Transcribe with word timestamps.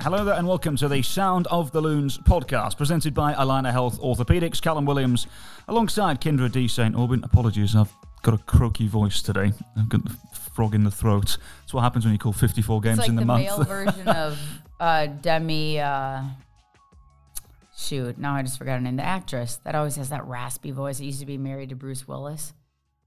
Hello 0.00 0.24
there, 0.24 0.36
and 0.36 0.48
welcome 0.48 0.74
to 0.76 0.88
the 0.88 1.02
Sound 1.02 1.46
of 1.48 1.70
the 1.72 1.82
Loons 1.82 2.16
podcast, 2.16 2.78
presented 2.78 3.12
by 3.12 3.34
Allina 3.34 3.70
Health 3.72 4.00
Orthopedics. 4.00 4.62
Callum 4.62 4.86
Williams, 4.86 5.26
alongside 5.66 6.20
Kyndra 6.20 6.50
D. 6.50 6.66
St. 6.66 6.96
Aubin. 6.96 7.22
Apologies, 7.24 7.76
I've 7.76 7.92
got 8.22 8.32
a 8.32 8.38
croaky 8.38 8.86
voice 8.86 9.20
today. 9.20 9.52
I've 9.76 9.88
got 9.88 10.04
the 10.04 10.16
frog 10.54 10.74
in 10.74 10.84
the 10.84 10.90
throat. 10.90 11.36
That's 11.60 11.74
what 11.74 11.82
happens 11.82 12.04
when 12.06 12.14
you 12.14 12.18
call 12.18 12.32
54 12.32 12.80
games 12.80 12.98
like 13.00 13.08
in 13.10 13.16
the, 13.16 13.20
the 13.20 13.26
month. 13.26 13.44
male 13.44 13.64
version 13.64 14.08
of 14.08 14.38
uh, 14.80 15.06
Demi. 15.06 15.78
Uh, 15.78 16.22
shoot, 17.78 18.18
now 18.18 18.34
I 18.34 18.42
just 18.42 18.58
forgot 18.58 18.74
her 18.74 18.80
name. 18.80 18.96
The 18.96 19.04
actress 19.04 19.60
that 19.64 19.74
always 19.74 19.96
has 19.96 20.10
that 20.10 20.26
raspy 20.26 20.70
voice. 20.70 20.98
That 20.98 21.04
used 21.04 21.20
to 21.20 21.26
be 21.26 21.38
married 21.38 21.68
to 21.68 21.76
Bruce 21.76 22.08
Willis. 22.08 22.52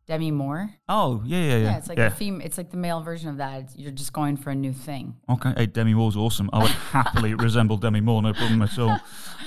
Demi 0.08 0.32
Moore. 0.32 0.72
oh, 0.90 1.22
yeah, 1.26 1.38
yeah, 1.38 1.46
yeah. 1.50 1.58
Yeah, 1.64 1.78
it's 1.78 1.88
like 1.88 1.98
the 1.98 2.10
fem- 2.10 2.42
It's 2.42 2.58
like 2.58 2.70
the 2.72 2.78
male 2.78 3.02
version 3.02 3.30
of 3.30 3.38
that. 3.38 3.62
It's, 3.62 3.76
you're 3.78 3.92
just 3.92 4.12
going 4.12 4.36
for 4.36 4.50
a 4.50 4.56
new 4.56 4.74
thing. 4.74 5.16
Okay, 5.30 5.54
hey, 5.56 5.66
Demi 5.68 5.94
Moore's 5.94 6.18
awesome. 6.18 6.50
I 6.52 6.60
would 6.64 6.72
happily 6.92 7.34
resemble 7.34 7.78
Demi 7.78 8.02
Moore, 8.02 8.22
no 8.22 8.34
problem 8.34 8.62
at 8.62 8.78
all. 8.78 8.98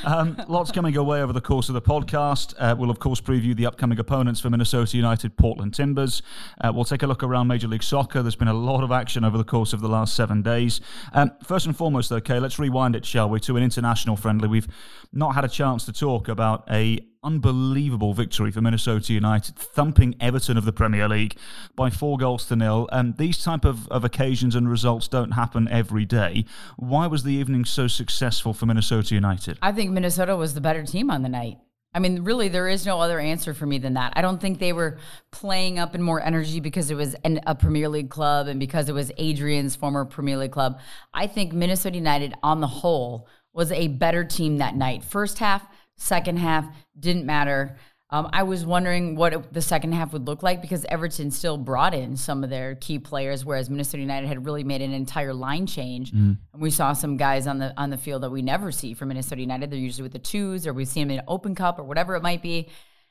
Um, 0.05 0.37
lots 0.49 0.71
coming 0.71 0.93
your 0.95 1.05
way 1.05 1.23
over 1.23 1.33
the 1.33 1.41
course 1.41 1.69
of 1.69 1.75
the 1.75 1.83
podcast. 1.83 2.55
Uh, 2.59 2.75
we'll, 2.79 2.91
of 2.91 2.99
course, 2.99 3.21
preview 3.21 3.57
the 3.57 3.67
upcoming 3.67 3.99
opponents 3.99 4.41
for 4.41 4.49
Minnesota 4.51 4.97
United, 4.97 5.37
Portland 5.37 5.75
Timbers. 5.75 6.23
Uh, 6.61 6.73
we'll 6.75 6.85
take 6.85 7.03
a 7.03 7.07
look 7.07 7.23
around 7.23 7.47
Major 7.47 7.69
League 7.69 7.83
Soccer. 7.83 8.23
There's 8.23 8.37
been 8.37 8.49
a 8.49 8.55
lot 8.55 8.85
of 8.85 8.93
action 8.93 9.25
over 9.25 9.37
the 9.39 9.45
course 9.45 9.73
of 9.73 9.81
the 9.81 9.89
last 9.89 10.15
seven 10.15 10.43
days. 10.43 10.81
Um, 11.13 11.33
first 11.43 11.67
and 11.67 11.77
foremost, 11.77 12.13
okay, 12.13 12.39
let's 12.39 12.59
rewind 12.59 12.97
it, 12.97 13.05
shall 13.05 13.29
we, 13.29 13.41
to 13.41 13.57
an 13.57 13.63
international 13.63 14.17
friendly. 14.17 14.47
We've 14.49 14.69
not 15.13 15.35
had 15.35 15.45
a 15.45 15.49
chance 15.49 15.85
to 15.87 15.93
talk 15.93 16.29
about 16.29 16.65
a 16.71 17.01
unbelievable 17.25 18.15
victory 18.15 18.51
for 18.51 18.61
Minnesota 18.61 19.13
United, 19.13 19.57
thumping 19.57 20.15
Everton 20.21 20.57
of 20.57 20.65
the 20.65 20.73
Premier 20.73 21.09
League 21.09 21.37
by 21.75 21.91
four 21.91 22.19
goals 22.19 22.47
to 22.47 22.57
nil. 22.57 22.89
And 22.93 23.17
these 23.17 23.43
type 23.43 23.65
of, 23.65 23.89
of 23.89 24.05
occasions 24.05 24.55
and 24.55 24.69
results 24.69 25.09
don't 25.09 25.33
happen 25.33 25.67
every 25.69 26.05
day. 26.05 26.45
Why 26.77 27.07
was 27.07 27.25
the 27.25 27.33
evening 27.33 27.65
so 27.65 27.89
successful 27.89 28.53
for 28.53 28.67
Minnesota 28.67 29.15
United? 29.15 29.59
I 29.63 29.73
think 29.73 29.91
Minnesota 29.91 30.37
was 30.37 30.55
the 30.55 30.61
better 30.61 30.85
team 30.85 31.11
on 31.11 31.23
the 31.23 31.29
night. 31.29 31.59
I 31.95 32.01
mean, 32.01 32.25
really, 32.25 32.49
there 32.49 32.69
is 32.69 32.85
no 32.85 33.01
other 33.01 33.21
answer 33.21 33.55
for 33.55 33.67
me 33.67 33.79
than 33.79 33.95
that. 33.95 34.15
I 34.17 34.23
don't 34.23 34.41
think 34.41 34.59
they 34.59 34.73
were 34.73 34.99
playing 35.31 35.79
up 35.79 35.95
in 35.95 36.03
more 36.03 36.21
energy 36.21 36.59
because 36.59 36.91
it 36.91 36.97
was 36.97 37.15
an, 37.25 37.41
a 37.47 37.55
Premier 37.55 37.89
League 37.89 38.11
club 38.11 38.49
and 38.49 38.59
because 38.59 38.89
it 38.89 38.95
was 38.95 39.13
Adrian's 39.17 39.77
former 39.77 40.05
Premier 40.05 40.37
League 40.37 40.51
club. 40.51 40.81
I 41.13 41.29
think 41.29 41.53
Minnesota 41.53 41.97
United, 41.97 42.35
on 42.43 42.61
the 42.61 42.67
whole, 42.67 43.29
was 43.53 43.71
a 43.71 43.87
better 43.87 44.25
team 44.25 44.59
that 44.59 44.75
night. 44.75 45.05
First 45.05 45.39
half, 45.39 45.65
second 45.97 46.39
half, 46.39 46.67
didn't 46.99 47.27
matter. 47.27 47.77
Um, 48.11 48.29
I 48.33 48.45
was 48.45 48.65
wondering 48.65 49.17
what 49.17 49.33
it, 49.33 49.53
the 49.53 49.63
second 49.63 49.93
half 49.93 50.13
would 50.13 50.27
look 50.27 50.43
like 50.43 50.63
because 50.63 50.85
Everton 50.89 51.31
still 51.31 51.57
brought 51.57 51.95
in 51.95 52.17
some 52.17 52.45
of 52.45 52.51
their 52.51 52.77
key 52.77 52.99
players, 52.99 53.45
whereas 53.45 53.69
Minnesota 53.69 54.03
United 54.03 54.29
had 54.29 54.45
really 54.45 54.63
made 54.63 54.83
an 54.83 54.93
entire 54.93 55.35
line 55.35 55.67
change. 55.67 56.13
And 56.53 56.63
we 56.63 56.71
saw 56.71 56.93
some 56.93 57.17
guys 57.17 57.47
on 57.47 57.59
the 57.59 57.75
on 57.77 57.91
the 57.91 57.97
field 57.97 58.23
that 58.23 58.31
we 58.31 58.43
never 58.43 58.71
see 58.71 58.95
from 58.95 59.09
Minnesota 59.09 59.41
United. 59.41 59.71
They're 59.71 59.79
usually 59.79 60.05
with 60.05 60.13
the 60.13 60.19
twos, 60.21 60.67
or 60.67 60.73
we 60.73 60.85
see 60.85 61.01
them 61.01 61.11
in 61.11 61.23
Open 61.27 61.55
Cup 61.55 61.79
or 61.79 61.85
whatever 61.85 62.15
it 62.15 62.23
might 62.23 62.43
be. 62.43 62.69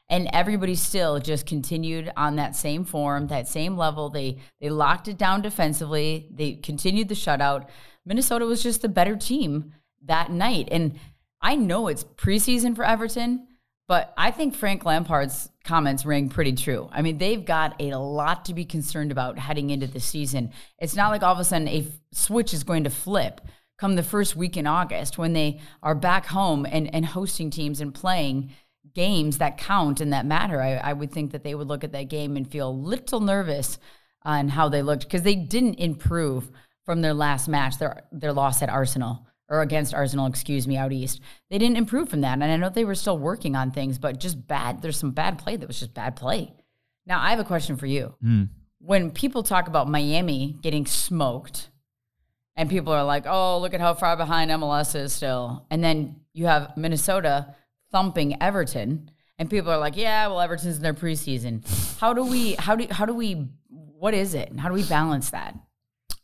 And 0.09 0.29
everybody 0.31 0.75
still 0.75 1.19
just 1.19 1.47
continued 1.47 2.11
on 2.15 2.35
that 2.35 2.55
same 2.55 2.85
form, 2.85 3.27
that 3.27 3.47
same 3.47 3.75
level. 3.75 4.09
They 4.09 4.37
they 4.61 4.69
locked 4.69 5.07
it 5.07 5.17
down 5.17 5.41
defensively. 5.41 6.29
They 6.31 6.53
continued 6.53 7.09
the 7.09 7.15
shutout. 7.15 7.67
Minnesota 8.05 8.45
was 8.45 8.61
just 8.63 8.81
the 8.81 8.89
better 8.89 9.15
team 9.15 9.73
that 10.05 10.31
night. 10.31 10.67
And 10.71 10.99
I 11.43 11.55
know 11.55 11.87
it's 11.89 12.05
preseason 12.05 12.73
for 12.73 12.85
Everton, 12.85 13.47
but 13.89 14.13
I 14.17 14.31
think 14.31 14.55
Frank 14.55 14.85
Lampard's 14.85 15.49
comments 15.65 16.05
rang 16.05 16.29
pretty 16.29 16.53
true. 16.53 16.89
I 16.91 17.01
mean, 17.01 17.17
they've 17.17 17.43
got 17.43 17.75
a 17.81 17.95
lot 17.95 18.45
to 18.45 18.53
be 18.53 18.63
concerned 18.63 19.11
about 19.11 19.37
heading 19.37 19.69
into 19.69 19.85
the 19.85 19.99
season. 19.99 20.53
It's 20.79 20.95
not 20.95 21.11
like 21.11 21.21
all 21.21 21.33
of 21.33 21.39
a 21.39 21.43
sudden 21.43 21.67
a 21.67 21.81
f- 21.81 21.87
switch 22.13 22.53
is 22.53 22.63
going 22.63 22.85
to 22.85 22.89
flip 22.89 23.41
come 23.77 23.95
the 23.95 24.03
first 24.03 24.37
week 24.37 24.55
in 24.55 24.65
August 24.65 25.17
when 25.17 25.33
they 25.33 25.59
are 25.81 25.95
back 25.95 26.27
home 26.27 26.65
and, 26.65 26.93
and 26.95 27.05
hosting 27.05 27.49
teams 27.49 27.81
and 27.81 27.93
playing 27.93 28.51
games 28.93 29.39
that 29.39 29.57
count 29.57 29.99
and 29.99 30.13
that 30.13 30.25
matter. 30.25 30.61
I, 30.61 30.75
I 30.75 30.93
would 30.93 31.11
think 31.11 31.31
that 31.31 31.43
they 31.43 31.55
would 31.55 31.67
look 31.67 31.83
at 31.83 31.91
that 31.91 32.07
game 32.07 32.37
and 32.37 32.49
feel 32.49 32.69
a 32.69 32.71
little 32.71 33.19
nervous 33.19 33.77
on 34.23 34.47
how 34.47 34.69
they 34.69 34.81
looked 34.81 35.03
because 35.03 35.23
they 35.23 35.35
didn't 35.35 35.75
improve 35.75 36.49
from 36.85 37.01
their 37.01 37.13
last 37.13 37.49
match, 37.49 37.77
their 37.77 38.03
their 38.13 38.31
loss 38.31 38.61
at 38.61 38.69
Arsenal 38.69 39.27
or 39.49 39.61
against 39.61 39.93
Arsenal, 39.93 40.25
excuse 40.25 40.67
me, 40.67 40.77
out 40.77 40.91
east. 40.91 41.19
They 41.49 41.57
didn't 41.57 41.77
improve 41.77 42.09
from 42.09 42.21
that. 42.21 42.33
And 42.33 42.43
I 42.43 42.57
know 42.57 42.69
they 42.69 42.85
were 42.85 42.95
still 42.95 43.17
working 43.17 43.55
on 43.55 43.71
things, 43.71 43.97
but 43.97 44.19
just 44.19 44.47
bad. 44.47 44.81
There's 44.81 44.97
some 44.97 45.11
bad 45.11 45.37
play 45.37 45.55
that 45.55 45.67
was 45.67 45.79
just 45.79 45.93
bad 45.93 46.15
play. 46.15 46.53
Now, 47.05 47.21
I 47.21 47.31
have 47.31 47.39
a 47.39 47.43
question 47.43 47.75
for 47.75 47.85
you. 47.85 48.15
Hmm. 48.21 48.43
When 48.79 49.11
people 49.11 49.43
talk 49.43 49.67
about 49.67 49.89
Miami 49.89 50.57
getting 50.61 50.85
smoked, 50.85 51.69
and 52.55 52.69
people 52.69 52.93
are 52.93 53.03
like, 53.03 53.25
oh, 53.25 53.59
look 53.59 53.73
at 53.73 53.81
how 53.81 53.93
far 53.93 54.15
behind 54.15 54.51
MLS 54.51 54.95
is 54.95 55.11
still. 55.11 55.65
And 55.71 55.83
then 55.83 56.17
you 56.33 56.45
have 56.45 56.77
Minnesota 56.77 57.55
thumping 57.91 58.41
Everton, 58.41 59.09
and 59.39 59.49
people 59.49 59.71
are 59.71 59.77
like, 59.77 59.97
yeah, 59.97 60.27
well, 60.27 60.39
Everton's 60.39 60.77
in 60.77 60.83
their 60.83 60.93
preseason. 60.93 61.63
How 61.99 62.13
do 62.13 62.23
we, 62.23 62.53
how 62.53 62.75
do, 62.75 62.87
how 62.91 63.05
do 63.05 63.13
we, 63.13 63.47
what 63.69 64.13
is 64.13 64.33
it? 64.33 64.49
And 64.49 64.59
how 64.59 64.69
do 64.69 64.75
we 64.75 64.83
balance 64.83 65.31
that 65.31 65.55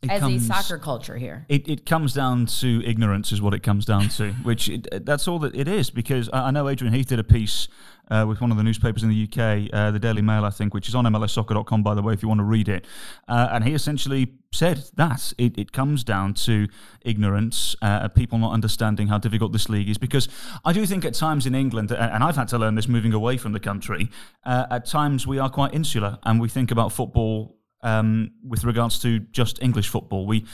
It 0.02 0.10
as 0.10 0.20
comes- 0.20 0.44
a 0.44 0.46
soccer 0.46 0.78
culture 0.78 1.16
here? 1.16 1.44
It, 1.48 1.68
it 1.68 1.84
comes 1.84 2.14
down 2.14 2.46
to 2.46 2.82
ignorance, 2.84 3.32
is 3.32 3.42
what 3.42 3.52
it 3.52 3.62
comes 3.62 3.84
down 3.84 4.08
to. 4.10 4.32
Which 4.42 4.68
it, 4.68 5.04
that's 5.04 5.28
all 5.28 5.38
that 5.40 5.54
it 5.54 5.68
is. 5.68 5.90
Because 5.90 6.30
I, 6.32 6.48
I 6.48 6.50
know 6.50 6.68
Adrian 6.68 6.94
Heath 6.94 7.08
did 7.08 7.18
a 7.18 7.24
piece 7.24 7.68
uh, 8.10 8.24
with 8.26 8.40
one 8.40 8.50
of 8.50 8.56
the 8.56 8.62
newspapers 8.62 9.02
in 9.02 9.10
the 9.10 9.24
UK, 9.24 9.70
uh, 9.72 9.90
the 9.90 9.98
Daily 9.98 10.22
Mail, 10.22 10.44
I 10.44 10.50
think, 10.50 10.74
which 10.74 10.88
is 10.88 10.94
on 10.94 11.04
MLSsoccer.com, 11.04 11.82
by 11.82 11.94
the 11.94 12.02
way, 12.02 12.12
if 12.12 12.22
you 12.22 12.28
want 12.28 12.40
to 12.40 12.44
read 12.44 12.68
it. 12.68 12.86
Uh, 13.28 13.48
and 13.52 13.62
he 13.62 13.72
essentially 13.72 14.32
said 14.52 14.82
that 14.96 15.32
it, 15.38 15.56
it 15.58 15.70
comes 15.70 16.02
down 16.02 16.34
to 16.34 16.66
ignorance, 17.02 17.76
uh, 17.82 18.08
people 18.08 18.38
not 18.38 18.52
understanding 18.52 19.08
how 19.08 19.18
difficult 19.18 19.52
this 19.52 19.68
league 19.68 19.88
is. 19.88 19.98
Because 19.98 20.28
I 20.64 20.72
do 20.72 20.84
think 20.86 21.04
at 21.04 21.14
times 21.14 21.46
in 21.46 21.54
England, 21.54 21.92
and 21.92 22.24
I've 22.24 22.36
had 22.36 22.48
to 22.48 22.58
learn 22.58 22.74
this 22.74 22.88
moving 22.88 23.12
away 23.12 23.36
from 23.36 23.52
the 23.52 23.60
country, 23.60 24.08
uh, 24.44 24.66
at 24.70 24.86
times 24.86 25.26
we 25.26 25.38
are 25.38 25.50
quite 25.50 25.72
insular 25.74 26.18
and 26.24 26.40
we 26.40 26.48
think 26.48 26.70
about 26.70 26.92
football 26.92 27.59
um, 27.82 28.32
with 28.46 28.64
regards 28.64 28.98
to 29.00 29.20
just 29.20 29.62
English 29.62 29.88
football. 29.88 30.26
We 30.26 30.44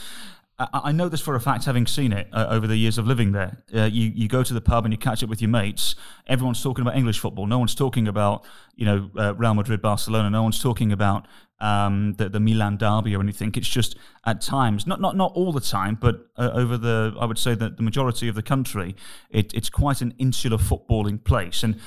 I 0.59 0.91
know 0.91 1.07
this 1.07 1.21
for 1.21 1.35
a 1.35 1.39
fact, 1.39 1.65
having 1.65 1.85
seen 1.85 2.11
it 2.11 2.29
uh, 2.33 2.47
over 2.49 2.65
the 2.65 2.77
years 2.77 2.97
of 2.97 3.05
living 3.05 3.31
there. 3.31 3.63
Uh, 3.71 3.83
you 3.83 4.11
you 4.15 4.27
go 4.27 4.41
to 4.41 4.53
the 4.55 4.61
pub 4.61 4.85
and 4.85 4.93
you 4.93 4.97
catch 4.97 5.21
up 5.21 5.29
with 5.29 5.39
your 5.39 5.49
mates. 5.49 5.93
Everyone's 6.25 6.63
talking 6.63 6.81
about 6.81 6.95
English 6.97 7.19
football. 7.19 7.45
No 7.45 7.59
one's 7.59 7.75
talking 7.75 8.07
about 8.07 8.43
you 8.75 8.85
know 8.85 9.11
uh, 9.15 9.35
Real 9.35 9.53
Madrid, 9.53 9.83
Barcelona. 9.83 10.31
No 10.31 10.41
one's 10.41 10.59
talking 10.59 10.91
about 10.91 11.27
um, 11.59 12.13
the 12.13 12.29
the 12.29 12.39
Milan 12.39 12.77
derby 12.77 13.15
or 13.15 13.21
anything. 13.21 13.53
It's 13.55 13.67
just 13.67 13.95
at 14.25 14.41
times, 14.41 14.85
not 14.85 15.01
not 15.01 15.15
not 15.15 15.31
all 15.35 15.51
the 15.51 15.61
time, 15.61 15.97
but 15.99 16.27
uh, 16.37 16.51
over 16.53 16.77
the 16.77 17.15
I 17.19 17.25
would 17.25 17.39
say 17.39 17.55
that 17.55 17.77
the 17.77 17.83
majority 17.83 18.27
of 18.27 18.35
the 18.35 18.43
country, 18.43 18.95
it, 19.29 19.53
it's 19.53 19.69
quite 19.69 20.01
an 20.01 20.13
insular 20.17 20.57
footballing 20.57 21.23
place. 21.23 21.63
And 21.63 21.79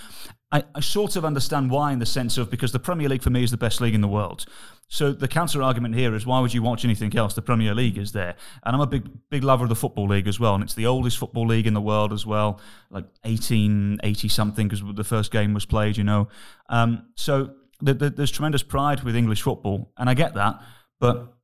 I, 0.53 0.65
I 0.75 0.81
sort 0.81 1.15
of 1.15 1.25
understand 1.25 1.71
why, 1.71 1.93
in 1.93 2.01
the 2.01 2.07
sense 2.07 2.37
of 2.37 2.51
because 2.51 2.73
the 2.73 2.81
Premier 2.81 3.09
League 3.09 3.23
for 3.23 3.31
me 3.31 3.45
is 3.45 3.53
the 3.53 3.57
best 3.57 3.81
league 3.81 3.95
in 3.95 4.01
the 4.01 4.09
world. 4.09 4.47
So 4.89 5.13
the 5.13 5.29
counter 5.29 5.63
argument 5.63 5.95
here 5.95 6.17
is 6.17 6.27
why 6.27 6.41
would 6.41 6.53
you 6.53 6.63
watch 6.63 6.85
anything 6.85 7.17
else? 7.17 7.35
The 7.35 7.43
Premier 7.43 7.73
League 7.77 7.97
is 7.97 8.11
there, 8.11 8.35
and 8.65 8.75
I'm 8.75 8.83
a 8.83 8.87
big 8.89 9.09
big 9.31 9.45
lover 9.45 9.63
of 9.63 9.69
the 9.69 9.77
football 9.77 10.09
league 10.09 10.27
as 10.27 10.41
well, 10.41 10.57
and 10.57 10.65
it's 10.65 10.75
the 10.75 10.87
oldest 10.87 11.19
football 11.19 11.47
league 11.47 11.69
in 11.69 11.75
the 11.75 11.81
world 11.81 12.13
as 12.13 12.27
well, 12.27 12.61
like 12.91 13.05
1880 13.23 14.29
something 14.29 14.67
because 14.67 14.83
the 14.97 15.05
first 15.05 15.31
game 15.31 15.55
was 15.55 15.65
played, 15.65 15.97
you 15.97 16.03
know. 16.03 16.27
Um, 16.69 17.07
so 17.15 17.55
there's 17.81 18.31
tremendous 18.31 18.63
pride 18.63 19.03
with 19.03 19.17
English 19.17 19.43
football, 19.43 19.93
and 19.97 20.09
I 20.09 20.15
get 20.15 20.35
that, 20.35 20.61
but 20.99 21.35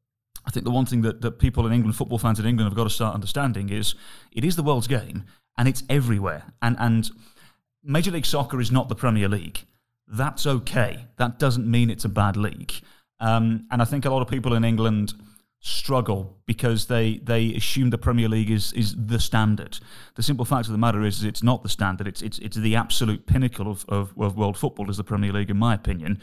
I 0.46 0.50
think 0.50 0.64
the 0.64 0.70
one 0.70 0.86
thing 0.86 1.02
that, 1.02 1.20
that 1.22 1.38
people 1.38 1.66
in 1.66 1.72
England, 1.72 1.96
football 1.96 2.18
fans 2.18 2.38
in 2.38 2.46
England, 2.46 2.68
have 2.68 2.76
got 2.76 2.84
to 2.84 2.90
start 2.90 3.14
understanding 3.14 3.68
is 3.68 3.94
it 4.32 4.44
is 4.44 4.56
the 4.56 4.62
world's 4.62 4.86
game 4.86 5.24
and 5.58 5.66
it's 5.66 5.82
everywhere. 5.88 6.44
And 6.62 6.76
and 6.78 7.10
Major 7.82 8.12
League 8.12 8.26
Soccer 8.26 8.60
is 8.60 8.70
not 8.70 8.88
the 8.88 8.94
Premier 8.94 9.28
League. 9.28 9.60
That's 10.06 10.46
okay. 10.46 11.06
That 11.16 11.38
doesn't 11.38 11.68
mean 11.68 11.90
it's 11.90 12.04
a 12.04 12.08
bad 12.08 12.36
league. 12.36 12.72
Um, 13.18 13.66
and 13.70 13.82
I 13.82 13.84
think 13.84 14.04
a 14.04 14.10
lot 14.10 14.22
of 14.22 14.28
people 14.28 14.54
in 14.54 14.64
England 14.64 15.14
struggle 15.66 16.38
because 16.46 16.86
they 16.86 17.18
they 17.24 17.52
assume 17.54 17.90
the 17.90 17.98
Premier 17.98 18.28
League 18.28 18.50
is 18.50 18.72
is 18.74 18.94
the 18.96 19.18
standard. 19.18 19.80
The 20.14 20.22
simple 20.22 20.44
fact 20.44 20.66
of 20.66 20.72
the 20.72 20.78
matter 20.78 21.02
is, 21.02 21.18
is 21.18 21.24
it's 21.24 21.42
not 21.42 21.64
the 21.64 21.68
standard. 21.68 22.06
It's 22.06 22.22
it's 22.22 22.38
it's 22.38 22.56
the 22.56 22.76
absolute 22.76 23.26
pinnacle 23.26 23.68
of, 23.68 23.84
of, 23.88 24.14
of 24.16 24.36
world 24.36 24.56
football 24.56 24.88
is 24.90 24.96
the 24.96 25.04
Premier 25.04 25.32
League, 25.32 25.50
in 25.50 25.56
my 25.56 25.74
opinion. 25.74 26.20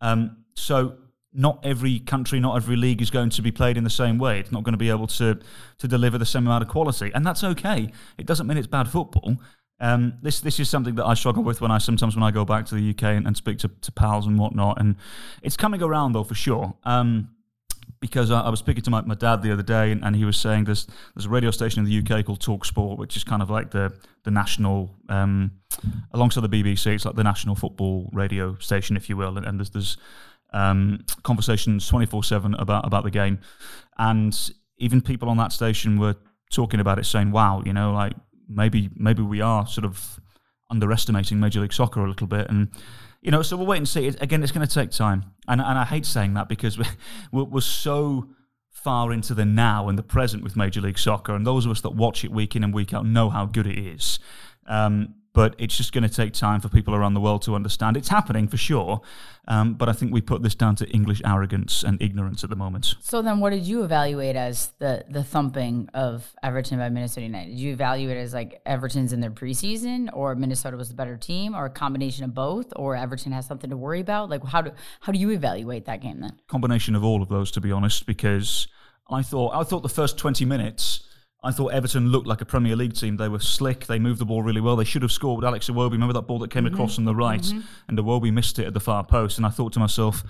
Um, 0.00 0.44
so 0.54 0.96
not 1.32 1.60
every 1.64 2.00
country, 2.00 2.40
not 2.40 2.56
every 2.56 2.74
league 2.74 3.00
is 3.00 3.10
going 3.10 3.30
to 3.30 3.42
be 3.42 3.52
played 3.52 3.76
in 3.76 3.84
the 3.84 3.90
same 3.90 4.18
way. 4.18 4.40
It's 4.40 4.50
not 4.50 4.64
going 4.64 4.72
to 4.72 4.78
be 4.78 4.90
able 4.90 5.06
to 5.06 5.38
to 5.78 5.88
deliver 5.88 6.18
the 6.18 6.26
same 6.26 6.46
amount 6.46 6.64
of 6.64 6.68
quality, 6.68 7.12
and 7.14 7.24
that's 7.24 7.44
okay. 7.44 7.92
It 8.18 8.26
doesn't 8.26 8.48
mean 8.48 8.56
it's 8.56 8.66
bad 8.66 8.88
football. 8.88 9.36
Um, 9.78 10.14
this 10.20 10.40
this 10.40 10.58
is 10.58 10.68
something 10.68 10.96
that 10.96 11.06
I 11.06 11.14
struggle 11.14 11.44
with 11.44 11.60
when 11.60 11.70
I 11.70 11.78
sometimes 11.78 12.16
when 12.16 12.24
I 12.24 12.32
go 12.32 12.44
back 12.44 12.66
to 12.66 12.74
the 12.74 12.90
UK 12.90 13.04
and, 13.04 13.26
and 13.28 13.36
speak 13.36 13.58
to, 13.58 13.68
to 13.68 13.92
pals 13.92 14.26
and 14.26 14.36
whatnot, 14.36 14.80
and 14.80 14.96
it's 15.44 15.56
coming 15.56 15.80
around 15.80 16.14
though 16.14 16.24
for 16.24 16.34
sure. 16.34 16.74
Um, 16.82 17.30
because 18.00 18.30
I, 18.30 18.40
I 18.40 18.48
was 18.48 18.58
speaking 18.58 18.82
to 18.82 18.90
my, 18.90 19.02
my 19.02 19.14
dad 19.14 19.42
the 19.42 19.52
other 19.52 19.62
day, 19.62 19.92
and, 19.92 20.02
and 20.04 20.16
he 20.16 20.24
was 20.24 20.36
saying 20.36 20.64
there's 20.64 20.86
there's 21.14 21.26
a 21.26 21.28
radio 21.28 21.50
station 21.50 21.84
in 21.84 21.90
the 21.90 21.98
UK 21.98 22.24
called 22.24 22.40
Talk 22.40 22.64
Sport, 22.64 22.98
which 22.98 23.16
is 23.16 23.24
kind 23.24 23.42
of 23.42 23.50
like 23.50 23.70
the 23.70 23.92
the 24.24 24.30
national 24.30 24.90
um, 25.08 25.52
alongside 26.12 26.42
the 26.42 26.48
BBC. 26.48 26.86
It's 26.94 27.04
like 27.04 27.16
the 27.16 27.24
national 27.24 27.54
football 27.54 28.08
radio 28.12 28.56
station, 28.58 28.96
if 28.96 29.08
you 29.08 29.16
will, 29.16 29.36
and, 29.36 29.46
and 29.46 29.58
there's 29.58 29.70
there's 29.70 29.96
um, 30.52 31.04
conversations 31.22 31.86
twenty 31.86 32.06
four 32.06 32.24
seven 32.24 32.54
about 32.54 32.86
about 32.86 33.04
the 33.04 33.10
game, 33.10 33.38
and 33.98 34.50
even 34.78 35.00
people 35.00 35.28
on 35.28 35.36
that 35.36 35.52
station 35.52 35.98
were 35.98 36.16
talking 36.50 36.80
about 36.80 36.98
it, 36.98 37.04
saying, 37.04 37.30
"Wow, 37.30 37.62
you 37.66 37.72
know, 37.72 37.92
like 37.92 38.14
maybe 38.48 38.90
maybe 38.96 39.22
we 39.22 39.40
are 39.42 39.66
sort 39.66 39.84
of 39.84 40.18
underestimating 40.70 41.38
Major 41.38 41.60
League 41.60 41.72
Soccer 41.72 42.00
a 42.00 42.08
little 42.08 42.26
bit," 42.26 42.48
and 42.48 42.68
you 43.22 43.30
know, 43.30 43.42
so 43.42 43.56
we'll 43.56 43.66
wait 43.66 43.78
and 43.78 43.88
see. 43.88 44.06
Again, 44.06 44.42
it's 44.42 44.52
going 44.52 44.66
to 44.66 44.72
take 44.72 44.90
time, 44.90 45.24
and 45.46 45.60
and 45.60 45.78
I 45.78 45.84
hate 45.84 46.06
saying 46.06 46.34
that 46.34 46.48
because 46.48 46.78
we're, 47.32 47.44
we're 47.44 47.60
so 47.60 48.30
far 48.70 49.12
into 49.12 49.34
the 49.34 49.44
now 49.44 49.88
and 49.88 49.98
the 49.98 50.02
present 50.02 50.42
with 50.42 50.56
Major 50.56 50.80
League 50.80 50.98
Soccer, 50.98 51.34
and 51.34 51.46
those 51.46 51.66
of 51.66 51.72
us 51.72 51.80
that 51.82 51.90
watch 51.90 52.24
it 52.24 52.30
week 52.30 52.56
in 52.56 52.64
and 52.64 52.72
week 52.72 52.94
out 52.94 53.04
know 53.04 53.30
how 53.30 53.46
good 53.46 53.66
it 53.66 53.78
is. 53.78 54.18
Um, 54.66 55.14
but 55.32 55.54
it's 55.58 55.76
just 55.76 55.92
going 55.92 56.02
to 56.02 56.08
take 56.08 56.32
time 56.32 56.60
for 56.60 56.68
people 56.68 56.94
around 56.94 57.14
the 57.14 57.20
world 57.20 57.42
to 57.42 57.54
understand. 57.54 57.96
It's 57.96 58.08
happening 58.08 58.48
for 58.48 58.56
sure, 58.56 59.00
um, 59.46 59.74
but 59.74 59.88
I 59.88 59.92
think 59.92 60.12
we 60.12 60.20
put 60.20 60.42
this 60.42 60.54
down 60.54 60.76
to 60.76 60.88
English 60.88 61.22
arrogance 61.24 61.82
and 61.82 62.00
ignorance 62.02 62.42
at 62.42 62.50
the 62.50 62.56
moment. 62.56 62.94
So 63.00 63.22
then, 63.22 63.40
what 63.40 63.50
did 63.50 63.64
you 63.64 63.84
evaluate 63.84 64.36
as 64.36 64.72
the 64.78 65.04
the 65.08 65.22
thumping 65.22 65.88
of 65.94 66.32
Everton 66.42 66.78
by 66.78 66.88
Minnesota 66.88 67.22
United? 67.22 67.50
Did 67.50 67.60
you 67.60 67.72
evaluate 67.72 68.16
it 68.16 68.20
as 68.20 68.34
like 68.34 68.60
Everton's 68.66 69.12
in 69.12 69.20
their 69.20 69.30
preseason, 69.30 70.08
or 70.12 70.34
Minnesota 70.34 70.76
was 70.76 70.88
the 70.88 70.94
better 70.94 71.16
team, 71.16 71.54
or 71.54 71.66
a 71.66 71.70
combination 71.70 72.24
of 72.24 72.34
both, 72.34 72.72
or 72.76 72.96
Everton 72.96 73.32
has 73.32 73.46
something 73.46 73.70
to 73.70 73.76
worry 73.76 74.00
about? 74.00 74.30
Like, 74.30 74.44
how 74.44 74.62
do 74.62 74.72
how 75.00 75.12
do 75.12 75.18
you 75.18 75.30
evaluate 75.30 75.84
that 75.86 76.00
game 76.00 76.20
then? 76.20 76.38
Combination 76.48 76.94
of 76.94 77.04
all 77.04 77.22
of 77.22 77.28
those, 77.28 77.50
to 77.52 77.60
be 77.60 77.70
honest, 77.70 78.06
because 78.06 78.66
I 79.08 79.22
thought 79.22 79.54
I 79.54 79.62
thought 79.62 79.82
the 79.82 79.88
first 79.88 80.18
twenty 80.18 80.44
minutes 80.44 81.04
I 81.42 81.52
thought 81.52 81.72
Everton 81.72 82.08
looked 82.08 82.26
like 82.26 82.42
a 82.42 82.44
Premier 82.44 82.76
League 82.76 82.94
team. 82.94 83.16
They 83.16 83.28
were 83.28 83.40
slick. 83.40 83.86
They 83.86 83.98
moved 83.98 84.20
the 84.20 84.26
ball 84.26 84.42
really 84.42 84.60
well. 84.60 84.76
They 84.76 84.84
should 84.84 85.02
have 85.02 85.12
scored 85.12 85.38
with 85.38 85.46
Alex 85.46 85.70
Iwobi. 85.70 85.92
Remember 85.92 86.12
that 86.12 86.22
ball 86.22 86.38
that 86.40 86.50
came 86.50 86.64
mm-hmm. 86.64 86.74
across 86.74 86.98
on 86.98 87.04
the 87.06 87.14
right, 87.14 87.40
mm-hmm. 87.40 87.60
and 87.88 87.98
Iwobi 87.98 88.32
missed 88.32 88.58
it 88.58 88.66
at 88.66 88.74
the 88.74 88.80
far 88.80 89.04
post. 89.04 89.38
And 89.38 89.46
I 89.46 89.50
thought 89.50 89.72
to 89.74 89.78
myself, 89.78 90.22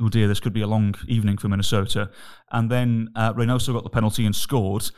"Oh 0.00 0.08
dear, 0.08 0.28
this 0.28 0.40
could 0.40 0.52
be 0.52 0.60
a 0.60 0.66
long 0.66 0.94
evening 1.06 1.38
for 1.38 1.48
Minnesota." 1.48 2.10
And 2.52 2.70
then 2.70 3.10
uh, 3.16 3.32
Reynoso 3.32 3.72
got 3.72 3.82
the 3.84 3.90
penalty 3.90 4.26
and 4.26 4.36
scored. 4.36 4.90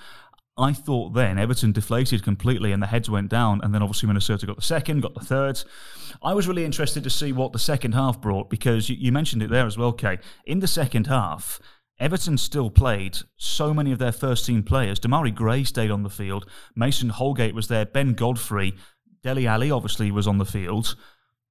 I 0.58 0.72
thought 0.72 1.14
then 1.14 1.38
Everton 1.38 1.72
deflated 1.72 2.22
completely 2.22 2.72
and 2.72 2.82
the 2.82 2.88
heads 2.88 3.08
went 3.08 3.30
down, 3.30 3.60
and 3.62 3.74
then 3.74 3.82
obviously 3.82 4.08
Minnesota 4.08 4.46
got 4.46 4.56
the 4.56 4.62
second, 4.62 5.00
got 5.00 5.14
the 5.14 5.24
third. 5.24 5.62
I 6.22 6.34
was 6.34 6.48
really 6.48 6.64
interested 6.64 7.02
to 7.04 7.10
see 7.10 7.32
what 7.32 7.52
the 7.52 7.58
second 7.58 7.92
half 7.92 8.20
brought 8.20 8.50
because 8.50 8.90
you, 8.90 8.96
you 8.98 9.12
mentioned 9.12 9.42
it 9.42 9.50
there 9.50 9.66
as 9.66 9.78
well, 9.78 9.92
Kay. 9.92 10.18
In 10.44 10.60
the 10.60 10.66
second 10.66 11.06
half, 11.06 11.60
Everton 12.00 12.38
still 12.38 12.70
played 12.70 13.18
so 13.36 13.74
many 13.74 13.92
of 13.92 13.98
their 13.98 14.10
first 14.10 14.46
team 14.46 14.62
players. 14.62 14.98
Demarai 14.98 15.34
Gray 15.34 15.64
stayed 15.64 15.90
on 15.90 16.02
the 16.02 16.08
field. 16.10 16.48
Mason 16.74 17.10
Holgate 17.10 17.54
was 17.54 17.68
there. 17.68 17.84
Ben 17.84 18.14
Godfrey. 18.14 18.74
Dele 19.22 19.46
Alli 19.46 19.70
obviously 19.70 20.10
was 20.10 20.26
on 20.26 20.38
the 20.38 20.46
field. 20.46 20.96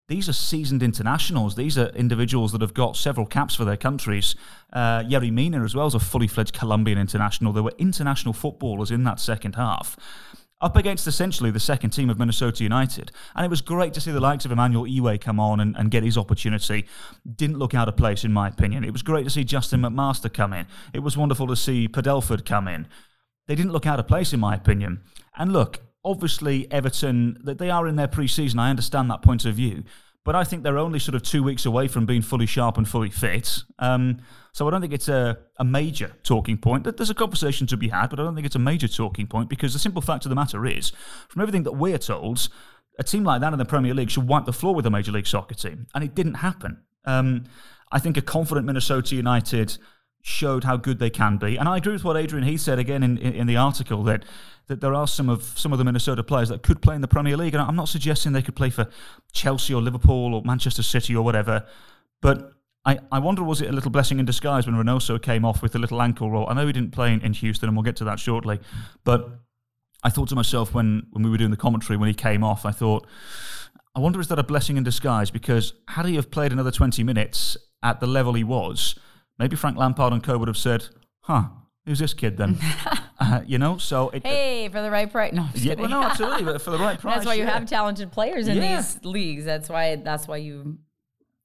These 0.07 0.27
are 0.27 0.33
seasoned 0.33 0.81
internationals. 0.81 1.53
These 1.53 1.77
are 1.77 1.89
individuals 1.89 2.51
that 2.53 2.61
have 2.61 2.73
got 2.73 2.97
several 2.97 3.27
caps 3.27 3.53
for 3.53 3.63
their 3.63 3.77
countries. 3.77 4.33
Uh, 4.73 5.03
Yerry 5.03 5.31
Mina 5.31 5.63
as 5.63 5.75
well 5.75 5.85
as 5.85 5.93
a 5.93 5.99
fully 5.99 6.27
fledged 6.27 6.57
Colombian 6.57 6.97
international. 6.97 7.53
There 7.53 7.61
were 7.61 7.75
international 7.77 8.33
footballers 8.33 8.89
in 8.89 9.03
that 9.03 9.19
second 9.19 9.53
half 9.53 9.95
up 10.61 10.75
against 10.75 11.07
essentially 11.07 11.51
the 11.51 11.59
second 11.59 11.91
team 11.91 12.09
of 12.09 12.19
Minnesota 12.19 12.63
United. 12.63 13.11
And 13.35 13.45
it 13.45 13.49
was 13.49 13.61
great 13.61 13.93
to 13.93 14.01
see 14.01 14.11
the 14.11 14.19
likes 14.19 14.45
of 14.45 14.51
Emmanuel 14.51 14.85
Iwe 14.85 15.19
come 15.21 15.39
on 15.39 15.59
and, 15.59 15.75
and, 15.77 15.89
get 15.89 16.03
his 16.03 16.17
opportunity. 16.17 16.85
Didn't 17.35 17.57
look 17.57 17.73
out 17.73 17.87
of 17.87 17.95
place, 17.95 18.23
in 18.25 18.33
my 18.33 18.49
opinion. 18.49 18.83
It 18.83 18.91
was 18.91 19.01
great 19.01 19.23
to 19.23 19.29
see 19.29 19.43
Justin 19.43 19.81
McMaster 19.81 20.31
come 20.31 20.53
in. 20.53 20.67
It 20.93 20.99
was 20.99 21.15
wonderful 21.15 21.47
to 21.47 21.55
see 21.55 21.87
Padelford 21.87 22.45
come 22.45 22.67
in. 22.67 22.87
They 23.47 23.55
didn't 23.55 23.71
look 23.71 23.85
out 23.85 23.99
of 23.99 24.07
place, 24.07 24.33
in 24.33 24.39
my 24.39 24.53
opinion. 24.55 25.01
And 25.37 25.53
look, 25.53 25.79
obviously, 26.03 26.69
Everton, 26.71 27.39
that 27.43 27.57
they 27.57 27.69
are 27.69 27.87
in 27.87 27.95
their 27.95 28.07
pre 28.07 28.27
season. 28.27 28.59
I 28.59 28.69
understand 28.69 29.09
that 29.09 29.21
point 29.21 29.45
of 29.45 29.55
view 29.55 29.83
but 30.29 30.35
I 30.35 30.43
think 30.43 30.61
they're 30.61 30.77
only 30.77 30.99
sort 30.99 31.15
of 31.15 31.23
two 31.23 31.41
weeks 31.41 31.65
away 31.65 31.87
from 31.87 32.05
being 32.05 32.21
fully 32.21 32.45
sharp 32.45 32.77
and 32.77 32.87
fully 32.87 33.09
fit. 33.09 33.63
Um, 33.79 34.19
so 34.51 34.67
I 34.67 34.69
don't 34.69 34.79
think 34.79 34.93
it's 34.93 35.07
a, 35.07 35.39
a 35.57 35.65
major 35.65 36.11
talking 36.21 36.55
point. 36.55 36.83
There's 36.83 37.09
a 37.09 37.15
conversation 37.15 37.65
to 37.65 37.75
be 37.75 37.87
had, 37.87 38.11
but 38.11 38.19
I 38.19 38.25
don't 38.25 38.35
think 38.35 38.45
it's 38.45 38.55
a 38.55 38.59
major 38.59 38.87
talking 38.87 39.25
point 39.25 39.49
because 39.49 39.73
the 39.73 39.79
simple 39.79 40.03
fact 40.03 40.25
of 40.25 40.29
the 40.29 40.35
matter 40.35 40.67
is, 40.67 40.91
from 41.29 41.41
everything 41.41 41.63
that 41.63 41.71
we're 41.71 41.97
told, 41.97 42.47
a 42.99 43.03
team 43.03 43.23
like 43.23 43.41
that 43.41 43.53
in 43.53 43.57
the 43.57 43.65
Premier 43.65 43.95
League 43.95 44.11
should 44.11 44.27
wipe 44.27 44.45
the 44.45 44.53
floor 44.53 44.75
with 44.75 44.85
a 44.85 44.91
Major 44.91 45.11
League 45.11 45.25
Soccer 45.25 45.55
team, 45.55 45.87
and 45.95 46.03
it 46.03 46.13
didn't 46.13 46.35
happen. 46.35 46.83
Um, 47.05 47.45
I 47.91 47.97
think 47.97 48.15
a 48.15 48.21
confident 48.21 48.67
Minnesota 48.67 49.15
United 49.15 49.79
showed 50.21 50.63
how 50.63 50.77
good 50.77 50.99
they 50.99 51.09
can 51.09 51.37
be. 51.37 51.57
And 51.57 51.67
I 51.67 51.77
agree 51.77 51.93
with 51.93 52.03
what 52.03 52.17
Adrian 52.17 52.45
he 52.45 52.57
said 52.57 52.79
again 52.79 53.03
in, 53.03 53.17
in, 53.17 53.33
in, 53.33 53.47
the 53.47 53.55
article 53.55 54.03
that 54.03 54.25
that 54.67 54.81
there 54.81 54.93
are 54.93 55.07
some 55.07 55.29
of 55.29 55.43
some 55.43 55.71
of 55.71 55.79
the 55.79 55.85
Minnesota 55.85 56.23
players 56.23 56.49
that 56.49 56.61
could 56.61 56.81
play 56.81 56.95
in 56.95 57.01
the 57.01 57.07
Premier 57.07 57.37
League. 57.37 57.53
And 57.53 57.61
I'm 57.61 57.75
not 57.75 57.89
suggesting 57.89 58.33
they 58.33 58.41
could 58.41 58.55
play 58.55 58.69
for 58.69 58.87
Chelsea 59.31 59.73
or 59.73 59.81
Liverpool 59.81 60.33
or 60.35 60.41
Manchester 60.43 60.83
City 60.83 61.15
or 61.15 61.23
whatever. 61.23 61.65
But 62.21 62.53
I, 62.85 62.99
I 63.11 63.19
wonder 63.19 63.43
was 63.43 63.61
it 63.61 63.69
a 63.69 63.73
little 63.73 63.91
blessing 63.91 64.19
in 64.19 64.25
disguise 64.25 64.65
when 64.65 64.75
Reynoso 64.75 65.21
came 65.21 65.45
off 65.45 65.61
with 65.61 65.75
a 65.75 65.79
little 65.79 66.01
ankle 66.01 66.31
roll? 66.31 66.47
I 66.49 66.53
know 66.53 66.67
he 66.67 66.73
didn't 66.73 66.91
play 66.91 67.13
in, 67.13 67.21
in 67.21 67.33
Houston 67.33 67.69
and 67.69 67.77
we'll 67.77 67.83
get 67.83 67.95
to 67.97 68.03
that 68.05 68.19
shortly. 68.19 68.59
But 69.03 69.29
I 70.03 70.09
thought 70.09 70.29
to 70.29 70.35
myself 70.35 70.73
when, 70.73 71.07
when 71.11 71.23
we 71.23 71.29
were 71.29 71.37
doing 71.37 71.51
the 71.51 71.57
commentary 71.57 71.97
when 71.97 72.07
he 72.07 72.13
came 72.13 72.43
off, 72.43 72.65
I 72.65 72.71
thought, 72.71 73.05
I 73.95 73.99
wonder 73.99 74.19
is 74.19 74.27
that 74.29 74.39
a 74.39 74.43
blessing 74.43 74.77
in 74.77 74.83
disguise? 74.83 75.29
Because 75.29 75.73
had 75.89 76.05
he 76.05 76.15
have 76.15 76.31
played 76.31 76.51
another 76.51 76.71
20 76.71 77.03
minutes 77.03 77.57
at 77.83 77.99
the 77.99 78.07
level 78.07 78.33
he 78.33 78.43
was, 78.43 78.95
maybe 79.39 79.55
Frank 79.55 79.77
Lampard 79.77 80.13
and 80.13 80.23
co 80.23 80.37
would 80.37 80.47
have 80.47 80.57
said, 80.57 80.89
"Huh, 81.21 81.45
who's 81.85 81.99
this 81.99 82.13
kid 82.13 82.37
then?" 82.37 82.59
uh, 83.19 83.41
you 83.47 83.57
know, 83.57 83.77
so 83.77 84.09
it, 84.09 84.25
hey, 84.25 84.69
for 84.69 84.81
the 84.81 84.91
right 84.91 85.11
price. 85.11 85.33
No, 85.33 85.47
yeah, 85.55 85.73
well, 85.75 85.89
no, 85.89 86.03
absolutely, 86.03 86.43
but 86.51 86.61
for 86.61 86.71
the 86.71 86.77
right 86.77 86.99
price. 86.99 87.15
that's 87.15 87.25
why 87.25 87.33
you 87.33 87.43
yeah. 87.43 87.57
have 87.57 87.67
talented 87.67 88.11
players 88.11 88.47
in 88.47 88.57
yeah. 88.57 88.75
these 88.75 89.03
leagues. 89.03 89.45
That's 89.45 89.69
why. 89.69 89.95
That's 89.95 90.27
why 90.27 90.37
you 90.37 90.77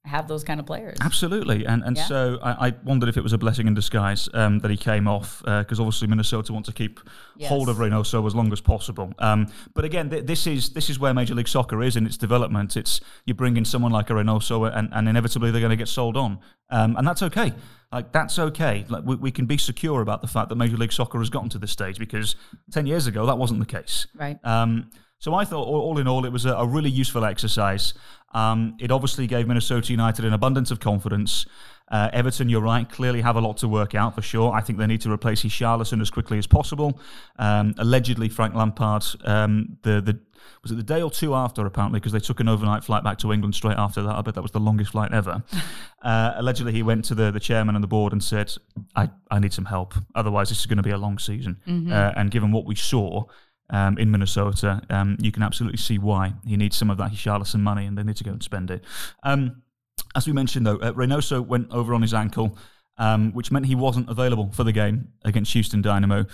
have 0.05 0.27
those 0.27 0.43
kind 0.43 0.59
of 0.59 0.65
players. 0.65 0.97
Absolutely, 1.01 1.65
and 1.65 1.83
and 1.83 1.97
yeah. 1.97 2.05
so 2.05 2.39
I, 2.41 2.67
I, 2.67 2.73
wondered 2.83 3.09
if 3.09 3.17
it 3.17 3.21
was 3.21 3.33
a 3.33 3.37
blessing 3.37 3.67
in 3.67 3.73
disguise 3.73 4.29
um, 4.33 4.59
that 4.59 4.71
he 4.71 4.77
came 4.77 5.07
off 5.07 5.39
because 5.39 5.79
uh, 5.79 5.83
obviously 5.83 6.07
Minnesota 6.07 6.53
want 6.53 6.65
to 6.67 6.73
keep 6.73 6.99
yes. 7.37 7.49
hold 7.49 7.69
of 7.69 7.77
Reynoso 7.77 8.25
as 8.25 8.35
long 8.35 8.51
as 8.53 8.61
possible. 8.61 9.13
Um, 9.19 9.47
but 9.73 9.85
again, 9.85 10.09
th- 10.09 10.25
this 10.25 10.47
is 10.47 10.69
this 10.69 10.89
is 10.89 10.99
where 10.99 11.13
Major 11.13 11.35
League 11.35 11.47
Soccer 11.47 11.81
is 11.81 11.95
in 11.95 12.05
its 12.05 12.17
development. 12.17 12.77
It's 12.77 13.01
you 13.25 13.33
bring 13.33 13.57
in 13.57 13.65
someone 13.65 13.91
like 13.91 14.09
a 14.09 14.13
Reynoso, 14.13 14.71
and, 14.75 14.89
and 14.91 15.09
inevitably 15.09 15.51
they're 15.51 15.61
going 15.61 15.71
to 15.71 15.75
get 15.75 15.89
sold 15.89 16.17
on, 16.17 16.39
um, 16.69 16.95
and 16.97 17.07
that's 17.07 17.23
okay. 17.23 17.53
Like 17.91 18.11
that's 18.11 18.37
okay. 18.37 18.85
Like 18.89 19.03
we, 19.05 19.15
we 19.15 19.31
can 19.31 19.45
be 19.45 19.57
secure 19.57 20.01
about 20.01 20.21
the 20.21 20.27
fact 20.27 20.49
that 20.49 20.55
Major 20.55 20.77
League 20.77 20.93
Soccer 20.93 21.19
has 21.19 21.29
gotten 21.29 21.49
to 21.49 21.57
this 21.57 21.71
stage 21.71 21.97
because 21.97 22.35
ten 22.71 22.85
years 22.85 23.07
ago 23.07 23.25
that 23.25 23.37
wasn't 23.37 23.59
the 23.59 23.65
case. 23.65 24.07
Right. 24.15 24.37
Um, 24.43 24.89
so 25.25 25.33
I 25.33 25.43
thought, 25.43 25.67
all, 25.67 25.97
in 25.97 26.07
all, 26.07 26.23
it 26.23 26.31
was 26.31 26.45
a, 26.45 26.53
a 26.53 26.67
really 26.67 26.91
useful 26.91 27.25
exercise. 27.25 27.95
Um, 28.35 28.77
it 28.79 28.91
obviously 28.91 29.25
gave 29.25 29.47
Minnesota 29.47 29.91
United 29.91 30.23
an 30.23 30.33
abundance 30.33 30.69
of 30.69 30.79
confidence. 30.79 31.47
Uh, 31.89 32.11
Everton, 32.13 32.47
you're 32.47 32.61
right, 32.61 32.87
clearly 32.87 33.21
have 33.21 33.35
a 33.35 33.41
lot 33.41 33.57
to 33.57 33.67
work 33.67 33.95
out 33.95 34.13
for 34.13 34.21
sure. 34.21 34.53
I 34.53 34.61
think 34.61 34.77
they 34.77 34.85
need 34.85 35.01
to 35.01 35.11
replace 35.11 35.41
Richarlison 35.41 35.99
as 35.99 36.11
quickly 36.11 36.37
as 36.37 36.45
possible. 36.45 36.99
Um, 37.39 37.73
allegedly, 37.79 38.29
Frank 38.29 38.53
Lampard, 38.53 39.03
um, 39.23 39.79
the 39.81 39.99
the 39.99 40.19
was 40.61 40.71
it 40.71 40.75
the 40.75 40.83
day 40.83 41.01
or 41.01 41.09
two 41.09 41.33
after 41.33 41.65
apparently 41.65 41.99
because 41.99 42.11
they 42.11 42.19
took 42.19 42.39
an 42.39 42.47
overnight 42.47 42.83
flight 42.83 43.03
back 43.03 43.17
to 43.19 43.33
England 43.33 43.55
straight 43.55 43.79
after 43.79 44.03
that. 44.03 44.15
I 44.15 44.21
bet 44.21 44.35
that 44.35 44.43
was 44.43 44.51
the 44.51 44.59
longest 44.59 44.91
flight 44.91 45.11
ever. 45.11 45.43
uh, 46.03 46.33
allegedly, 46.35 46.71
he 46.71 46.83
went 46.83 47.03
to 47.05 47.15
the 47.15 47.31
the 47.31 47.39
chairman 47.39 47.73
and 47.73 47.83
the 47.83 47.87
board 47.87 48.13
and 48.13 48.23
said, 48.23 48.53
"I 48.95 49.09
I 49.31 49.39
need 49.39 49.53
some 49.53 49.65
help. 49.65 49.95
Otherwise, 50.13 50.49
this 50.49 50.59
is 50.59 50.67
going 50.67 50.77
to 50.77 50.83
be 50.83 50.91
a 50.91 50.99
long 50.99 51.17
season." 51.17 51.57
Mm-hmm. 51.65 51.91
Uh, 51.91 52.11
and 52.15 52.29
given 52.29 52.51
what 52.51 52.65
we 52.65 52.75
saw 52.75 53.25
um, 53.69 53.97
in 53.97 54.11
Minnesota, 54.11 54.81
um, 54.89 55.17
you 55.19 55.31
can 55.31 55.43
absolutely 55.43 55.77
see 55.77 55.97
why 55.97 56.33
he 56.45 56.57
needs 56.57 56.75
some 56.75 56.89
of 56.89 56.97
that 56.97 57.11
Richarlison 57.11 57.61
money, 57.61 57.85
and 57.85 57.97
they 57.97 58.03
need 58.03 58.17
to 58.17 58.23
go 58.23 58.31
and 58.31 58.43
spend 58.43 58.71
it. 58.71 58.83
Um, 59.23 59.63
as 60.15 60.27
we 60.27 60.33
mentioned, 60.33 60.65
though, 60.65 60.77
uh, 60.77 60.93
Reynoso 60.93 61.45
went 61.45 61.71
over 61.71 61.93
on 61.93 62.01
his 62.01 62.13
ankle, 62.13 62.57
um, 62.97 63.33
which 63.33 63.51
meant 63.51 63.65
he 63.65 63.75
wasn't 63.75 64.09
available 64.09 64.51
for 64.53 64.63
the 64.63 64.71
game 64.71 65.09
against 65.23 65.53
Houston 65.53 65.81
Dynamo. 65.81 66.25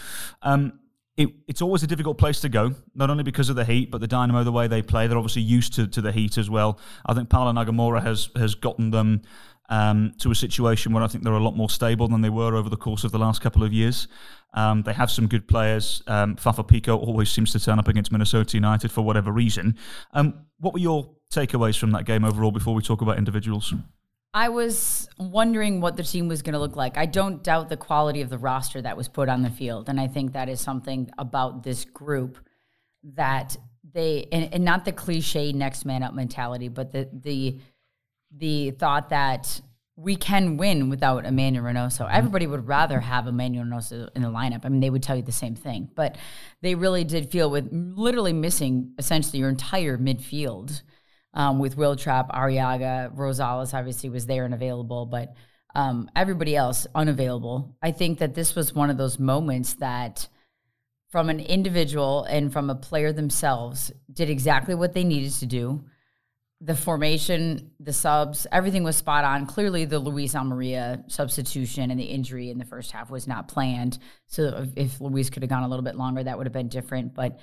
Um, 0.41 0.73
it, 1.17 1.29
it's 1.47 1.61
always 1.61 1.83
a 1.83 1.87
difficult 1.87 2.17
place 2.17 2.39
to 2.41 2.49
go, 2.49 2.73
not 2.95 3.09
only 3.09 3.23
because 3.23 3.49
of 3.49 3.55
the 3.55 3.65
heat, 3.65 3.91
but 3.91 4.01
the 4.01 4.07
Dynamo, 4.07 4.43
the 4.43 4.51
way 4.51 4.67
they 4.67 4.81
play. 4.81 5.07
They're 5.07 5.17
obviously 5.17 5.41
used 5.41 5.73
to, 5.73 5.87
to 5.87 6.01
the 6.01 6.11
heat 6.11 6.37
as 6.37 6.49
well. 6.49 6.79
I 7.05 7.13
think 7.13 7.29
Paulo 7.29 7.51
Nagamura 7.51 8.01
has 8.01 8.29
has 8.35 8.55
gotten 8.55 8.91
them 8.91 9.21
um, 9.71 10.13
to 10.19 10.29
a 10.29 10.35
situation 10.35 10.91
where 10.91 11.01
I 11.01 11.07
think 11.07 11.23
they're 11.23 11.33
a 11.33 11.39
lot 11.39 11.55
more 11.55 11.69
stable 11.69 12.09
than 12.09 12.21
they 12.21 12.29
were 12.29 12.55
over 12.55 12.69
the 12.69 12.77
course 12.77 13.05
of 13.05 13.13
the 13.13 13.17
last 13.17 13.41
couple 13.41 13.63
of 13.63 13.71
years. 13.71 14.09
Um, 14.53 14.83
they 14.83 14.91
have 14.91 15.09
some 15.09 15.27
good 15.27 15.47
players. 15.47 16.03
Um, 16.07 16.35
Fafa 16.35 16.63
Picault 16.63 16.97
always 16.97 17.31
seems 17.31 17.53
to 17.53 17.59
turn 17.59 17.79
up 17.79 17.87
against 17.87 18.11
Minnesota 18.11 18.57
United 18.57 18.91
for 18.91 19.01
whatever 19.01 19.31
reason. 19.31 19.77
Um, 20.11 20.45
what 20.59 20.73
were 20.73 20.79
your 20.79 21.15
takeaways 21.33 21.79
from 21.79 21.91
that 21.91 22.05
game 22.05 22.25
overall 22.25 22.51
before 22.51 22.75
we 22.75 22.81
talk 22.81 23.01
about 23.01 23.17
individuals? 23.17 23.73
I 24.33 24.49
was 24.49 25.07
wondering 25.17 25.79
what 25.79 25.95
the 25.95 26.03
team 26.03 26.27
was 26.27 26.41
going 26.41 26.53
to 26.53 26.59
look 26.59 26.75
like. 26.75 26.97
I 26.97 27.05
don't 27.05 27.41
doubt 27.41 27.69
the 27.69 27.77
quality 27.77 28.21
of 28.21 28.29
the 28.29 28.37
roster 28.37 28.81
that 28.81 28.97
was 28.97 29.07
put 29.07 29.29
on 29.29 29.41
the 29.41 29.49
field. 29.49 29.87
And 29.87 30.01
I 30.01 30.07
think 30.07 30.33
that 30.33 30.49
is 30.49 30.59
something 30.59 31.09
about 31.17 31.63
this 31.63 31.85
group 31.85 32.37
that 33.15 33.55
they, 33.93 34.27
and, 34.33 34.53
and 34.53 34.65
not 34.65 34.83
the 34.83 34.91
cliche 34.91 35.53
next 35.53 35.85
man 35.85 36.03
up 36.03 36.13
mentality, 36.13 36.67
but 36.67 36.91
the, 36.91 37.09
the, 37.13 37.59
the 38.35 38.71
thought 38.71 39.09
that 39.09 39.61
we 39.95 40.15
can 40.15 40.57
win 40.57 40.89
without 40.89 41.25
Emmanuel 41.25 41.65
Reynoso. 41.65 42.09
Everybody 42.09 42.47
would 42.47 42.67
rather 42.67 42.99
have 42.99 43.27
Emmanuel 43.27 43.65
Reynoso 43.65 44.09
in 44.15 44.21
the 44.21 44.29
lineup. 44.29 44.65
I 44.65 44.69
mean, 44.69 44.79
they 44.79 44.89
would 44.89 45.03
tell 45.03 45.15
you 45.15 45.21
the 45.21 45.31
same 45.31 45.55
thing, 45.55 45.89
but 45.95 46.17
they 46.61 46.75
really 46.75 47.03
did 47.03 47.31
feel 47.31 47.49
with 47.49 47.69
literally 47.71 48.33
missing 48.33 48.93
essentially 48.97 49.39
your 49.39 49.49
entire 49.49 49.97
midfield 49.97 50.81
um, 51.33 51.59
with 51.59 51.77
Will 51.77 51.95
Trapp, 51.95 52.31
Arriaga, 52.31 53.15
Rosales 53.15 53.73
obviously 53.73 54.09
was 54.09 54.25
there 54.25 54.45
and 54.45 54.53
available, 54.53 55.05
but 55.05 55.33
um, 55.75 56.09
everybody 56.15 56.55
else 56.55 56.87
unavailable. 56.93 57.77
I 57.81 57.91
think 57.91 58.19
that 58.19 58.35
this 58.35 58.55
was 58.55 58.73
one 58.73 58.89
of 58.89 58.97
those 58.97 59.19
moments 59.19 59.75
that 59.75 60.27
from 61.09 61.29
an 61.29 61.39
individual 61.39 62.23
and 62.23 62.51
from 62.51 62.69
a 62.69 62.75
player 62.75 63.13
themselves 63.13 63.91
did 64.11 64.29
exactly 64.29 64.75
what 64.75 64.93
they 64.93 65.03
needed 65.03 65.33
to 65.33 65.45
do 65.45 65.85
the 66.63 66.75
formation, 66.75 67.71
the 67.79 67.91
subs, 67.91 68.45
everything 68.51 68.83
was 68.83 68.95
spot 68.95 69.25
on. 69.25 69.47
Clearly, 69.47 69.85
the 69.85 69.97
Luis 69.97 70.35
Amarilla 70.35 71.03
substitution 71.07 71.89
and 71.89 71.99
the 71.99 72.05
injury 72.05 72.51
in 72.51 72.59
the 72.59 72.65
first 72.65 72.91
half 72.91 73.09
was 73.09 73.27
not 73.27 73.47
planned. 73.47 73.97
So 74.27 74.67
if 74.75 75.01
Luis 75.01 75.31
could 75.31 75.41
have 75.41 75.49
gone 75.49 75.63
a 75.63 75.67
little 75.67 75.83
bit 75.83 75.95
longer, 75.95 76.23
that 76.23 76.37
would 76.37 76.45
have 76.45 76.53
been 76.53 76.69
different. 76.69 77.15
But 77.15 77.39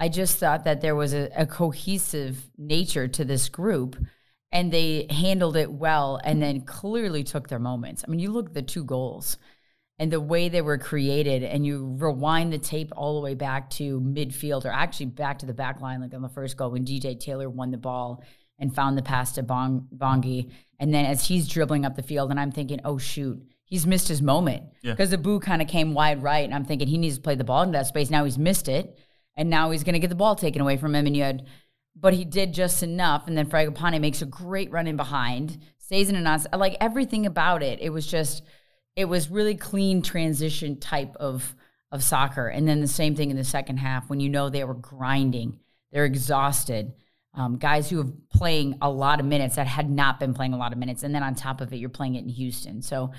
I 0.00 0.08
just 0.08 0.38
thought 0.38 0.64
that 0.64 0.80
there 0.80 0.96
was 0.96 1.12
a, 1.12 1.28
a 1.36 1.44
cohesive 1.44 2.48
nature 2.56 3.06
to 3.08 3.24
this 3.26 3.50
group 3.50 3.96
and 4.50 4.72
they 4.72 5.06
handled 5.10 5.56
it 5.56 5.70
well 5.70 6.18
and 6.24 6.42
then 6.42 6.62
clearly 6.62 7.24
took 7.24 7.48
their 7.48 7.58
moments. 7.58 8.04
I 8.06 8.10
mean, 8.10 8.20
you 8.20 8.30
look 8.30 8.46
at 8.48 8.54
the 8.54 8.62
two 8.62 8.84
goals 8.84 9.36
and 9.98 10.10
the 10.10 10.20
way 10.20 10.48
they 10.48 10.62
were 10.62 10.78
created 10.78 11.42
and 11.42 11.66
you 11.66 11.94
rewind 11.98 12.54
the 12.54 12.58
tape 12.58 12.90
all 12.96 13.14
the 13.16 13.24
way 13.24 13.34
back 13.34 13.68
to 13.70 14.00
midfield 14.00 14.64
or 14.64 14.70
actually 14.70 15.06
back 15.06 15.38
to 15.40 15.46
the 15.46 15.54
back 15.54 15.80
line 15.82 16.00
like 16.00 16.14
on 16.14 16.22
the 16.22 16.28
first 16.30 16.56
goal 16.56 16.70
when 16.70 16.86
DJ 16.86 17.18
Taylor 17.20 17.50
won 17.50 17.70
the 17.70 17.76
ball 17.76 18.24
and 18.62 18.74
found 18.74 18.96
the 18.96 19.02
pass 19.02 19.32
to 19.32 19.42
Bong, 19.42 19.88
Bongi. 19.94 20.50
And 20.78 20.94
then 20.94 21.04
as 21.04 21.26
he's 21.26 21.48
dribbling 21.48 21.84
up 21.84 21.96
the 21.96 22.02
field, 22.02 22.30
and 22.30 22.38
I'm 22.38 22.52
thinking, 22.52 22.80
oh, 22.84 22.96
shoot, 22.96 23.42
he's 23.64 23.86
missed 23.86 24.06
his 24.06 24.22
moment. 24.22 24.62
Because 24.82 25.10
yeah. 25.10 25.16
the 25.16 25.22
boo 25.22 25.40
kind 25.40 25.60
of 25.60 25.66
came 25.66 25.94
wide 25.94 26.22
right. 26.22 26.44
And 26.44 26.54
I'm 26.54 26.64
thinking 26.64 26.86
he 26.86 26.96
needs 26.96 27.16
to 27.16 27.22
play 27.22 27.34
the 27.34 27.44
ball 27.44 27.62
into 27.62 27.76
that 27.76 27.88
space. 27.88 28.08
Now 28.08 28.24
he's 28.24 28.38
missed 28.38 28.68
it. 28.68 28.98
And 29.36 29.50
now 29.50 29.70
he's 29.70 29.82
going 29.82 29.94
to 29.94 29.98
get 29.98 30.10
the 30.10 30.14
ball 30.14 30.36
taken 30.36 30.62
away 30.62 30.76
from 30.76 30.94
him. 30.94 31.06
And 31.06 31.16
you 31.16 31.24
had, 31.24 31.46
but 31.96 32.14
he 32.14 32.24
did 32.24 32.54
just 32.54 32.84
enough. 32.84 33.26
And 33.26 33.36
then 33.36 33.50
Fragapane 33.50 34.00
makes 34.00 34.22
a 34.22 34.26
great 34.26 34.70
run 34.70 34.86
in 34.86 34.96
behind, 34.96 35.58
stays 35.78 36.08
in 36.08 36.26
us. 36.26 36.46
Like 36.56 36.76
everything 36.80 37.26
about 37.26 37.64
it, 37.64 37.80
it 37.80 37.90
was 37.90 38.06
just, 38.06 38.44
it 38.94 39.06
was 39.06 39.28
really 39.28 39.56
clean 39.56 40.02
transition 40.02 40.78
type 40.78 41.16
of 41.16 41.54
of 41.90 42.02
soccer. 42.02 42.48
And 42.48 42.66
then 42.66 42.80
the 42.80 42.88
same 42.88 43.14
thing 43.14 43.30
in 43.30 43.36
the 43.36 43.44
second 43.44 43.76
half 43.76 44.08
when 44.08 44.18
you 44.18 44.30
know 44.30 44.48
they 44.48 44.64
were 44.64 44.72
grinding, 44.72 45.58
they're 45.90 46.06
exhausted 46.06 46.94
um, 47.34 47.56
guys 47.56 47.88
who 47.88 47.98
have 47.98 48.12
playing 48.30 48.76
a 48.82 48.90
lot 48.90 49.20
of 49.20 49.26
minutes 49.26 49.56
that 49.56 49.66
had 49.66 49.90
not 49.90 50.20
been 50.20 50.34
playing 50.34 50.52
a 50.52 50.58
lot 50.58 50.72
of 50.72 50.78
minutes, 50.78 51.02
and 51.02 51.14
then 51.14 51.22
on 51.22 51.34
top 51.34 51.60
of 51.60 51.72
it, 51.72 51.76
you're 51.76 51.88
playing 51.88 52.14
it 52.14 52.24
in 52.24 52.28
Houston. 52.28 52.82
So 52.82 53.12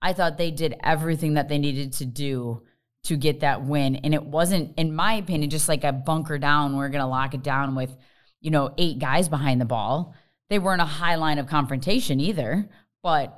I 0.00 0.12
thought 0.12 0.38
they 0.38 0.50
did 0.50 0.76
everything 0.82 1.34
that 1.34 1.48
they 1.48 1.58
needed 1.58 1.94
to 1.94 2.04
do 2.04 2.62
to 3.04 3.16
get 3.16 3.40
that 3.40 3.64
win, 3.64 3.96
and 3.96 4.14
it 4.14 4.24
wasn't, 4.24 4.76
in 4.76 4.94
my 4.94 5.14
opinion, 5.14 5.50
just 5.50 5.68
like 5.68 5.84
a 5.84 5.92
bunker 5.92 6.38
down. 6.38 6.76
We're 6.76 6.88
going 6.88 7.02
to 7.02 7.06
lock 7.06 7.34
it 7.34 7.42
down 7.42 7.74
with, 7.74 7.96
you 8.40 8.50
know, 8.50 8.74
eight 8.78 8.98
guys 8.98 9.28
behind 9.28 9.60
the 9.60 9.64
ball. 9.64 10.14
They 10.50 10.58
weren't 10.58 10.82
a 10.82 10.86
high 10.86 11.16
line 11.16 11.38
of 11.38 11.46
confrontation 11.46 12.20
either, 12.20 12.68
but 13.02 13.36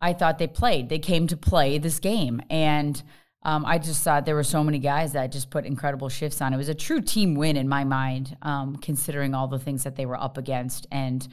I 0.00 0.14
thought 0.14 0.38
they 0.38 0.46
played. 0.46 0.88
They 0.88 0.98
came 0.98 1.26
to 1.26 1.36
play 1.36 1.78
this 1.78 1.98
game, 1.98 2.40
and 2.50 3.02
um, 3.42 3.64
I 3.64 3.78
just 3.78 4.02
thought 4.02 4.26
there 4.26 4.34
were 4.34 4.42
so 4.42 4.62
many 4.62 4.78
guys 4.78 5.12
that 5.12 5.32
just 5.32 5.50
put 5.50 5.64
incredible 5.64 6.10
shifts 6.10 6.42
on. 6.42 6.52
It 6.52 6.58
was 6.58 6.68
a 6.68 6.74
true 6.74 7.00
team 7.00 7.34
win 7.34 7.56
in 7.56 7.68
my 7.68 7.84
mind, 7.84 8.36
um, 8.42 8.76
considering 8.76 9.34
all 9.34 9.48
the 9.48 9.58
things 9.58 9.84
that 9.84 9.96
they 9.96 10.04
were 10.04 10.20
up 10.20 10.36
against. 10.36 10.86
And 10.92 11.26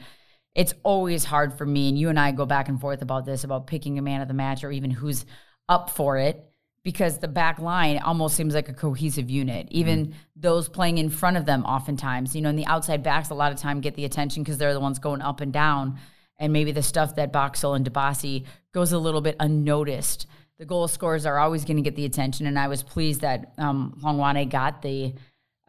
it's 0.54 0.72
always 0.82 1.24
hard 1.24 1.56
for 1.58 1.66
me, 1.66 1.88
and 1.88 1.98
you 1.98 2.08
and 2.08 2.18
I 2.18 2.32
go 2.32 2.46
back 2.46 2.68
and 2.68 2.80
forth 2.80 3.02
about 3.02 3.26
this, 3.26 3.44
about 3.44 3.66
picking 3.66 3.98
a 3.98 4.02
man 4.02 4.22
of 4.22 4.28
the 4.28 4.34
match 4.34 4.64
or 4.64 4.72
even 4.72 4.90
who's 4.90 5.26
up 5.68 5.90
for 5.90 6.16
it, 6.16 6.42
because 6.82 7.18
the 7.18 7.28
back 7.28 7.58
line 7.58 7.98
almost 7.98 8.34
seems 8.34 8.54
like 8.54 8.70
a 8.70 8.74
cohesive 8.74 9.28
unit. 9.28 9.68
Even 9.70 10.06
mm. 10.06 10.12
those 10.34 10.66
playing 10.66 10.96
in 10.96 11.10
front 11.10 11.36
of 11.36 11.44
them, 11.44 11.62
oftentimes, 11.64 12.34
you 12.34 12.40
know, 12.40 12.48
and 12.48 12.58
the 12.58 12.66
outside 12.66 13.02
backs 13.02 13.28
a 13.28 13.34
lot 13.34 13.52
of 13.52 13.58
time 13.58 13.82
get 13.82 13.94
the 13.94 14.06
attention 14.06 14.42
because 14.42 14.56
they're 14.56 14.72
the 14.72 14.80
ones 14.80 14.98
going 14.98 15.20
up 15.20 15.42
and 15.42 15.52
down. 15.52 15.98
And 16.38 16.52
maybe 16.52 16.72
the 16.72 16.82
stuff 16.82 17.16
that 17.16 17.32
Boxall 17.32 17.74
and 17.74 17.84
Dibassy 17.84 18.46
goes 18.72 18.92
a 18.92 18.98
little 18.98 19.20
bit 19.20 19.36
unnoticed 19.38 20.26
the 20.58 20.66
goal 20.66 20.88
scorers 20.88 21.24
are 21.24 21.38
always 21.38 21.64
going 21.64 21.76
to 21.76 21.82
get 21.82 21.96
the 21.96 22.04
attention. 22.04 22.46
And 22.46 22.58
I 22.58 22.68
was 22.68 22.82
pleased 22.82 23.20
that 23.20 23.52
um, 23.58 23.98
Hlongwane 24.02 24.50
got 24.50 24.82
the 24.82 25.14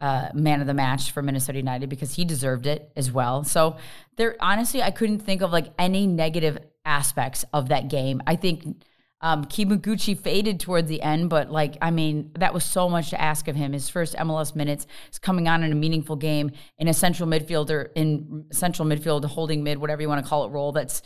uh, 0.00 0.28
man 0.34 0.60
of 0.60 0.66
the 0.66 0.74
match 0.74 1.12
for 1.12 1.22
Minnesota 1.22 1.58
United 1.58 1.88
because 1.88 2.14
he 2.14 2.24
deserved 2.24 2.66
it 2.66 2.90
as 2.96 3.12
well. 3.12 3.44
So 3.44 3.76
there, 4.16 4.36
honestly, 4.40 4.82
I 4.82 4.90
couldn't 4.90 5.20
think 5.20 5.42
of 5.42 5.52
like 5.52 5.68
any 5.78 6.06
negative 6.06 6.58
aspects 6.84 7.44
of 7.52 7.68
that 7.68 7.88
game. 7.88 8.22
I 8.26 8.36
think 8.36 8.82
um, 9.20 9.44
faded 9.44 10.60
towards 10.60 10.88
the 10.88 11.02
end, 11.02 11.28
but 11.28 11.50
like, 11.50 11.76
I 11.82 11.90
mean, 11.90 12.30
that 12.38 12.54
was 12.54 12.64
so 12.64 12.88
much 12.88 13.10
to 13.10 13.20
ask 13.20 13.46
of 13.48 13.54
him. 13.54 13.74
His 13.74 13.90
first 13.90 14.14
MLS 14.16 14.56
minutes 14.56 14.86
is 15.12 15.18
coming 15.18 15.46
on 15.46 15.62
in 15.62 15.70
a 15.70 15.74
meaningful 15.74 16.16
game 16.16 16.52
in 16.78 16.88
a 16.88 16.94
central 16.94 17.28
midfielder, 17.28 17.90
in 17.94 18.46
central 18.50 18.88
midfield, 18.88 19.24
holding 19.26 19.62
mid, 19.62 19.78
whatever 19.78 20.00
you 20.00 20.08
want 20.08 20.24
to 20.24 20.28
call 20.28 20.46
it, 20.46 20.48
role 20.48 20.72
that's 20.72 21.02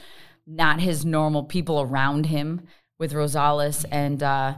not 0.46 0.80
his 0.80 1.04
normal 1.04 1.42
people 1.42 1.80
around 1.80 2.26
him 2.26 2.62
with 2.98 3.12
Rosales 3.12 3.84
and 3.90 4.22
uh, 4.22 4.54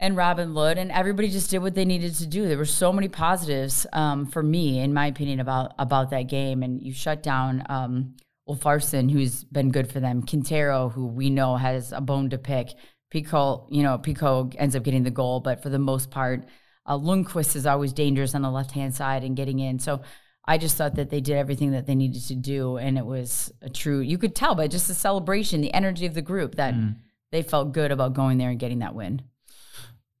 and 0.00 0.16
Robin 0.16 0.54
Lod, 0.54 0.78
and 0.78 0.92
everybody 0.92 1.28
just 1.28 1.50
did 1.50 1.58
what 1.58 1.74
they 1.74 1.84
needed 1.84 2.14
to 2.16 2.26
do. 2.26 2.46
There 2.46 2.58
were 2.58 2.64
so 2.64 2.92
many 2.92 3.08
positives 3.08 3.86
um, 3.92 4.26
for 4.26 4.42
me, 4.42 4.78
in 4.78 4.94
my 4.94 5.06
opinion, 5.06 5.40
about 5.40 5.72
about 5.78 6.10
that 6.10 6.24
game. 6.28 6.62
And 6.62 6.82
you 6.82 6.92
shut 6.92 7.22
down 7.22 7.64
um, 7.68 8.14
Ulfarsson, 8.48 9.10
who's 9.10 9.44
been 9.44 9.70
good 9.70 9.90
for 9.90 10.00
them. 10.00 10.22
Quintero, 10.22 10.88
who 10.88 11.06
we 11.06 11.30
know 11.30 11.56
has 11.56 11.92
a 11.92 12.00
bone 12.00 12.30
to 12.30 12.38
pick. 12.38 12.68
Picault, 13.10 13.68
you 13.70 13.82
know, 13.82 13.98
Picault 13.98 14.52
ends 14.58 14.76
up 14.76 14.82
getting 14.82 15.02
the 15.02 15.10
goal, 15.10 15.40
but 15.40 15.62
for 15.62 15.70
the 15.70 15.78
most 15.78 16.10
part, 16.10 16.44
uh, 16.84 16.98
Lundqvist 16.98 17.56
is 17.56 17.64
always 17.64 17.92
dangerous 17.94 18.34
on 18.34 18.42
the 18.42 18.50
left 18.50 18.72
hand 18.72 18.94
side 18.94 19.24
and 19.24 19.34
getting 19.34 19.58
in. 19.60 19.78
So 19.78 20.02
I 20.44 20.58
just 20.58 20.76
thought 20.76 20.94
that 20.96 21.08
they 21.08 21.22
did 21.22 21.36
everything 21.36 21.72
that 21.72 21.86
they 21.86 21.94
needed 21.94 22.22
to 22.28 22.34
do, 22.34 22.76
and 22.76 22.98
it 22.98 23.06
was 23.06 23.50
a 23.62 23.70
true. 23.70 24.00
You 24.00 24.18
could 24.18 24.36
tell 24.36 24.54
by 24.54 24.68
just 24.68 24.88
the 24.88 24.94
celebration, 24.94 25.62
the 25.62 25.74
energy 25.74 26.06
of 26.06 26.14
the 26.14 26.22
group 26.22 26.54
that. 26.54 26.74
Mm 26.74 26.96
they 27.30 27.42
felt 27.42 27.72
good 27.72 27.92
about 27.92 28.14
going 28.14 28.38
there 28.38 28.50
and 28.50 28.58
getting 28.58 28.80
that 28.80 28.94
win. 28.94 29.22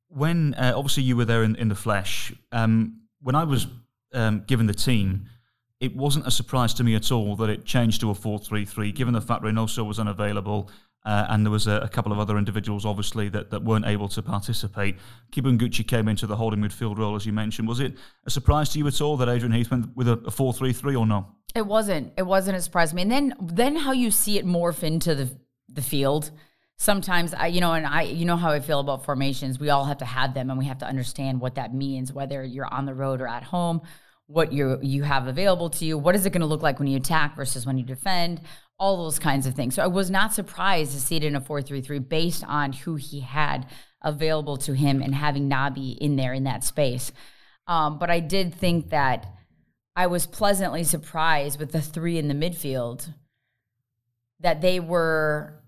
When 0.08 0.54
uh, 0.54 0.72
obviously 0.74 1.02
you 1.02 1.16
were 1.16 1.24
there 1.24 1.42
in, 1.42 1.56
in 1.56 1.68
the 1.68 1.74
flesh, 1.74 2.32
um, 2.52 3.00
when 3.20 3.34
I 3.34 3.44
was 3.44 3.66
um, 4.12 4.44
given 4.46 4.66
the 4.66 4.74
team, 4.74 5.26
it 5.80 5.94
wasn't 5.94 6.26
a 6.26 6.30
surprise 6.30 6.74
to 6.74 6.84
me 6.84 6.94
at 6.94 7.12
all 7.12 7.36
that 7.36 7.50
it 7.50 7.64
changed 7.64 8.00
to 8.00 8.10
a 8.10 8.14
4 8.14 8.38
3 8.38 8.64
3, 8.64 8.92
given 8.92 9.14
the 9.14 9.20
fact 9.20 9.42
Reynoso 9.42 9.86
was 9.86 9.98
unavailable. 9.98 10.70
Uh, 11.04 11.26
and 11.30 11.46
there 11.46 11.50
was 11.50 11.66
a, 11.66 11.76
a, 11.76 11.88
couple 11.88 12.12
of 12.12 12.18
other 12.18 12.36
individuals, 12.36 12.84
obviously, 12.84 13.28
that, 13.28 13.50
that 13.50 13.62
weren't 13.62 13.86
able 13.86 14.08
to 14.08 14.20
participate. 14.20 14.96
Kibunguchi 15.32 15.86
came 15.86 16.08
into 16.08 16.26
the 16.26 16.36
holding 16.36 16.60
midfield 16.60 16.98
role, 16.98 17.14
as 17.14 17.24
you 17.24 17.32
mentioned. 17.32 17.68
Was 17.68 17.80
it 17.80 17.94
a 18.26 18.30
surprise 18.30 18.70
to 18.70 18.78
you 18.78 18.86
at 18.88 19.00
all 19.00 19.16
that 19.18 19.28
Adrian 19.28 19.52
Heath 19.52 19.70
went 19.70 19.96
with 19.96 20.08
a, 20.08 20.20
a 20.26 20.30
4 20.30 20.52
3 20.52 20.72
3 20.72 20.96
or 20.96 21.06
no? 21.06 21.26
It 21.54 21.64
wasn't. 21.66 22.12
It 22.18 22.24
wasn't 22.24 22.58
a 22.58 22.60
surprise 22.60 22.90
to 22.90 22.96
me. 22.96 23.02
And 23.02 23.10
then, 23.10 23.34
then 23.40 23.76
how 23.76 23.92
you 23.92 24.10
see 24.10 24.38
it 24.38 24.44
morph 24.44 24.82
into 24.82 25.14
the, 25.14 25.30
the 25.68 25.82
field 25.82 26.30
sometimes 26.78 27.34
I, 27.34 27.48
you 27.48 27.60
know, 27.60 27.72
and 27.72 27.86
I, 27.86 28.02
you 28.02 28.24
know 28.24 28.36
how 28.36 28.50
I 28.50 28.60
feel 28.60 28.80
about 28.80 29.04
formations. 29.04 29.58
We 29.58 29.70
all 29.70 29.84
have 29.84 29.98
to 29.98 30.04
have 30.04 30.32
them, 30.32 30.48
and 30.48 30.58
we 30.58 30.66
have 30.66 30.78
to 30.78 30.86
understand 30.86 31.40
what 31.40 31.56
that 31.56 31.74
means, 31.74 32.12
whether 32.12 32.42
you're 32.42 32.72
on 32.72 32.86
the 32.86 32.94
road 32.94 33.20
or 33.20 33.28
at 33.28 33.42
home. 33.42 33.82
What 34.26 34.52
you 34.52 34.78
you 34.82 35.04
have 35.04 35.26
available 35.26 35.70
to 35.70 35.86
you. 35.86 35.96
What 35.96 36.14
is 36.14 36.26
it 36.26 36.30
going 36.30 36.42
to 36.42 36.46
look 36.46 36.62
like 36.62 36.78
when 36.78 36.88
you 36.88 36.98
attack 36.98 37.34
versus 37.34 37.64
when 37.64 37.78
you 37.78 37.84
defend? 37.84 38.42
All 38.78 39.04
those 39.04 39.18
kinds 39.18 39.46
of 39.46 39.54
things. 39.54 39.74
So 39.74 39.82
I 39.82 39.86
was 39.86 40.10
not 40.10 40.34
surprised 40.34 40.92
to 40.92 41.00
see 41.00 41.16
it 41.16 41.24
in 41.24 41.34
a 41.34 41.40
four 41.40 41.62
three 41.62 41.80
three 41.80 41.98
based 41.98 42.44
on 42.44 42.72
who 42.74 42.96
he 42.96 43.20
had 43.20 43.66
available 44.02 44.58
to 44.58 44.74
him 44.74 45.00
and 45.00 45.14
having 45.14 45.48
Nabi 45.48 45.96
in 45.96 46.16
there 46.16 46.34
in 46.34 46.44
that 46.44 46.62
space. 46.62 47.10
Um, 47.66 47.98
but 47.98 48.10
I 48.10 48.20
did 48.20 48.54
think 48.54 48.90
that 48.90 49.26
I 49.96 50.06
was 50.06 50.26
pleasantly 50.26 50.84
surprised 50.84 51.58
with 51.58 51.72
the 51.72 51.80
three 51.80 52.18
in 52.18 52.28
the 52.28 52.34
midfield 52.34 53.12
that 54.40 54.60
they 54.60 54.78
were 54.78 55.58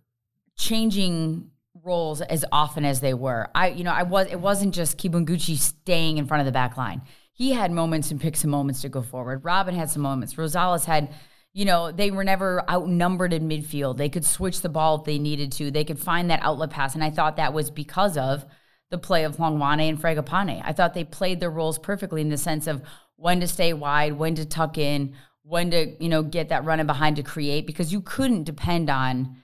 changing 0.60 1.50
roles 1.82 2.20
as 2.20 2.44
often 2.52 2.84
as 2.84 3.00
they 3.00 3.14
were. 3.14 3.48
I, 3.54 3.68
you 3.68 3.82
know, 3.82 3.92
I 3.92 4.02
was 4.02 4.26
it 4.26 4.40
wasn't 4.40 4.74
just 4.74 4.98
Kibunguchi 4.98 5.56
staying 5.56 6.18
in 6.18 6.26
front 6.26 6.42
of 6.42 6.46
the 6.46 6.52
back 6.52 6.76
line. 6.76 7.02
He 7.32 7.52
had 7.52 7.72
moments 7.72 8.10
and 8.10 8.20
picked 8.20 8.36
some 8.36 8.50
moments 8.50 8.82
to 8.82 8.90
go 8.90 9.00
forward. 9.00 9.44
Robin 9.44 9.74
had 9.74 9.88
some 9.88 10.02
moments. 10.02 10.34
Rosales 10.34 10.84
had, 10.84 11.14
you 11.54 11.64
know, 11.64 11.90
they 11.90 12.10
were 12.10 12.24
never 12.24 12.62
outnumbered 12.70 13.32
in 13.32 13.48
midfield. 13.48 13.96
They 13.96 14.10
could 14.10 14.26
switch 14.26 14.60
the 14.60 14.68
ball 14.68 14.98
if 14.98 15.04
they 15.04 15.18
needed 15.18 15.50
to. 15.52 15.70
They 15.70 15.84
could 15.84 15.98
find 15.98 16.30
that 16.30 16.42
outlet 16.42 16.70
pass, 16.70 16.94
and 16.94 17.02
I 17.02 17.10
thought 17.10 17.36
that 17.36 17.54
was 17.54 17.70
because 17.70 18.18
of 18.18 18.44
the 18.90 18.98
play 18.98 19.24
of 19.24 19.36
Hlongwane 19.36 19.88
and 19.88 19.98
Fragapane. 19.98 20.60
I 20.62 20.72
thought 20.72 20.92
they 20.92 21.04
played 21.04 21.40
their 21.40 21.50
roles 21.50 21.78
perfectly 21.78 22.20
in 22.20 22.28
the 22.28 22.36
sense 22.36 22.66
of 22.66 22.82
when 23.16 23.40
to 23.40 23.48
stay 23.48 23.72
wide, 23.72 24.14
when 24.14 24.34
to 24.34 24.44
tuck 24.44 24.76
in, 24.76 25.14
when 25.42 25.70
to, 25.70 25.96
you 26.02 26.10
know, 26.10 26.22
get 26.22 26.50
that 26.50 26.64
running 26.64 26.86
behind 26.86 27.16
to 27.16 27.22
create 27.22 27.66
because 27.66 27.92
you 27.92 28.02
couldn't 28.02 28.44
depend 28.44 28.90
on 28.90 29.36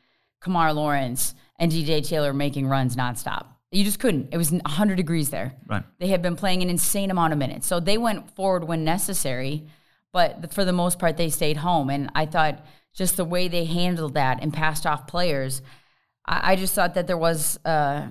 Kemar 0.47 0.75
Lawrence 0.75 1.35
and 1.59 1.73
DJ 1.73 2.07
Taylor 2.07 2.33
making 2.33 2.67
runs 2.69 2.97
nonstop. 2.97 3.47
You 3.73 3.85
just 3.85 3.99
couldn't. 3.99 4.29
It 4.33 4.37
was 4.37 4.53
100 4.53 4.95
degrees 4.95 5.31
there. 5.31 5.55
Right. 5.67 5.83
They 5.99 6.09
had 6.09 6.23
been 6.23 6.37
playing 6.37 6.63
an 6.63 6.71
insane 6.71 7.11
amount 7.11 7.33
of 7.33 7.39
minutes. 7.39 7.67
So 7.67 7.81
they 7.81 7.99
went 7.99 8.31
forward 8.31 8.65
when 8.65 8.85
necessary, 8.85 9.67
but 10.13 10.53
for 10.53 10.65
the 10.65 10.73
most 10.73 10.99
part, 10.99 11.17
they 11.17 11.31
stayed 11.31 11.59
home. 11.59 11.91
And 11.91 12.11
I 12.15 12.27
thought 12.27 12.65
just 12.95 13.17
the 13.17 13.25
way 13.25 13.49
they 13.49 13.65
handled 13.65 14.15
that 14.15 14.39
and 14.43 14.53
passed 14.53 14.87
off 14.87 15.07
players. 15.07 15.63
I, 16.25 16.53
I 16.53 16.57
just 16.57 16.75
thought 16.75 16.95
that 16.95 17.07
there 17.07 17.19
was, 17.19 17.59
uh, 17.65 18.09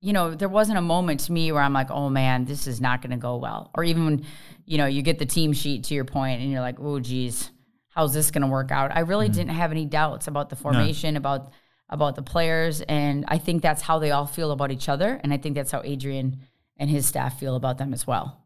you 0.00 0.12
know, 0.12 0.34
there 0.34 0.48
wasn't 0.48 0.78
a 0.78 0.82
moment 0.82 1.20
to 1.20 1.32
me 1.32 1.50
where 1.50 1.62
I'm 1.62 1.72
like, 1.72 1.90
oh 1.90 2.10
man, 2.10 2.44
this 2.44 2.66
is 2.66 2.80
not 2.80 3.00
going 3.00 3.10
to 3.10 3.16
go 3.16 3.36
well. 3.36 3.70
Or 3.74 3.82
even 3.84 4.04
when, 4.04 4.26
you 4.66 4.78
know, 4.78 4.86
you 4.86 5.02
get 5.02 5.18
the 5.18 5.26
team 5.26 5.52
sheet 5.52 5.84
to 5.84 5.94
your 5.94 6.04
point 6.04 6.42
and 6.42 6.52
you're 6.52 6.60
like, 6.60 6.76
oh 6.78 7.00
geez, 7.00 7.50
how's 7.96 8.12
this 8.12 8.30
going 8.30 8.42
to 8.42 8.48
work 8.48 8.70
out? 8.70 8.94
I 8.94 9.00
really 9.00 9.26
mm-hmm. 9.26 9.34
didn't 9.34 9.50
have 9.52 9.72
any 9.72 9.86
doubts 9.86 10.28
about 10.28 10.50
the 10.50 10.56
formation, 10.56 11.14
no. 11.14 11.18
about 11.18 11.52
about 11.88 12.16
the 12.16 12.22
players, 12.22 12.80
and 12.82 13.24
I 13.28 13.38
think 13.38 13.62
that's 13.62 13.80
how 13.80 14.00
they 14.00 14.10
all 14.10 14.26
feel 14.26 14.50
about 14.50 14.72
each 14.72 14.88
other, 14.88 15.20
and 15.22 15.32
I 15.32 15.36
think 15.36 15.54
that's 15.54 15.70
how 15.70 15.82
Adrian 15.84 16.40
and 16.76 16.90
his 16.90 17.06
staff 17.06 17.38
feel 17.38 17.54
about 17.54 17.78
them 17.78 17.94
as 17.94 18.08
well. 18.08 18.42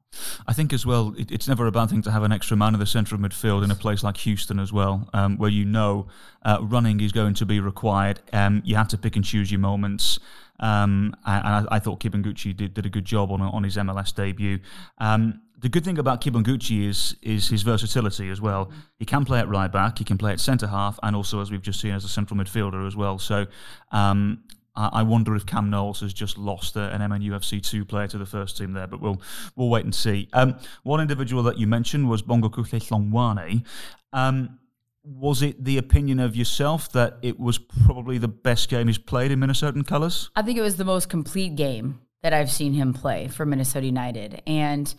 I 0.46 0.52
think 0.52 0.74
as 0.74 0.84
well, 0.84 1.14
it, 1.16 1.30
it's 1.30 1.48
never 1.48 1.66
a 1.66 1.72
bad 1.72 1.88
thing 1.88 2.02
to 2.02 2.10
have 2.10 2.22
an 2.22 2.32
extra 2.32 2.54
man 2.56 2.74
in 2.74 2.80
the 2.80 2.86
centre 2.86 3.14
of 3.14 3.20
midfield 3.22 3.64
in 3.64 3.70
a 3.70 3.74
place 3.74 4.02
like 4.02 4.18
Houston 4.18 4.58
as 4.58 4.74
well, 4.74 5.08
um, 5.14 5.38
where 5.38 5.48
you 5.48 5.64
know 5.64 6.08
uh, 6.44 6.58
running 6.60 7.00
is 7.00 7.12
going 7.12 7.32
to 7.34 7.46
be 7.46 7.60
required. 7.60 8.20
Um, 8.32 8.60
you 8.64 8.76
have 8.76 8.88
to 8.88 8.98
pick 8.98 9.16
and 9.16 9.24
choose 9.24 9.50
your 9.50 9.60
moments. 9.60 10.18
Um, 10.58 11.16
and 11.24 11.66
I, 11.70 11.76
I, 11.76 11.78
thought 11.78 12.00
Kibunguchi 12.00 12.54
did, 12.54 12.74
did 12.74 12.84
a 12.84 12.90
good 12.90 13.06
job 13.06 13.32
on 13.32 13.40
on 13.40 13.62
his 13.62 13.78
MLS 13.78 14.14
debut. 14.14 14.58
Um, 14.98 15.40
the 15.60 15.68
good 15.68 15.84
thing 15.84 15.98
about 15.98 16.20
Kibunguchi 16.20 16.88
is 16.88 17.16
is 17.22 17.48
his 17.48 17.62
versatility 17.62 18.30
as 18.30 18.40
well. 18.40 18.70
He 18.98 19.04
can 19.04 19.24
play 19.24 19.38
at 19.38 19.48
right 19.48 19.70
back, 19.70 19.98
he 19.98 20.04
can 20.04 20.18
play 20.18 20.32
at 20.32 20.40
centre 20.40 20.68
half, 20.68 20.98
and 21.02 21.14
also 21.14 21.40
as 21.40 21.50
we've 21.50 21.62
just 21.62 21.80
seen 21.80 21.92
as 21.92 22.04
a 22.04 22.08
central 22.08 22.38
midfielder 22.38 22.86
as 22.86 22.96
well. 22.96 23.18
So 23.18 23.46
um, 23.92 24.44
I 24.74 25.02
wonder 25.02 25.34
if 25.34 25.44
Cam 25.46 25.68
Knowles 25.68 26.00
has 26.00 26.12
just 26.12 26.38
lost 26.38 26.76
an 26.76 27.00
MNUFC 27.00 27.62
two 27.62 27.84
player 27.84 28.06
to 28.08 28.18
the 28.18 28.26
first 28.26 28.56
team 28.56 28.72
there, 28.72 28.86
but 28.86 29.00
we'll 29.00 29.20
we'll 29.56 29.68
wait 29.68 29.84
and 29.84 29.94
see. 29.94 30.28
Um, 30.32 30.56
one 30.82 31.00
individual 31.00 31.42
that 31.44 31.58
you 31.58 31.66
mentioned 31.66 32.08
was 32.08 32.22
Bongokuhle 32.22 33.64
um, 34.12 34.58
was 35.02 35.42
it 35.42 35.64
the 35.64 35.78
opinion 35.78 36.20
of 36.20 36.36
yourself 36.36 36.92
that 36.92 37.18
it 37.22 37.38
was 37.38 37.58
probably 37.58 38.18
the 38.18 38.28
best 38.28 38.68
game 38.68 38.86
he's 38.86 38.98
played 38.98 39.30
in 39.30 39.40
Minnesotan 39.40 39.86
colours? 39.86 40.30
I 40.36 40.42
think 40.42 40.58
it 40.58 40.62
was 40.62 40.76
the 40.76 40.84
most 40.84 41.08
complete 41.08 41.56
game 41.56 42.00
that 42.22 42.32
I've 42.32 42.50
seen 42.50 42.74
him 42.74 42.92
play 42.92 43.28
for 43.28 43.46
Minnesota 43.46 43.86
United, 43.86 44.42
and 44.46 44.94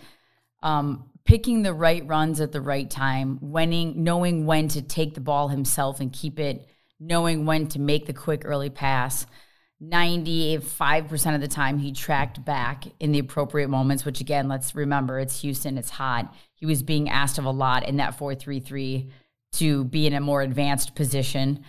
um, 0.62 1.10
picking 1.26 1.64
the 1.64 1.74
right 1.74 2.06
runs 2.08 2.42
at 2.42 2.52
the 2.52 2.62
right 2.62 2.90
time, 2.90 3.40
winning, 3.42 4.04
knowing 4.04 4.46
when 4.46 4.68
to 4.70 4.82
take 4.82 5.14
the 5.14 5.22
ball 5.22 5.48
himself 5.48 6.00
and 6.00 6.12
keep 6.12 6.40
it, 6.40 6.68
knowing 7.00 7.46
when 7.46 7.68
to 7.68 7.80
make 7.80 8.06
the 8.06 8.14
quick 8.14 8.44
early 8.46 8.70
pass. 8.70 9.26
95% 9.82 11.36
of 11.36 11.42
the 11.42 11.48
time 11.48 11.80
he 11.80 11.92
tracked 11.92 12.46
back 12.46 12.86
in 13.00 13.12
the 13.12 13.20
appropriate 13.20 13.70
moments, 13.70 14.06
which 14.06 14.22
again, 14.22 14.48
let's 14.48 14.76
remember 14.76 15.20
it's 15.20 15.42
Houston, 15.42 15.78
it's 15.78 15.90
hot. 15.90 16.34
He 16.54 16.68
was 16.68 16.84
being 16.84 17.10
asked 17.10 17.40
of 17.40 17.46
a 17.46 17.52
lot 17.52 17.88
in 17.88 17.98
that 17.98 18.18
4 18.18 18.36
3 18.36 18.60
3 18.60 19.10
to 19.54 19.84
be 19.86 20.06
in 20.06 20.14
a 20.14 20.22
more 20.22 20.42
advanced 20.42 20.96
position. 20.96 21.66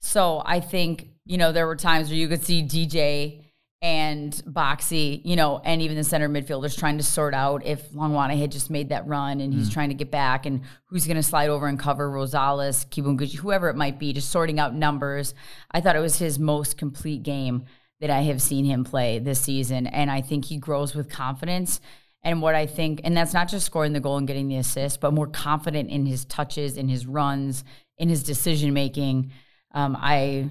So 0.00 0.42
I 0.44 0.60
think, 0.60 1.08
you 1.24 1.38
know, 1.38 1.52
there 1.52 1.66
were 1.66 1.76
times 1.76 2.08
where 2.08 2.18
you 2.18 2.28
could 2.28 2.44
see 2.44 2.62
DJ 2.62 3.43
and 3.84 4.32
Boxy, 4.46 5.20
you 5.26 5.36
know, 5.36 5.60
and 5.62 5.82
even 5.82 5.98
the 5.98 6.04
center 6.04 6.26
midfielders 6.26 6.76
trying 6.76 6.96
to 6.96 7.04
sort 7.04 7.34
out 7.34 7.66
if 7.66 7.90
Hlongwane 7.90 8.40
had 8.40 8.50
just 8.50 8.70
made 8.70 8.88
that 8.88 9.06
run 9.06 9.42
and 9.42 9.52
he's 9.52 9.68
mm. 9.68 9.74
trying 9.74 9.90
to 9.90 9.94
get 9.94 10.10
back 10.10 10.46
and 10.46 10.62
who's 10.86 11.06
going 11.06 11.18
to 11.18 11.22
slide 11.22 11.50
over 11.50 11.66
and 11.66 11.78
cover 11.78 12.10
Rosales, 12.10 12.86
Kibunguchi, 12.88 13.34
whoever 13.34 13.68
it 13.68 13.76
might 13.76 13.98
be, 13.98 14.14
just 14.14 14.30
sorting 14.30 14.58
out 14.58 14.74
numbers. 14.74 15.34
I 15.70 15.82
thought 15.82 15.96
it 15.96 16.00
was 16.00 16.18
his 16.18 16.38
most 16.38 16.78
complete 16.78 17.24
game 17.24 17.66
that 18.00 18.08
I 18.08 18.22
have 18.22 18.40
seen 18.40 18.64
him 18.64 18.84
play 18.84 19.18
this 19.18 19.42
season. 19.42 19.86
And 19.86 20.10
I 20.10 20.22
think 20.22 20.46
he 20.46 20.56
grows 20.56 20.94
with 20.94 21.10
confidence. 21.10 21.78
And 22.22 22.40
what 22.40 22.54
I 22.54 22.64
think, 22.64 23.02
and 23.04 23.14
that's 23.14 23.34
not 23.34 23.48
just 23.48 23.66
scoring 23.66 23.92
the 23.92 24.00
goal 24.00 24.16
and 24.16 24.26
getting 24.26 24.48
the 24.48 24.56
assist, 24.56 25.02
but 25.02 25.12
more 25.12 25.26
confident 25.26 25.90
in 25.90 26.06
his 26.06 26.24
touches, 26.24 26.78
in 26.78 26.88
his 26.88 27.06
runs, 27.06 27.64
in 27.98 28.08
his 28.08 28.22
decision 28.22 28.72
making. 28.72 29.30
Um, 29.72 29.94
I 30.00 30.50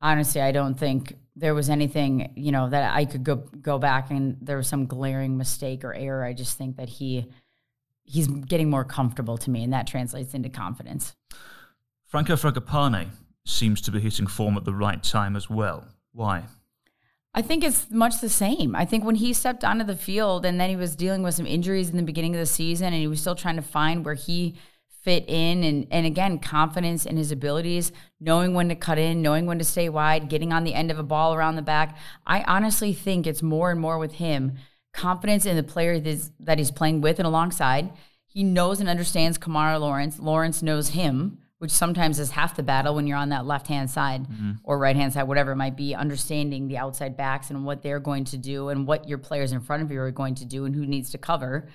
honestly, 0.00 0.40
I 0.40 0.52
don't 0.52 0.78
think 0.78 1.16
there 1.34 1.54
was 1.54 1.70
anything 1.70 2.32
you 2.36 2.52
know 2.52 2.68
that 2.68 2.94
I 2.94 3.04
could 3.04 3.24
go 3.24 3.36
go 3.36 3.78
back 3.78 4.10
and 4.10 4.36
there 4.40 4.56
was 4.56 4.68
some 4.68 4.86
glaring 4.86 5.36
mistake 5.36 5.84
or 5.84 5.94
error. 5.94 6.24
I 6.24 6.32
just 6.32 6.58
think 6.58 6.76
that 6.76 6.88
he 6.88 7.26
he's 8.04 8.26
getting 8.26 8.68
more 8.68 8.84
comfortable 8.84 9.38
to 9.38 9.50
me, 9.50 9.64
and 9.64 9.72
that 9.72 9.86
translates 9.86 10.34
into 10.34 10.48
confidence. 10.48 11.14
Franco 12.06 12.34
Fragapane 12.34 13.08
seems 13.46 13.80
to 13.82 13.90
be 13.90 14.00
hitting 14.00 14.26
form 14.26 14.56
at 14.56 14.64
the 14.64 14.74
right 14.74 15.02
time 15.02 15.36
as 15.36 15.48
well. 15.48 15.88
Why? 16.12 16.44
I 17.34 17.40
think 17.40 17.64
it's 17.64 17.90
much 17.90 18.20
the 18.20 18.28
same. 18.28 18.76
I 18.76 18.84
think 18.84 19.04
when 19.04 19.14
he 19.14 19.32
stepped 19.32 19.64
onto 19.64 19.84
the 19.84 19.96
field 19.96 20.44
and 20.44 20.60
then 20.60 20.68
he 20.68 20.76
was 20.76 20.94
dealing 20.94 21.22
with 21.22 21.34
some 21.34 21.46
injuries 21.46 21.88
in 21.88 21.96
the 21.96 22.02
beginning 22.02 22.34
of 22.34 22.40
the 22.40 22.46
season 22.46 22.88
and 22.88 22.96
he 22.96 23.06
was 23.06 23.20
still 23.20 23.34
trying 23.34 23.56
to 23.56 23.62
find 23.62 24.04
where 24.04 24.14
he 24.14 24.54
fit 25.02 25.24
in 25.26 25.64
and 25.64 25.86
and 25.90 26.06
again 26.06 26.38
confidence 26.38 27.04
in 27.04 27.16
his 27.16 27.32
abilities 27.32 27.90
knowing 28.20 28.54
when 28.54 28.68
to 28.68 28.74
cut 28.74 28.98
in 28.98 29.20
knowing 29.20 29.46
when 29.46 29.58
to 29.58 29.64
stay 29.64 29.88
wide 29.88 30.28
getting 30.28 30.52
on 30.52 30.62
the 30.62 30.74
end 30.74 30.90
of 30.90 30.98
a 30.98 31.02
ball 31.02 31.34
around 31.34 31.56
the 31.56 31.62
back. 31.62 31.96
I 32.26 32.42
honestly 32.44 32.92
think 32.92 33.26
it's 33.26 33.42
more 33.42 33.70
and 33.70 33.80
more 33.80 33.98
with 33.98 34.14
him 34.14 34.54
confidence 34.92 35.46
in 35.46 35.56
the 35.56 35.62
player 35.62 35.98
that 35.98 36.58
he's 36.58 36.70
playing 36.70 37.00
with 37.00 37.18
and 37.18 37.26
alongside. 37.26 37.90
He 38.26 38.44
knows 38.44 38.80
and 38.80 38.88
understands 38.88 39.38
Kemar 39.38 39.78
Lawrence. 39.78 40.18
Lawrence 40.18 40.62
knows 40.62 40.90
him 40.90 41.38
which 41.62 41.70
sometimes 41.70 42.18
is 42.18 42.32
half 42.32 42.56
the 42.56 42.62
battle 42.64 42.96
when 42.96 43.06
you're 43.06 43.16
on 43.16 43.28
that 43.28 43.46
left 43.46 43.68
hand 43.68 43.88
side 43.88 44.26
mm-hmm. 44.26 44.50
or 44.64 44.76
right 44.76 44.96
hand 44.96 45.12
side 45.12 45.22
whatever 45.22 45.52
it 45.52 45.56
might 45.56 45.76
be 45.76 45.94
understanding 45.94 46.66
the 46.66 46.76
outside 46.76 47.16
backs 47.16 47.50
and 47.50 47.64
what 47.64 47.82
they're 47.82 48.00
going 48.00 48.24
to 48.24 48.36
do 48.36 48.68
and 48.68 48.84
what 48.84 49.08
your 49.08 49.16
players 49.16 49.52
in 49.52 49.60
front 49.60 49.80
of 49.80 49.88
you 49.92 50.00
are 50.00 50.10
going 50.10 50.34
to 50.34 50.44
do 50.44 50.64
and 50.64 50.74
who 50.74 50.84
needs 50.84 51.10
to 51.10 51.18
cover 51.18 51.68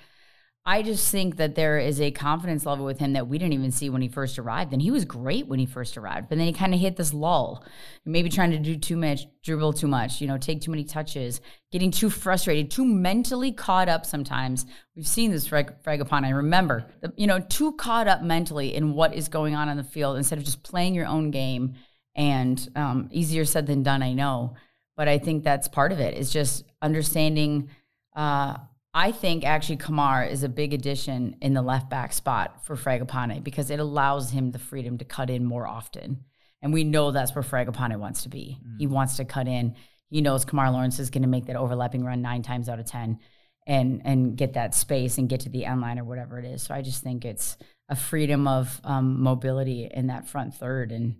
I 0.68 0.82
just 0.82 1.10
think 1.10 1.36
that 1.36 1.54
there 1.54 1.78
is 1.78 1.98
a 1.98 2.10
confidence 2.10 2.66
level 2.66 2.84
with 2.84 2.98
him 2.98 3.14
that 3.14 3.26
we 3.26 3.38
didn't 3.38 3.54
even 3.54 3.72
see 3.72 3.88
when 3.88 4.02
he 4.02 4.08
first 4.08 4.38
arrived. 4.38 4.74
And 4.74 4.82
he 4.82 4.90
was 4.90 5.06
great 5.06 5.48
when 5.48 5.58
he 5.58 5.64
first 5.64 5.96
arrived, 5.96 6.28
but 6.28 6.36
then 6.36 6.46
he 6.46 6.52
kind 6.52 6.74
of 6.74 6.78
hit 6.78 6.94
this 6.94 7.14
lull, 7.14 7.64
maybe 8.04 8.28
trying 8.28 8.50
to 8.50 8.58
do 8.58 8.76
too 8.76 8.98
much, 8.98 9.22
dribble 9.42 9.72
too 9.72 9.86
much, 9.86 10.20
you 10.20 10.26
know, 10.26 10.36
take 10.36 10.60
too 10.60 10.70
many 10.70 10.84
touches, 10.84 11.40
getting 11.72 11.90
too 11.90 12.10
frustrated, 12.10 12.70
too 12.70 12.84
mentally 12.84 13.50
caught 13.50 13.88
up 13.88 14.04
sometimes. 14.04 14.66
We've 14.94 15.06
seen 15.06 15.30
this 15.30 15.46
Frag- 15.46 15.72
I 15.86 16.28
Remember, 16.28 16.92
you 17.16 17.26
know, 17.26 17.40
too 17.40 17.72
caught 17.72 18.06
up 18.06 18.20
mentally 18.20 18.74
in 18.74 18.92
what 18.92 19.14
is 19.14 19.30
going 19.30 19.54
on 19.54 19.70
on 19.70 19.78
the 19.78 19.84
field 19.84 20.18
instead 20.18 20.36
of 20.36 20.44
just 20.44 20.62
playing 20.62 20.94
your 20.94 21.06
own 21.06 21.30
game. 21.30 21.76
And 22.14 22.68
um, 22.76 23.08
easier 23.10 23.46
said 23.46 23.66
than 23.66 23.82
done, 23.82 24.02
I 24.02 24.12
know. 24.12 24.52
But 24.98 25.08
I 25.08 25.16
think 25.16 25.44
that's 25.44 25.66
part 25.66 25.92
of 25.92 25.98
it 25.98 26.12
is 26.12 26.30
just 26.30 26.64
understanding. 26.82 27.70
Uh, 28.14 28.58
I 28.94 29.12
think 29.12 29.44
actually 29.44 29.76
Kemar 29.76 30.30
is 30.30 30.42
a 30.42 30.48
big 30.48 30.72
addition 30.72 31.36
in 31.40 31.54
the 31.54 31.62
left 31.62 31.90
back 31.90 32.12
spot 32.12 32.64
for 32.64 32.74
Fragapane 32.74 33.44
because 33.44 33.70
it 33.70 33.80
allows 33.80 34.30
him 34.30 34.50
the 34.50 34.58
freedom 34.58 34.98
to 34.98 35.04
cut 35.04 35.30
in 35.30 35.44
more 35.44 35.66
often. 35.66 36.24
And 36.62 36.72
we 36.72 36.84
know 36.84 37.10
that's 37.10 37.34
where 37.34 37.44
Fragapane 37.44 37.96
wants 37.98 38.22
to 38.22 38.28
be. 38.28 38.58
Mm. 38.66 38.76
He 38.78 38.86
wants 38.86 39.16
to 39.16 39.24
cut 39.24 39.46
in. 39.46 39.76
He 40.10 40.20
knows 40.20 40.44
Kemar 40.44 40.72
Lawrence 40.72 40.98
is 40.98 41.10
going 41.10 41.22
to 41.22 41.28
make 41.28 41.46
that 41.46 41.56
overlapping 41.56 42.04
run 42.04 42.22
nine 42.22 42.42
times 42.42 42.68
out 42.68 42.80
of 42.80 42.86
10 42.86 43.18
and 43.66 44.00
and 44.04 44.36
get 44.36 44.54
that 44.54 44.74
space 44.74 45.18
and 45.18 45.28
get 45.28 45.40
to 45.40 45.50
the 45.50 45.66
end 45.66 45.82
line 45.82 45.98
or 45.98 46.04
whatever 46.04 46.38
it 46.38 46.46
is. 46.46 46.62
So 46.62 46.74
I 46.74 46.82
just 46.82 47.02
think 47.02 47.24
it's 47.24 47.56
a 47.88 47.94
freedom 47.94 48.48
of 48.48 48.80
um, 48.84 49.22
mobility 49.22 49.88
in 49.92 50.08
that 50.08 50.26
front 50.26 50.54
third. 50.54 50.90
And 50.90 51.16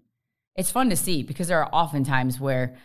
it's 0.57 0.71
fun 0.71 0.91
to 0.91 0.97
see 0.97 1.23
because 1.23 1.49
there 1.49 1.63
are 1.63 1.71
often 1.73 2.05
times 2.05 2.41
where, 2.41 2.77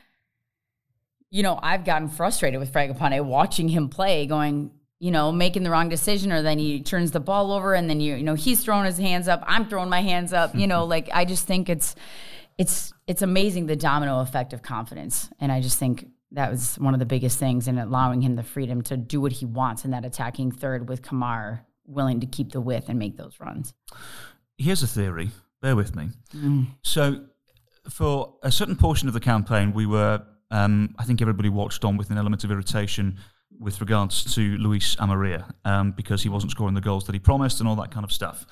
you 1.33 1.41
know, 1.41 1.59
I've 1.63 1.83
gotten 1.83 2.09
frustrated 2.09 2.59
with 2.59 2.71
Fragapane 2.71 3.25
watching 3.25 3.67
him 3.67 3.89
play, 3.89 4.27
going, 4.27 4.69
you 4.99 5.09
know, 5.09 5.31
making 5.31 5.63
the 5.63 5.71
wrong 5.71 5.89
decision, 5.89 6.31
or 6.31 6.43
then 6.43 6.59
he 6.59 6.79
turns 6.79 7.09
the 7.09 7.19
ball 7.19 7.51
over, 7.51 7.73
and 7.73 7.89
then 7.89 7.99
you, 7.99 8.13
you 8.13 8.23
know, 8.23 8.35
he's 8.35 8.63
throwing 8.63 8.85
his 8.85 8.99
hands 8.99 9.27
up, 9.27 9.43
I'm 9.47 9.67
throwing 9.67 9.89
my 9.89 10.01
hands 10.01 10.31
up. 10.31 10.53
You 10.53 10.67
know, 10.67 10.85
like 10.95 11.09
I 11.11 11.25
just 11.25 11.47
think 11.47 11.69
it's, 11.69 11.95
it's, 12.59 12.93
it's 13.07 13.23
amazing 13.23 13.65
the 13.65 13.75
domino 13.75 14.19
effect 14.19 14.53
of 14.53 14.61
confidence, 14.61 15.31
and 15.39 15.51
I 15.51 15.59
just 15.59 15.79
think 15.79 16.07
that 16.33 16.51
was 16.51 16.75
one 16.75 16.93
of 16.93 16.99
the 16.99 17.05
biggest 17.07 17.39
things 17.39 17.67
in 17.67 17.79
allowing 17.79 18.21
him 18.21 18.35
the 18.35 18.43
freedom 18.43 18.83
to 18.83 18.95
do 18.95 19.19
what 19.19 19.31
he 19.31 19.45
wants 19.45 19.85
in 19.85 19.91
that 19.91 20.05
attacking 20.05 20.51
third 20.51 20.87
with 20.87 21.01
Kemar 21.01 21.61
willing 21.87 22.19
to 22.19 22.27
keep 22.27 22.51
the 22.51 22.61
width 22.61 22.89
and 22.89 22.99
make 22.99 23.17
those 23.17 23.39
runs. 23.39 23.73
Here's 24.59 24.83
a 24.83 24.87
theory. 24.87 25.31
Bear 25.63 25.75
with 25.75 25.95
me. 25.95 26.09
Mm. 26.35 26.67
So, 26.83 27.25
for 27.89 28.35
a 28.43 28.51
certain 28.51 28.75
portion 28.75 29.07
of 29.07 29.15
the 29.15 29.19
campaign, 29.19 29.73
we 29.73 29.87
were, 29.87 30.23
um, 30.53 30.93
I 30.99 31.03
think 31.03 31.19
everybody 31.19 31.49
watched 31.49 31.83
on 31.83 31.97
with 31.97 32.11
an 32.11 32.17
element 32.17 32.43
of 32.43 32.51
irritation 32.51 33.17
with 33.59 33.81
regards 33.81 34.35
to 34.35 34.57
Luis 34.57 34.95
Amarilla 34.97 35.51
um, 35.65 35.91
because 35.91 36.21
he 36.21 36.29
wasn't 36.29 36.51
scoring 36.51 36.75
the 36.75 36.81
goals 36.81 37.05
that 37.05 37.13
he 37.13 37.19
promised 37.19 37.59
and 37.59 37.67
all 37.67 37.75
that 37.77 37.89
kind 37.89 38.03
of 38.03 38.11
stuff. 38.11 38.45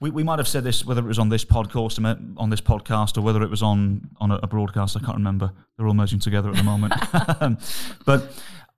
We, 0.00 0.10
we 0.10 0.24
might 0.24 0.40
have 0.40 0.48
said 0.48 0.64
this 0.64 0.84
whether 0.84 1.00
it 1.00 1.06
was 1.06 1.18
on 1.18 1.28
this 1.28 1.44
podcast 1.44 1.98
on 2.36 2.50
this 2.50 2.60
podcast 2.60 3.16
or 3.16 3.20
whether 3.20 3.42
it 3.42 3.50
was 3.50 3.62
on 3.62 4.10
on 4.18 4.32
a, 4.32 4.46
broadcast. 4.48 4.96
I 4.96 5.00
can't 5.00 5.16
remember. 5.16 5.52
They're 5.76 5.86
all 5.86 5.94
merging 5.94 6.18
together 6.18 6.50
at 6.50 6.56
the 6.56 6.64
moment. 6.64 6.92
but 8.04 8.32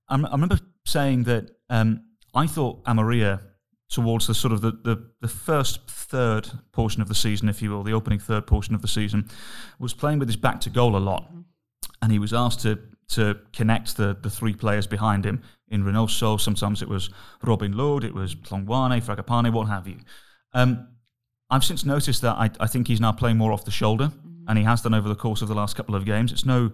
I, 0.09 0.17
I, 0.17 0.33
remember 0.33 0.59
saying 0.85 1.25
that 1.25 1.51
um, 1.71 2.05
I 2.35 2.47
thought 2.47 2.85
Amarilla 2.85 3.41
towards 3.89 4.27
the 4.27 4.35
sort 4.35 4.53
of 4.53 4.61
the, 4.61 4.71
the, 4.71 5.11
the 5.21 5.29
first 5.29 5.89
third 5.89 6.49
portion 6.73 7.03
of 7.03 7.09
the 7.09 7.15
season, 7.15 7.49
if 7.49 7.61
you 7.61 7.71
will, 7.71 7.83
the 7.83 7.93
opening 7.93 8.21
third 8.21 8.47
portion 8.47 8.75
of 8.75 8.83
the 8.83 8.89
season, 8.89 9.29
was 9.79 9.93
playing 9.95 10.19
with 10.19 10.29
his 10.29 10.37
back 10.37 10.61
to 10.61 10.71
goal 10.71 10.97
a 10.97 10.99
lot. 10.99 11.29
And 12.03 12.13
he 12.13 12.19
was 12.19 12.33
asked 12.33 12.61
to 12.61 12.79
to 13.11 13.37
connect 13.53 13.97
the, 13.97 14.17
the 14.23 14.31
three 14.31 14.55
players 14.55 14.87
behind 14.87 15.27
him 15.27 15.43
in 15.69 15.83
Reynoso. 15.83 16.41
Sometimes 16.41 16.81
it 16.81 16.89
was 16.89 17.11
Robin 17.43 17.77
Lod, 17.77 18.05
it 18.05 18.15
was 18.15 18.35
Hlongwane, 18.37 19.03
Fragapane, 19.03 19.53
what 19.53 19.67
have 19.67 19.89
you. 19.89 19.99
Um, 20.53 20.89
I've 21.51 21.65
since 21.65 21.85
noticed 21.85 22.23
that 22.23 22.37
I, 22.37 22.51
I 22.61 22.67
think 22.69 22.87
he's 22.87 23.01
now 23.01 23.13
playing 23.13 23.37
more 23.37 23.53
off 23.53 23.65
the 23.65 23.73
shoulder, 23.73 24.07
mm-hmm. 24.07 24.45
and 24.49 24.57
he 24.59 24.65
has 24.65 24.83
done 24.83 24.95
over 24.95 25.09
the 25.09 25.17
course 25.17 25.43
of 25.43 25.49
the 25.49 25.55
last 25.55 25.75
couple 25.75 25.97
of 25.97 26.05
games. 26.05 26.31
It's 26.33 26.45
no, 26.45 26.71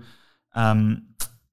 um, 0.54 1.06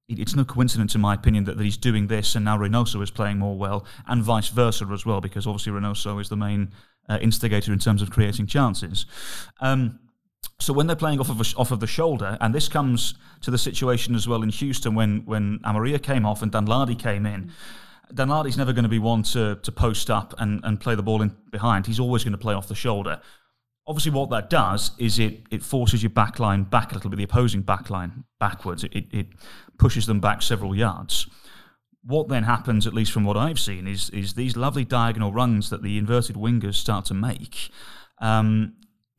it, 0.10 0.20
it's 0.20 0.36
no 0.36 0.44
coincidence, 0.44 0.96
in 0.96 1.02
my 1.02 1.14
opinion, 1.14 1.46
that, 1.46 1.58
that 1.58 1.64
he's 1.64 1.78
doing 1.78 2.08
this, 2.08 2.36
and 2.36 2.44
now 2.44 2.58
Reynoso 2.58 3.02
is 3.02 3.12
playing 3.12 3.40
more 3.40 3.58
well, 3.58 3.86
and 4.08 4.22
vice 4.22 4.50
versa 4.50 4.86
as 4.92 5.06
well, 5.06 5.22
because 5.22 5.48
obviously 5.48 5.72
Reynoso 5.72 6.20
is 6.20 6.28
the 6.28 6.36
main 6.36 6.74
uh, 7.08 7.20
instigator 7.22 7.72
in 7.72 7.80
terms 7.80 8.02
of 8.02 8.10
creating 8.10 8.48
chances. 8.48 9.06
Um, 9.62 10.00
so 10.60 10.74
when 10.74 10.88
they're 10.88 10.96
playing 10.96 11.20
off 11.20 11.30
of 11.30 11.42
a, 11.42 11.46
off 11.58 11.72
of 11.72 11.80
the 11.80 11.88
shoulder, 11.88 12.38
and 12.40 12.54
this 12.54 12.68
comes 12.68 13.16
to 13.42 13.52
the 13.52 13.58
situation 13.58 14.16
as 14.16 14.28
well 14.28 14.44
in 14.44 14.50
Houston 14.50 14.96
when 14.96 15.24
when 15.26 15.60
Amarilla 15.60 16.02
came 16.02 16.26
off 16.26 16.42
and 16.42 16.52
Danladi 16.52 16.98
came 16.98 17.26
in. 17.26 17.52
Danladi's 18.14 18.58
never 18.58 18.74
going 18.74 18.84
to 18.84 18.90
be 18.90 19.00
one 19.00 19.24
to 19.24 19.56
to 19.56 19.72
post 19.72 20.10
up 20.10 20.34
and, 20.38 20.62
and 20.64 20.80
play 20.80 20.96
the 20.96 21.04
ball 21.04 21.22
in 21.22 21.36
behind. 21.52 21.88
He's 21.88 22.00
always 22.00 22.24
going 22.24 22.34
to 22.34 22.38
play 22.38 22.54
off 22.54 22.68
the 22.68 22.76
shoulder. 22.76 23.22
Obviously, 23.86 24.12
what 24.12 24.30
that 24.30 24.50
does 24.50 24.92
is 24.98 25.20
it 25.20 25.42
it 25.52 25.64
forces 25.64 26.04
your 26.04 26.12
back 26.12 26.40
line 26.40 26.64
back 26.64 26.92
a 26.92 26.96
little 26.96 27.10
bit, 27.10 27.18
the 27.18 27.24
opposing 27.24 27.62
back 27.62 27.90
line 27.90 28.24
backwards. 28.40 28.84
It, 28.84 29.06
it 29.12 29.28
pushes 29.78 30.06
them 30.06 30.20
back 30.20 30.42
several 30.42 30.76
yards. 30.76 31.28
What 32.06 32.28
then 32.28 32.44
happens, 32.44 32.86
at 32.86 32.94
least 32.94 33.12
from 33.12 33.24
what 33.24 33.38
I've 33.38 33.60
seen, 33.60 33.88
is 33.88 34.10
is 34.12 34.34
these 34.34 34.56
lovely 34.56 34.86
diagonal 34.86 35.34
runs 35.34 35.70
that 35.70 35.82
the 35.82 35.98
inverted 35.98 36.36
wingers 36.36 36.76
start 36.76 37.06
to 37.06 37.14
make. 37.14 37.70
Um, 38.22 38.76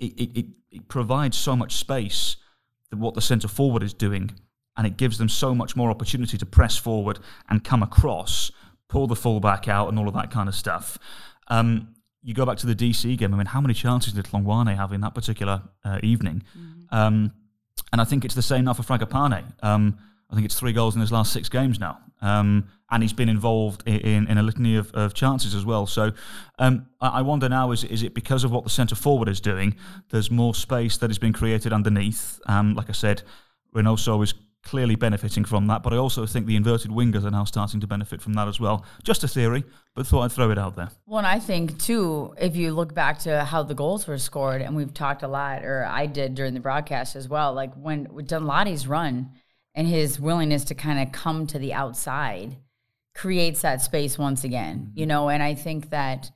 it, 0.07 0.39
it, 0.39 0.47
it 0.71 0.89
provides 0.89 1.37
so 1.37 1.57
much 1.57 1.77
space 1.77 2.37
that 2.91 2.99
what 2.99 3.15
the 3.15 3.21
centre 3.21 3.49
forward 3.49 3.83
is 3.83 3.95
doing, 3.95 4.31
and 4.77 4.87
it 4.87 4.97
gives 4.97 5.19
them 5.19 5.29
so 5.29 5.55
much 5.55 5.77
more 5.77 5.91
opportunity 5.91 6.37
to 6.39 6.47
press 6.47 6.77
forward 6.77 7.19
and 7.49 7.65
come 7.65 7.83
across, 7.83 8.51
pull 8.89 9.07
the 9.07 9.17
fullback 9.17 9.69
out, 9.69 9.89
and 9.89 9.99
all 9.99 10.09
of 10.09 10.15
that 10.15 10.31
kind 10.31 10.49
of 10.49 10.55
stuff. 10.55 10.99
Um, 11.49 11.95
you 12.23 12.35
go 12.35 12.47
back 12.47 12.57
to 12.59 12.67
the 12.67 12.75
DC 12.75 13.19
game. 13.19 13.35
I 13.35 13.37
mean, 13.37 13.47
how 13.47 13.61
many 13.61 13.75
chances 13.75 14.15
did 14.15 14.25
Hlongwane 14.25 14.75
have 14.77 14.93
in 14.93 15.03
that 15.03 15.15
particular 15.15 15.63
uh, 15.85 15.99
evening? 16.03 16.43
Mm-hmm. 16.59 16.95
Um, 16.95 17.33
and 17.93 18.01
I 18.01 18.05
think 18.05 18.25
it's 18.25 18.35
the 18.35 18.43
same 18.43 18.65
now 18.65 18.73
for 18.73 18.83
Fragapane. 18.83 19.45
Um, 19.63 19.99
I 20.31 20.35
think 20.35 20.45
it's 20.45 20.59
three 20.59 20.73
goals 20.73 20.95
in 20.95 21.01
his 21.01 21.13
last 21.13 21.33
six 21.33 21.49
games 21.49 21.79
now. 21.79 21.99
Um, 22.21 22.69
and 22.91 23.03
he's 23.03 23.13
been 23.13 23.29
involved 23.29 23.83
in, 23.87 24.27
in 24.29 24.39
a 24.39 24.43
litany 24.43 24.77
of, 24.77 24.93
of 24.95 25.15
chances 25.15 25.55
as 25.55 25.65
well. 25.65 25.87
So 25.87 26.13
um, 26.59 26.87
I, 27.01 27.23
wonder 27.23 27.49
now 27.49 27.71
is, 27.73 27.85
is 27.85 28.03
it 28.03 28.15
because 28.15 28.45
of 28.45 28.51
what 28.51 28.65
the 28.65 28.71
centre 28.71 28.95
forward 28.95 29.29
is 29.29 29.41
doing? 29.41 29.77
There's 30.11 30.31
more 30.31 30.55
space 30.55 30.97
that 30.99 31.11
has 31.11 31.19
been 31.19 31.33
created 31.33 31.73
underneath. 31.73 32.41
Um, 32.47 32.75
like 32.75 32.89
I 32.89 32.93
said, 32.93 33.23
Reynoso 33.75 34.23
is 34.23 34.35
clearly 34.63 34.95
benefiting 34.95 35.45
from 35.45 35.67
that, 35.67 35.83
but 35.83 35.93
I 35.93 35.97
also 35.97 36.25
think 36.25 36.47
the 36.47 36.57
inverted 36.57 36.91
wingers 36.91 37.25
are 37.25 37.31
now 37.31 37.45
starting 37.45 37.81
to 37.81 37.87
benefit 37.87 38.23
from 38.23 38.33
that 38.35 38.49
as 38.49 38.59
well. 38.59 38.85
Just 39.03 39.23
a 39.25 39.29
theory, 39.29 39.65
but 39.95 40.07
thought 40.07 40.23
I'd 40.23 40.33
throw 40.33 40.51
it 40.51 40.59
out 40.59 40.75
there. 40.77 40.91
Well, 41.07 41.19
and 41.19 41.27
I 41.27 41.39
think 41.39 41.79
too, 41.79 42.35
if 42.39 42.57
you 42.57 42.73
look 42.73 42.95
back 42.95 43.19
to 43.21 43.45
how 43.45 43.63
the 43.63 43.75
goals 43.75 44.07
were 44.07 44.19
scored, 44.19 44.63
and 44.63 44.75
we've 44.75 44.95
talked 44.95 45.23
a 45.23 45.29
lot, 45.29 45.65
or 45.65 45.85
I 45.85 46.07
did 46.07 46.35
during 46.35 46.55
the 46.55 46.61
broadcast 46.61 47.15
as 47.17 47.29
well, 47.29 47.53
like 47.53 47.75
when 47.75 48.07
Danladi's 48.07 48.87
run 48.87 49.33
and 49.75 49.87
his 49.87 50.21
willingness 50.21 50.65
to 50.65 50.75
kind 50.75 51.01
of 51.01 51.13
come 51.13 51.47
to 51.49 51.59
the 51.59 51.73
outside 51.73 52.57
creates 53.15 53.63
that 53.63 53.81
space 53.81 54.19
once 54.19 54.45
again, 54.45 54.93
you 54.95 55.03
mm-hmm. 55.03 55.09
know, 55.09 55.29
and 55.29 55.43
I 55.43 55.55
think 55.55 55.91
that 55.91 56.31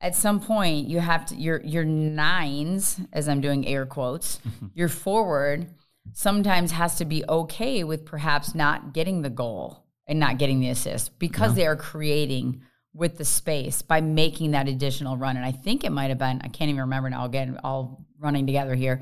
at 0.00 0.14
some 0.14 0.40
point 0.40 0.88
you 0.88 1.00
have 1.00 1.26
to 1.26 1.34
your 1.34 1.60
your 1.62 1.84
nines, 1.84 3.00
as 3.12 3.28
I'm 3.28 3.40
doing 3.40 3.66
air 3.66 3.86
quotes, 3.86 4.40
your 4.74 4.88
forward 4.88 5.68
sometimes 6.12 6.72
has 6.72 6.96
to 6.96 7.04
be 7.04 7.24
okay 7.28 7.84
with 7.84 8.04
perhaps 8.04 8.54
not 8.54 8.92
getting 8.92 9.22
the 9.22 9.30
goal 9.30 9.84
and 10.06 10.20
not 10.20 10.38
getting 10.38 10.60
the 10.60 10.68
assist 10.68 11.18
because 11.18 11.52
yeah. 11.52 11.56
they 11.56 11.66
are 11.66 11.76
creating 11.76 12.62
with 12.94 13.18
the 13.18 13.24
space 13.24 13.82
by 13.82 14.00
making 14.00 14.52
that 14.52 14.68
additional 14.68 15.16
run. 15.16 15.36
And 15.36 15.44
I 15.44 15.52
think 15.52 15.84
it 15.84 15.92
might 15.92 16.08
have 16.08 16.18
been, 16.18 16.40
I 16.42 16.48
can't 16.48 16.70
even 16.70 16.82
remember 16.82 17.10
now, 17.10 17.26
again, 17.26 17.58
all 17.62 18.06
running 18.18 18.46
together 18.46 18.74
here, 18.74 19.00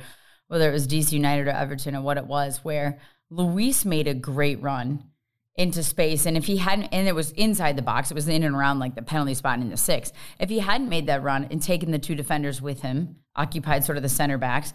whether 0.49 0.69
it 0.69 0.73
was 0.73 0.89
DC 0.89 1.13
United 1.13 1.47
or 1.47 1.51
Everton 1.53 1.95
or 1.95 2.03
what 2.03 2.17
it 2.17 2.27
was, 2.27 2.59
where 2.65 2.99
Luis 3.31 3.85
made 3.85 4.07
a 4.07 4.15
great 4.15 4.61
run 4.63 5.05
into 5.57 5.83
space. 5.83 6.27
And 6.27 6.37
if 6.37 6.47
he 6.47 6.57
hadn't, 6.57 6.87
and 6.87 7.07
it 7.07 7.15
was 7.15 7.31
inside 7.33 7.77
the 7.77 7.83
box, 7.83 8.11
it 8.11 8.15
was 8.15 8.29
in 8.29 8.43
and 8.43 8.57
around 8.57 8.81
like 8.81 8.95
the 8.95 9.03
penalty 9.03 9.35
spot 9.35 9.61
in 9.61 9.71
the 9.71 9.77
six. 9.77 10.13
If 10.41 10.51
he 10.51 10.59
hadn't 10.59 10.89
made 10.89 11.07
that 11.07 11.23
run 11.23 11.47
and 11.51 11.63
taken 11.63 11.91
the 11.91 11.99
two 11.99 12.15
defenders 12.15 12.61
with 12.61 12.83
him, 12.83 13.17
occupied 13.37 13.85
sort 13.85 13.97
of 13.97 14.03
the 14.03 14.09
center 14.09 14.39
backs, 14.39 14.73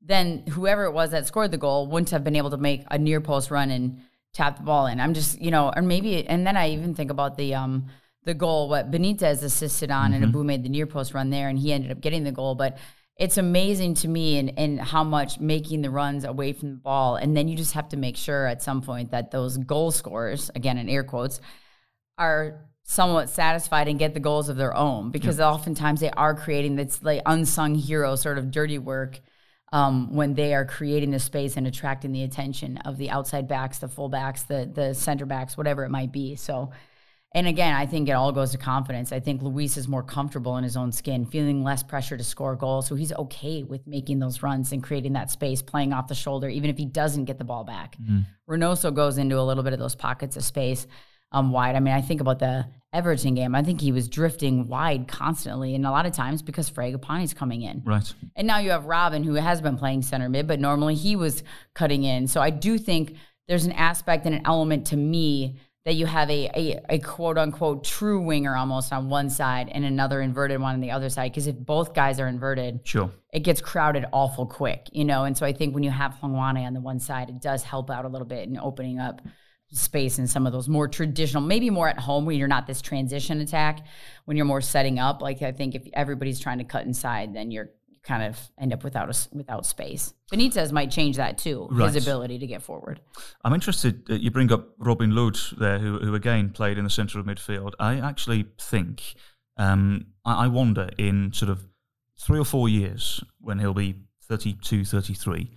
then 0.00 0.44
whoever 0.48 0.84
it 0.84 0.92
was 0.92 1.10
that 1.10 1.26
scored 1.26 1.50
the 1.50 1.58
goal 1.58 1.86
wouldn't 1.86 2.10
have 2.10 2.24
been 2.24 2.36
able 2.36 2.50
to 2.50 2.56
make 2.56 2.84
a 2.90 2.98
near 2.98 3.20
post 3.20 3.50
run 3.50 3.70
and 3.70 4.00
tap 4.32 4.56
the 4.56 4.62
ball 4.62 4.86
in. 4.86 5.00
I'm 5.00 5.14
just, 5.14 5.40
you 5.40 5.50
know, 5.50 5.72
or 5.74 5.82
maybe, 5.82 6.26
and 6.26 6.46
then 6.46 6.56
I 6.56 6.70
even 6.70 6.94
think 6.94 7.10
about 7.10 7.36
the, 7.36 7.54
um, 7.54 7.86
the 8.24 8.34
goal, 8.34 8.68
what 8.68 8.90
Benitez 8.90 9.42
assisted 9.42 9.90
on, 9.90 10.12
mm-hmm. 10.12 10.22
and 10.22 10.24
Abu 10.24 10.44
made 10.44 10.62
the 10.62 10.68
near 10.68 10.86
post 10.86 11.12
run 11.12 11.30
there, 11.30 11.48
and 11.48 11.58
he 11.58 11.72
ended 11.72 11.90
up 11.90 12.00
getting 12.00 12.24
the 12.24 12.32
goal. 12.32 12.54
But 12.54 12.78
it's 13.16 13.36
amazing 13.36 13.94
to 13.94 14.08
me 14.08 14.38
and, 14.38 14.58
and 14.58 14.80
how 14.80 15.04
much 15.04 15.38
making 15.38 15.82
the 15.82 15.90
runs 15.90 16.24
away 16.24 16.52
from 16.52 16.70
the 16.70 16.78
ball. 16.78 17.16
And 17.16 17.36
then 17.36 17.46
you 17.48 17.56
just 17.56 17.74
have 17.74 17.88
to 17.90 17.96
make 17.96 18.16
sure 18.16 18.46
at 18.46 18.62
some 18.62 18.82
point 18.82 19.10
that 19.10 19.30
those 19.30 19.58
goal 19.58 19.90
scorers, 19.90 20.50
again 20.54 20.78
in 20.78 20.88
air 20.88 21.04
quotes, 21.04 21.40
are 22.18 22.66
somewhat 22.84 23.30
satisfied 23.30 23.88
and 23.88 23.98
get 23.98 24.14
the 24.14 24.20
goals 24.20 24.48
of 24.48 24.56
their 24.56 24.76
own 24.76 25.10
because 25.10 25.38
yep. 25.38 25.46
oftentimes 25.46 26.00
they 26.00 26.10
are 26.10 26.34
creating 26.34 26.76
this 26.76 27.02
like 27.02 27.22
unsung 27.26 27.74
hero 27.74 28.16
sort 28.16 28.38
of 28.38 28.50
dirty 28.50 28.78
work 28.78 29.20
um, 29.72 30.14
when 30.14 30.34
they 30.34 30.52
are 30.52 30.66
creating 30.66 31.10
the 31.10 31.18
space 31.18 31.56
and 31.56 31.66
attracting 31.66 32.12
the 32.12 32.24
attention 32.24 32.76
of 32.78 32.98
the 32.98 33.08
outside 33.08 33.48
backs, 33.48 33.78
the 33.78 33.88
full 33.88 34.08
backs, 34.08 34.42
the 34.42 34.70
the 34.72 34.94
center 34.94 35.24
backs, 35.24 35.56
whatever 35.56 35.84
it 35.84 35.90
might 35.90 36.12
be. 36.12 36.36
So 36.36 36.72
and 37.34 37.46
again, 37.46 37.74
I 37.74 37.86
think 37.86 38.08
it 38.08 38.12
all 38.12 38.30
goes 38.30 38.52
to 38.52 38.58
confidence. 38.58 39.10
I 39.10 39.20
think 39.20 39.42
Luis 39.42 39.76
is 39.76 39.88
more 39.88 40.02
comfortable 40.02 40.56
in 40.58 40.64
his 40.64 40.76
own 40.76 40.92
skin, 40.92 41.24
feeling 41.24 41.62
less 41.62 41.82
pressure 41.82 42.16
to 42.16 42.24
score 42.24 42.54
goals. 42.56 42.86
So 42.86 42.94
he's 42.94 43.12
okay 43.12 43.62
with 43.62 43.86
making 43.86 44.18
those 44.18 44.42
runs 44.42 44.72
and 44.72 44.82
creating 44.82 45.14
that 45.14 45.30
space, 45.30 45.62
playing 45.62 45.94
off 45.94 46.08
the 46.08 46.14
shoulder, 46.14 46.48
even 46.48 46.68
if 46.68 46.76
he 46.76 46.84
doesn't 46.84 47.24
get 47.24 47.38
the 47.38 47.44
ball 47.44 47.64
back. 47.64 47.96
Mm-hmm. 47.96 48.20
Reynoso 48.52 48.92
goes 48.94 49.16
into 49.16 49.38
a 49.38 49.42
little 49.42 49.62
bit 49.62 49.72
of 49.72 49.78
those 49.78 49.94
pockets 49.94 50.36
of 50.36 50.44
space 50.44 50.86
um, 51.32 51.52
wide. 51.52 51.74
I 51.74 51.80
mean, 51.80 51.94
I 51.94 52.02
think 52.02 52.20
about 52.20 52.38
the 52.38 52.66
Everton 52.92 53.34
game. 53.34 53.54
I 53.54 53.62
think 53.62 53.80
he 53.80 53.92
was 53.92 54.08
drifting 54.08 54.68
wide 54.68 55.08
constantly, 55.08 55.74
and 55.74 55.86
a 55.86 55.90
lot 55.90 56.04
of 56.04 56.12
times 56.12 56.42
because 56.42 56.70
Fragapane's 56.70 57.32
coming 57.32 57.62
in. 57.62 57.82
Right. 57.84 58.12
And 58.36 58.46
now 58.46 58.58
you 58.58 58.70
have 58.70 58.84
Robin, 58.84 59.24
who 59.24 59.34
has 59.34 59.62
been 59.62 59.78
playing 59.78 60.02
center 60.02 60.28
mid, 60.28 60.46
but 60.46 60.60
normally 60.60 60.94
he 60.94 61.16
was 61.16 61.42
cutting 61.74 62.04
in. 62.04 62.26
So 62.26 62.42
I 62.42 62.50
do 62.50 62.76
think 62.76 63.16
there's 63.48 63.64
an 63.64 63.72
aspect 63.72 64.26
and 64.26 64.34
an 64.34 64.42
element 64.44 64.86
to 64.88 64.96
me 64.98 65.58
that 65.84 65.94
you 65.94 66.06
have 66.06 66.30
a, 66.30 66.48
a, 66.54 66.80
a, 66.90 66.98
quote 67.00 67.36
unquote 67.36 67.82
true 67.82 68.20
winger 68.20 68.54
almost 68.54 68.92
on 68.92 69.08
one 69.08 69.28
side 69.28 69.68
and 69.68 69.84
another 69.84 70.20
inverted 70.20 70.60
one 70.60 70.74
on 70.74 70.80
the 70.80 70.92
other 70.92 71.08
side. 71.08 71.32
Because 71.32 71.48
if 71.48 71.58
both 71.58 71.92
guys 71.92 72.20
are 72.20 72.28
inverted, 72.28 72.80
sure, 72.84 73.10
it 73.32 73.40
gets 73.40 73.60
crowded 73.60 74.04
awful 74.12 74.46
quick, 74.46 74.88
you 74.92 75.04
know. 75.04 75.24
And 75.24 75.36
so 75.36 75.44
I 75.44 75.52
think 75.52 75.74
when 75.74 75.82
you 75.82 75.90
have 75.90 76.14
Hlongwane 76.22 76.64
on 76.64 76.74
the 76.74 76.80
one 76.80 77.00
side, 77.00 77.30
it 77.30 77.40
does 77.40 77.64
help 77.64 77.90
out 77.90 78.04
a 78.04 78.08
little 78.08 78.26
bit 78.26 78.48
in 78.48 78.58
opening 78.58 79.00
up 79.00 79.22
space 79.72 80.18
in 80.18 80.26
some 80.26 80.46
of 80.46 80.52
those 80.52 80.68
more 80.68 80.86
traditional, 80.86 81.42
maybe 81.42 81.70
more 81.70 81.88
at 81.88 81.98
home 81.98 82.26
when 82.26 82.36
you're 82.36 82.46
not 82.46 82.66
this 82.66 82.82
transition 82.82 83.40
attack, 83.40 83.86
when 84.26 84.36
you're 84.36 84.46
more 84.46 84.60
setting 84.60 84.98
up. 84.98 85.22
Like 85.22 85.42
I 85.42 85.50
think 85.50 85.74
if 85.74 85.88
everybody's 85.94 86.38
trying 86.38 86.58
to 86.58 86.64
cut 86.64 86.84
inside, 86.84 87.34
then 87.34 87.50
you're 87.50 87.70
kind 88.02 88.22
of 88.22 88.38
end 88.58 88.72
up 88.72 88.82
without 88.82 89.08
a, 89.08 89.36
without 89.36 89.64
space. 89.64 90.12
Benitez 90.32 90.72
might 90.72 90.90
change 90.90 91.16
that 91.16 91.38
too, 91.38 91.68
right. 91.70 91.92
his 91.92 92.04
ability 92.04 92.38
to 92.38 92.46
get 92.46 92.62
forward. 92.62 93.00
I'm 93.44 93.54
interested. 93.54 94.10
Uh, 94.10 94.14
you 94.14 94.30
bring 94.30 94.52
up 94.52 94.70
Robin 94.78 95.14
Lod 95.14 95.38
there, 95.58 95.78
who, 95.78 95.98
who 95.98 96.14
again 96.14 96.50
played 96.50 96.78
in 96.78 96.84
the 96.84 96.90
centre 96.90 97.18
of 97.20 97.26
midfield. 97.26 97.72
I 97.78 98.00
actually 98.00 98.46
think, 98.58 99.14
um, 99.56 100.06
I, 100.24 100.44
I 100.44 100.48
wonder 100.48 100.90
in 100.98 101.32
sort 101.32 101.50
of 101.50 101.64
three 102.18 102.38
or 102.38 102.44
four 102.44 102.68
years 102.68 103.22
when 103.40 103.58
he'll 103.58 103.74
be 103.74 103.96
32, 104.28 104.84
33. 104.84 105.50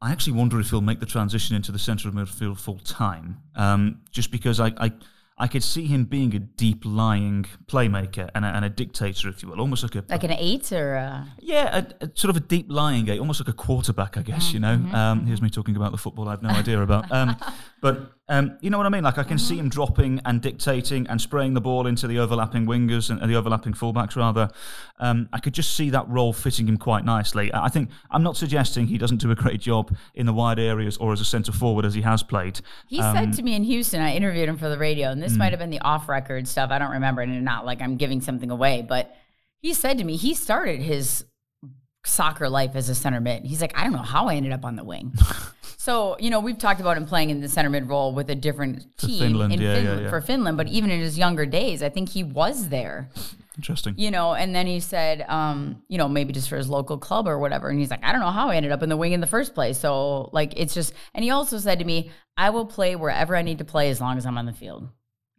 I 0.00 0.12
actually 0.12 0.34
wonder 0.34 0.60
if 0.60 0.68
he'll 0.68 0.82
make 0.82 1.00
the 1.00 1.06
transition 1.06 1.56
into 1.56 1.72
the 1.72 1.78
centre 1.78 2.08
of 2.08 2.14
midfield 2.14 2.58
full 2.58 2.78
time. 2.78 3.38
Um, 3.54 4.02
just 4.10 4.30
because 4.30 4.60
I, 4.60 4.72
I 4.76 4.92
I 5.36 5.48
could 5.48 5.64
see 5.64 5.86
him 5.86 6.04
being 6.04 6.32
a 6.36 6.38
deep 6.38 6.82
lying 6.84 7.46
playmaker 7.66 8.30
and 8.36 8.44
a, 8.44 8.48
and 8.48 8.64
a, 8.64 8.68
dictator, 8.68 9.28
if 9.28 9.42
you 9.42 9.48
will, 9.48 9.60
almost 9.60 9.82
like 9.82 9.96
a 9.96 10.04
like 10.08 10.22
an 10.22 10.30
eight 10.30 10.70
or 10.70 10.94
a... 10.94 11.26
yeah, 11.40 11.84
a, 12.00 12.04
a 12.04 12.10
sort 12.14 12.30
of 12.30 12.36
a 12.36 12.40
deep 12.40 12.66
lying 12.68 13.08
eight, 13.08 13.18
almost 13.18 13.40
like 13.40 13.48
a 13.48 13.52
quarterback, 13.52 14.16
I 14.16 14.22
guess. 14.22 14.46
Mm-hmm. 14.46 14.54
You 14.54 14.60
know, 14.60 14.76
mm-hmm. 14.76 14.94
um, 14.94 15.26
here's 15.26 15.42
me 15.42 15.50
talking 15.50 15.74
about 15.74 15.90
the 15.90 15.98
football 15.98 16.28
I 16.28 16.32
have 16.32 16.42
no 16.42 16.50
idea 16.50 16.80
about. 16.80 17.10
Um, 17.10 17.36
but 17.80 18.12
um, 18.28 18.56
you 18.62 18.70
know 18.70 18.78
what 18.78 18.86
I 18.86 18.90
mean? 18.90 19.04
Like 19.04 19.18
I 19.18 19.22
can 19.22 19.38
see 19.38 19.58
him 19.58 19.68
dropping 19.68 20.20
and 20.24 20.40
dictating 20.40 21.06
and 21.08 21.20
spraying 21.20 21.52
the 21.52 21.60
ball 21.60 21.86
into 21.86 22.06
the 22.06 22.18
overlapping 22.18 22.64
wingers 22.64 23.10
and, 23.10 23.20
the 23.30 23.36
overlapping 23.36 23.74
fullbacks. 23.74 24.16
Rather, 24.16 24.48
um, 24.98 25.28
I 25.32 25.40
could 25.40 25.52
just 25.52 25.74
see 25.74 25.90
that 25.90 26.08
role 26.08 26.32
fitting 26.32 26.66
him 26.66 26.78
quite 26.78 27.04
nicely. 27.04 27.50
I 27.52 27.68
think 27.68 27.90
I'm 28.10 28.22
not 28.22 28.38
suggesting 28.38 28.86
he 28.86 28.96
doesn't 28.96 29.18
do 29.18 29.30
a 29.30 29.34
great 29.34 29.60
job 29.60 29.94
in 30.14 30.24
the 30.24 30.32
wide 30.32 30.58
areas 30.58 30.96
or 30.96 31.12
as 31.12 31.20
a 31.20 31.24
centre 31.24 31.52
forward 31.52 31.84
as 31.84 31.92
he 31.92 32.00
has 32.00 32.22
played. 32.22 32.60
He 32.88 32.98
um, 32.98 33.14
said 33.14 33.32
to 33.34 33.42
me 33.42 33.54
in 33.54 33.64
Houston, 33.64 34.00
I 34.00 34.14
interviewed 34.14 34.48
him 34.48 34.56
for 34.56 34.70
the 34.70 34.78
radio, 34.78 35.10
and 35.10 35.22
this 35.22 35.34
mm. 35.34 35.38
might 35.38 35.50
have 35.50 35.58
been 35.58 35.70
the 35.70 35.80
off-record 35.80 36.48
stuff. 36.48 36.70
I 36.70 36.78
don't 36.78 36.92
remember, 36.92 37.20
and 37.20 37.44
not 37.44 37.66
like 37.66 37.82
I'm 37.82 37.96
giving 37.96 38.22
something 38.22 38.50
away, 38.50 38.84
but 38.88 39.14
he 39.60 39.74
said 39.74 39.98
to 39.98 40.04
me 40.04 40.16
he 40.16 40.32
started 40.32 40.80
his 40.80 41.26
soccer 42.06 42.48
life 42.48 42.74
as 42.74 42.88
a 42.88 42.94
center 42.94 43.20
mid. 43.20 43.44
He's 43.44 43.60
like, 43.60 43.76
I 43.76 43.84
don't 43.84 43.92
know 43.92 43.98
how 43.98 44.28
I 44.28 44.36
ended 44.36 44.52
up 44.52 44.64
on 44.64 44.76
the 44.76 44.84
wing. 44.84 45.12
So, 45.84 46.16
you 46.18 46.30
know, 46.30 46.40
we've 46.40 46.56
talked 46.56 46.80
about 46.80 46.96
him 46.96 47.04
playing 47.04 47.28
in 47.28 47.42
the 47.42 47.48
center 47.48 47.68
mid 47.68 47.90
role 47.90 48.14
with 48.14 48.30
a 48.30 48.34
different 48.34 48.96
team 48.96 49.18
Finland, 49.18 49.52
in 49.52 49.60
yeah, 49.60 49.74
Finland, 49.74 49.98
yeah, 49.98 50.04
yeah. 50.04 50.08
for 50.08 50.22
Finland, 50.22 50.56
but 50.56 50.66
even 50.68 50.90
in 50.90 50.98
his 50.98 51.18
younger 51.18 51.44
days, 51.44 51.82
I 51.82 51.90
think 51.90 52.08
he 52.08 52.24
was 52.24 52.70
there. 52.70 53.10
Interesting. 53.58 53.92
You 53.98 54.10
know, 54.10 54.32
and 54.32 54.54
then 54.54 54.66
he 54.66 54.80
said, 54.80 55.26
um, 55.28 55.82
you 55.88 55.98
know, 55.98 56.08
maybe 56.08 56.32
just 56.32 56.48
for 56.48 56.56
his 56.56 56.70
local 56.70 56.96
club 56.96 57.28
or 57.28 57.38
whatever. 57.38 57.68
And 57.68 57.78
he's 57.78 57.90
like, 57.90 58.02
I 58.02 58.12
don't 58.12 58.22
know 58.22 58.30
how 58.30 58.48
I 58.48 58.56
ended 58.56 58.72
up 58.72 58.82
in 58.82 58.88
the 58.88 58.96
wing 58.96 59.12
in 59.12 59.20
the 59.20 59.26
first 59.26 59.54
place. 59.54 59.76
So, 59.76 60.30
like, 60.32 60.54
it's 60.56 60.72
just, 60.72 60.94
and 61.12 61.22
he 61.22 61.28
also 61.28 61.58
said 61.58 61.80
to 61.80 61.84
me, 61.84 62.10
I 62.34 62.48
will 62.48 62.64
play 62.64 62.96
wherever 62.96 63.36
I 63.36 63.42
need 63.42 63.58
to 63.58 63.66
play 63.66 63.90
as 63.90 64.00
long 64.00 64.16
as 64.16 64.24
I'm 64.24 64.38
on 64.38 64.46
the 64.46 64.54
field. 64.54 64.88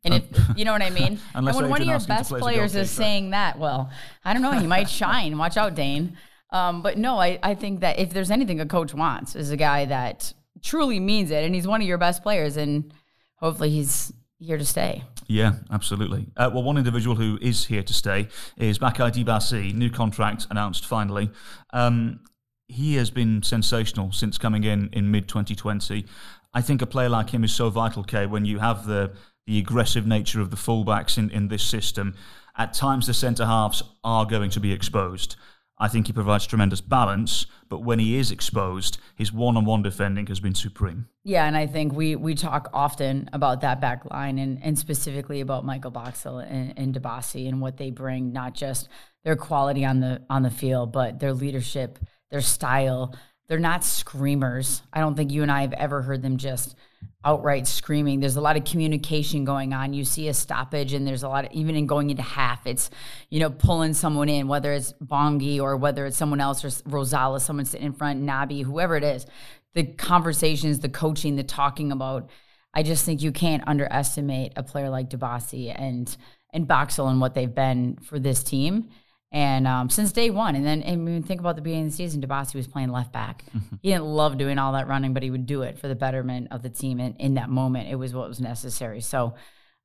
And 0.03 0.13
if, 0.13 0.23
you 0.55 0.63
know 0.63 0.73
what 0.73 0.83
I 0.83 0.91
mean? 0.91 1.19
and 1.33 1.43
when 1.43 1.69
one 1.69 1.81
of 1.81 1.87
your 1.87 1.99
best 2.01 2.29
players 2.29 2.75
is 2.75 2.91
saying 2.91 3.31
that, 3.31 3.57
well, 3.57 3.89
I 4.23 4.33
don't 4.33 4.43
know, 4.43 4.51
he 4.51 4.67
might 4.67 4.91
shine. 4.91 5.39
Watch 5.39 5.57
out, 5.57 5.73
Dane. 5.73 6.15
Um, 6.55 6.81
but 6.81 6.97
no, 6.97 7.19
I, 7.19 7.37
I 7.43 7.53
think 7.53 7.81
that 7.81 7.99
if 7.99 8.11
there's 8.11 8.31
anything 8.31 8.61
a 8.61 8.65
coach 8.65 8.93
wants 8.93 9.35
is 9.35 9.51
a 9.51 9.57
guy 9.57 9.83
that 9.85 10.33
truly 10.61 11.01
means 11.01 11.29
it. 11.29 11.43
And 11.43 11.53
he's 11.53 11.67
one 11.67 11.81
of 11.81 11.87
your 11.87 11.97
best 11.97 12.23
players. 12.23 12.55
And 12.55 12.93
hopefully 13.35 13.69
he's 13.69 14.13
here 14.39 14.57
to 14.57 14.65
stay. 14.65 15.03
Yeah, 15.27 15.55
absolutely. 15.69 16.27
Uh, 16.37 16.49
well, 16.53 16.63
one 16.63 16.77
individual 16.77 17.17
who 17.17 17.37
is 17.41 17.65
here 17.65 17.83
to 17.83 17.93
stay 17.93 18.29
is 18.57 18.79
Bakaye 18.79 19.11
Dibassy, 19.11 19.73
new 19.73 19.89
contract 19.89 20.47
announced 20.49 20.85
finally. 20.85 21.29
Um, 21.73 22.21
he 22.67 22.95
has 22.95 23.11
been 23.11 23.43
sensational 23.43 24.13
since 24.13 24.37
coming 24.37 24.63
in 24.63 24.89
in 24.93 25.11
mid 25.11 25.27
2020. 25.27 26.05
I 26.53 26.61
think 26.61 26.81
a 26.81 26.85
player 26.85 27.09
like 27.09 27.31
him 27.31 27.43
is 27.43 27.53
so 27.53 27.69
vital, 27.69 28.03
Kay, 28.03 28.27
when 28.27 28.45
you 28.45 28.59
have 28.59 28.85
the, 28.85 29.11
the 29.45 29.59
aggressive 29.59 30.07
nature 30.07 30.39
of 30.39 30.51
the 30.51 30.57
fullbacks 30.57 31.17
in, 31.17 31.29
in 31.31 31.49
this 31.49 31.63
system. 31.63 32.15
At 32.57 32.73
times, 32.73 33.07
the 33.07 33.13
centre 33.13 33.45
halves 33.45 33.83
are 34.05 34.25
going 34.25 34.51
to 34.51 34.61
be 34.61 34.71
exposed. 34.71 35.35
I 35.77 35.89
think 35.89 36.07
he 36.07 36.13
provides 36.13 36.47
tremendous 36.47 36.79
balance, 36.79 37.47
but 37.67 37.79
when 37.79 37.99
he 37.99 38.17
is 38.17 38.31
exposed, 38.31 38.97
his 39.15 39.33
one-on-one 39.33 39.81
defending 39.81 40.27
has 40.27 40.39
been 40.39 40.55
supreme. 40.55 41.07
Yeah, 41.23 41.45
and 41.45 41.57
I 41.57 41.67
think 41.67 41.93
we 41.93 42.15
we 42.15 42.33
talk 42.33 42.69
often 42.73 43.29
about 43.33 43.61
that 43.61 43.81
back 43.81 44.09
line 44.09 44.39
and, 44.39 44.63
and 44.63 44.79
specifically 44.79 45.41
about 45.41 45.65
Michael 45.65 45.91
Boxall 45.91 46.39
and, 46.39 46.73
and 46.77 46.95
Dibassy 46.95 47.49
and 47.49 47.59
what 47.59 47.77
they 47.77 47.91
bring, 47.91 48.31
not 48.31 48.53
just 48.53 48.87
their 49.25 49.35
quality 49.35 49.83
on 49.83 49.99
the 49.99 50.21
on 50.29 50.43
the 50.43 50.49
field, 50.49 50.93
but 50.93 51.19
their 51.19 51.33
leadership, 51.33 51.99
their 52.31 52.41
style. 52.41 53.13
They're 53.47 53.59
not 53.59 53.83
screamers. 53.83 54.81
I 54.91 54.99
don't 54.99 55.15
think 55.15 55.31
you 55.31 55.41
and 55.41 55.51
I 55.51 55.61
have 55.61 55.73
ever 55.73 56.01
heard 56.01 56.21
them 56.21 56.37
just– 56.37 56.75
outright 57.25 57.65
screaming. 57.67 58.19
There's 58.19 58.35
a 58.35 58.41
lot 58.41 58.55
of 58.55 58.63
communication 58.63 59.43
going 59.43 59.73
on. 59.73 59.93
You 59.93 60.05
see 60.05 60.27
a 60.27 60.33
stoppage, 60.33 60.93
and 60.93 61.05
there's 61.05 61.23
a 61.23 61.27
lot 61.27 61.45
of 61.45 61.51
even 61.51 61.75
in 61.75 61.87
going 61.87 62.11
into 62.11 62.21
half. 62.21 62.65
It's 62.67 62.89
you 63.29 63.39
know 63.39 63.49
pulling 63.49 63.93
someone 63.93 64.29
in, 64.29 64.47
whether 64.47 64.71
it's 64.71 64.93
Bongi 65.03 65.59
or 65.59 65.75
whether 65.75 66.05
it's 66.05 66.17
someone 66.17 66.39
else 66.39 66.63
or 66.63 66.69
Rosales, 66.89 67.41
someone 67.41 67.65
sitting 67.65 67.87
in 67.87 67.93
front, 67.93 68.23
Nabi, 68.23 68.63
whoever 68.63 68.95
it 68.95 69.03
is. 69.03 69.25
The 69.73 69.83
conversations, 69.83 70.79
the 70.79 70.89
coaching, 70.89 71.35
the 71.35 71.43
talking 71.43 71.91
about. 71.91 72.29
I 72.73 72.83
just 72.83 73.05
think 73.05 73.21
you 73.21 73.31
can't 73.31 73.63
underestimate 73.67 74.53
a 74.55 74.63
player 74.63 74.89
like 74.89 75.09
Dibassy 75.09 75.73
and 75.75 76.15
and 76.53 76.67
Boxall 76.67 77.07
and 77.07 77.19
what 77.19 77.33
they've 77.33 77.53
been 77.53 77.97
for 77.97 78.19
this 78.19 78.43
team 78.43 78.89
and 79.35 79.67
um, 79.67 79.89
since 79.89 80.13
day 80.13 80.29
one. 80.29 80.55
And 80.55 80.65
then 80.65 80.81
and 80.81 81.03
when 81.03 81.21
think 81.21 81.41
about 81.41 81.57
the 81.57 81.61
beginning 81.61 81.87
of 81.87 81.91
the 81.91 81.97
season, 81.97 82.21
Dibassy 82.21 82.55
was 82.55 82.67
playing 82.67 82.89
left 82.89 83.11
back. 83.11 83.43
Mm-hmm. 83.53 83.75
He 83.81 83.89
didn't 83.89 84.05
love 84.05 84.37
doing 84.37 84.57
all 84.57 84.71
that 84.71 84.87
running, 84.87 85.13
but 85.13 85.23
he 85.23 85.29
would 85.29 85.45
do 85.45 85.63
it 85.63 85.77
for 85.77 85.89
the 85.89 85.95
betterment 85.95 86.47
of 86.51 86.63
the 86.63 86.69
team. 86.69 87.01
And 87.01 87.17
in 87.19 87.33
that 87.33 87.49
moment, 87.49 87.89
it 87.89 87.95
was 87.95 88.13
what 88.13 88.29
was 88.29 88.39
necessary. 88.39 89.01
So 89.01 89.35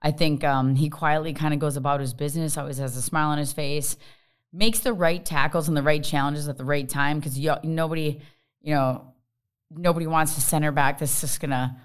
I 0.00 0.12
think 0.12 0.44
um, 0.44 0.76
he 0.76 0.88
quietly 0.88 1.32
kind 1.32 1.52
of 1.52 1.58
goes 1.58 1.76
about 1.76 1.98
his 1.98 2.14
business, 2.14 2.56
always 2.56 2.78
has 2.78 2.96
a 2.96 3.02
smile 3.02 3.30
on 3.30 3.38
his 3.38 3.52
face, 3.52 3.96
makes 4.52 4.78
the 4.78 4.92
right 4.92 5.24
tackles 5.24 5.66
and 5.66 5.76
the 5.76 5.82
right 5.82 6.04
challenges 6.04 6.48
at 6.48 6.56
the 6.56 6.64
right 6.64 6.88
time 6.88 7.18
because 7.18 7.36
nobody, 7.64 8.20
you 8.62 8.72
know, 8.72 9.14
nobody 9.68 10.06
wants 10.06 10.36
to 10.36 10.40
center 10.40 10.70
back 10.70 11.00
that's 11.00 11.20
just 11.20 11.40
gonna 11.40 11.76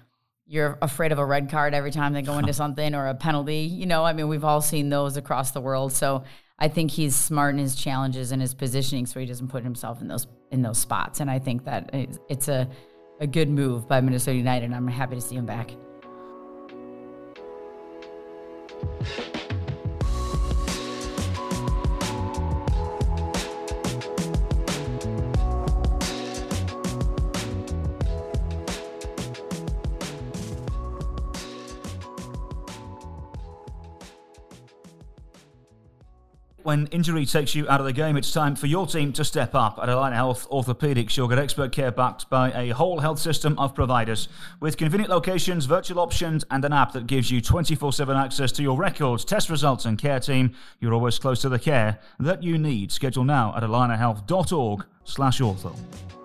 you're 0.46 0.78
afraid 0.80 1.10
of 1.10 1.18
a 1.18 1.26
red 1.26 1.50
card 1.50 1.74
every 1.74 1.90
time 1.90 2.12
they 2.12 2.22
go 2.22 2.38
into 2.38 2.52
something 2.52 2.94
or 2.94 3.08
a 3.08 3.14
penalty. 3.16 3.62
You 3.62 3.86
know, 3.86 4.04
I 4.04 4.12
mean, 4.12 4.28
we've 4.28 4.44
all 4.44 4.60
seen 4.60 4.88
those 4.88 5.16
across 5.16 5.50
the 5.50 5.60
world. 5.60 5.92
So 5.92 6.22
I 6.58 6.68
think 6.68 6.90
he's 6.90 7.14
smart 7.14 7.54
in 7.54 7.58
his 7.58 7.74
challenges 7.74 8.32
and 8.32 8.40
his 8.40 8.54
positioning, 8.54 9.04
so 9.06 9.20
he 9.20 9.26
doesn't 9.26 9.48
put 9.48 9.62
himself 9.62 10.00
in 10.00 10.08
those 10.08 10.26
in 10.50 10.62
those 10.62 10.78
spots. 10.78 11.20
And 11.20 11.30
I 11.30 11.38
think 11.38 11.64
that 11.64 11.90
it's 12.28 12.48
a 12.48 12.68
a 13.20 13.26
good 13.26 13.48
move 13.48 13.88
by 13.88 14.00
Minnesota 14.00 14.36
United. 14.36 14.72
I'm 14.72 14.88
happy 14.88 15.16
to 15.16 15.20
see 15.20 15.36
him 15.36 15.46
back. 15.46 15.70
When 36.66 36.88
injury 36.88 37.24
takes 37.24 37.54
you 37.54 37.68
out 37.68 37.78
of 37.78 37.86
the 37.86 37.92
game, 37.92 38.16
it's 38.16 38.32
time 38.32 38.56
for 38.56 38.66
your 38.66 38.88
team 38.88 39.12
to 39.12 39.24
step 39.24 39.54
up. 39.54 39.78
At 39.80 39.88
Allina 39.88 40.14
Health 40.14 40.48
Orthopedics, 40.50 41.16
you'll 41.16 41.28
get 41.28 41.38
expert 41.38 41.70
care 41.70 41.92
backed 41.92 42.28
by 42.28 42.50
a 42.52 42.70
whole 42.70 42.98
health 42.98 43.20
system 43.20 43.56
of 43.56 43.72
providers 43.72 44.28
with 44.58 44.76
convenient 44.76 45.08
locations, 45.08 45.66
virtual 45.66 46.00
options, 46.00 46.44
and 46.50 46.64
an 46.64 46.72
app 46.72 46.90
that 46.92 47.06
gives 47.06 47.30
you 47.30 47.40
24 47.40 47.92
7 47.92 48.16
access 48.16 48.50
to 48.50 48.62
your 48.64 48.76
records, 48.76 49.24
test 49.24 49.48
results, 49.48 49.84
and 49.84 49.96
care 49.96 50.18
team. 50.18 50.56
You're 50.80 50.92
always 50.92 51.20
close 51.20 51.40
to 51.42 51.48
the 51.48 51.60
care 51.60 52.00
that 52.18 52.42
you 52.42 52.58
need. 52.58 52.90
Schedule 52.90 53.24
now 53.24 53.54
at 53.56 53.62
allinahealth.org 53.62 54.84
slash 55.04 55.40
ortho. 55.40 56.15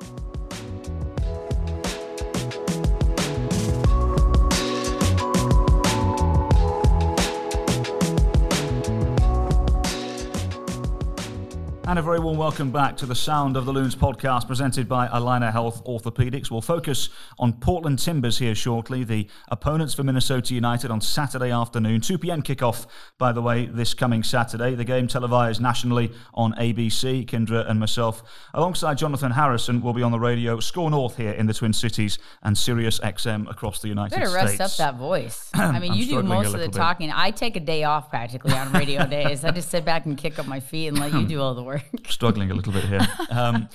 And 11.91 11.99
a 11.99 12.01
very 12.01 12.19
warm 12.19 12.38
welcome 12.38 12.71
back 12.71 12.95
to 12.97 13.06
the 13.06 13.13
Sound 13.13 13.58
of 13.58 13.65
the 13.65 13.73
Loons 13.73 13.97
podcast 13.97 14.47
presented 14.47 14.88
by 14.88 15.10
Allina 15.10 15.51
Health 15.51 15.84
Orthopedics. 15.84 16.49
We'll 16.49 16.62
focus 16.62 17.10
on 17.38 17.51
Portland 17.51 17.99
Timbers 17.99 18.38
here 18.38 18.56
shortly, 18.56 19.04
the 19.04 19.27
opponents 19.49 19.93
for 19.93 20.01
Minnesota 20.04 20.54
United 20.54 20.89
on 20.89 21.01
Saturday 21.01 21.51
afternoon. 21.51 21.99
2 21.99 22.17
p.m. 22.17 22.43
kickoff, 22.43 22.88
by 23.17 23.34
the 23.34 23.41
way, 23.41 23.65
this 23.65 23.93
coming 23.93 24.23
Saturday. 24.23 24.73
The 24.73 24.86
game 24.86 25.10
televised 25.10 25.60
nationally 25.60 26.13
on 26.34 26.54
ABC. 26.54 27.25
Kyndra 27.25 27.69
and 27.69 27.77
myself, 27.77 28.23
alongside 28.54 28.97
Jonathan 28.97 29.34
Harrison, 29.34 29.82
will 29.82 29.91
be 29.91 30.01
on 30.01 30.13
the 30.13 30.19
radio, 30.19 30.62
SKOR 30.62 30.91
North 30.91 31.17
here 31.17 31.34
in 31.34 31.45
the 31.45 31.54
Twin 31.54 31.73
Cities, 31.73 32.19
and 32.41 32.58
Sirius 32.58 33.01
XM 33.01 33.51
across 33.51 33.82
the 33.82 33.89
United 33.89 34.15
Better 34.15 34.27
States. 34.27 34.60
rest 34.60 34.62
up 34.62 34.77
that 34.77 34.97
voice. 34.97 35.49
I 35.54 35.77
mean, 35.80 35.95
you 35.95 36.06
do 36.06 36.23
most 36.23 36.54
of 36.54 36.62
the 36.62 36.69
bit. 36.69 36.73
talking. 36.73 37.12
I 37.12 37.32
take 37.32 37.58
a 37.58 37.60
day 37.60 37.84
off 37.84 38.10
practically 38.10 38.54
on 38.54 38.71
radio 38.71 39.06
days. 39.08 39.43
I 39.43 39.51
just 39.51 39.69
sit 39.69 39.84
back 39.84 40.06
and 40.06 40.17
kick 40.17 40.39
up 40.39 40.47
my 40.47 40.62
feet 40.62 40.88
and 40.88 40.97
let 40.97 41.12
you 41.12 41.27
do 41.27 41.41
all 41.41 41.54
the 41.54 41.63
work. 41.63 41.81
Struggling 42.08 42.52
a 42.52 42.54
little 42.54 42.74
bit 42.74 42.84
here. 42.86 43.08
Um, 43.30 43.70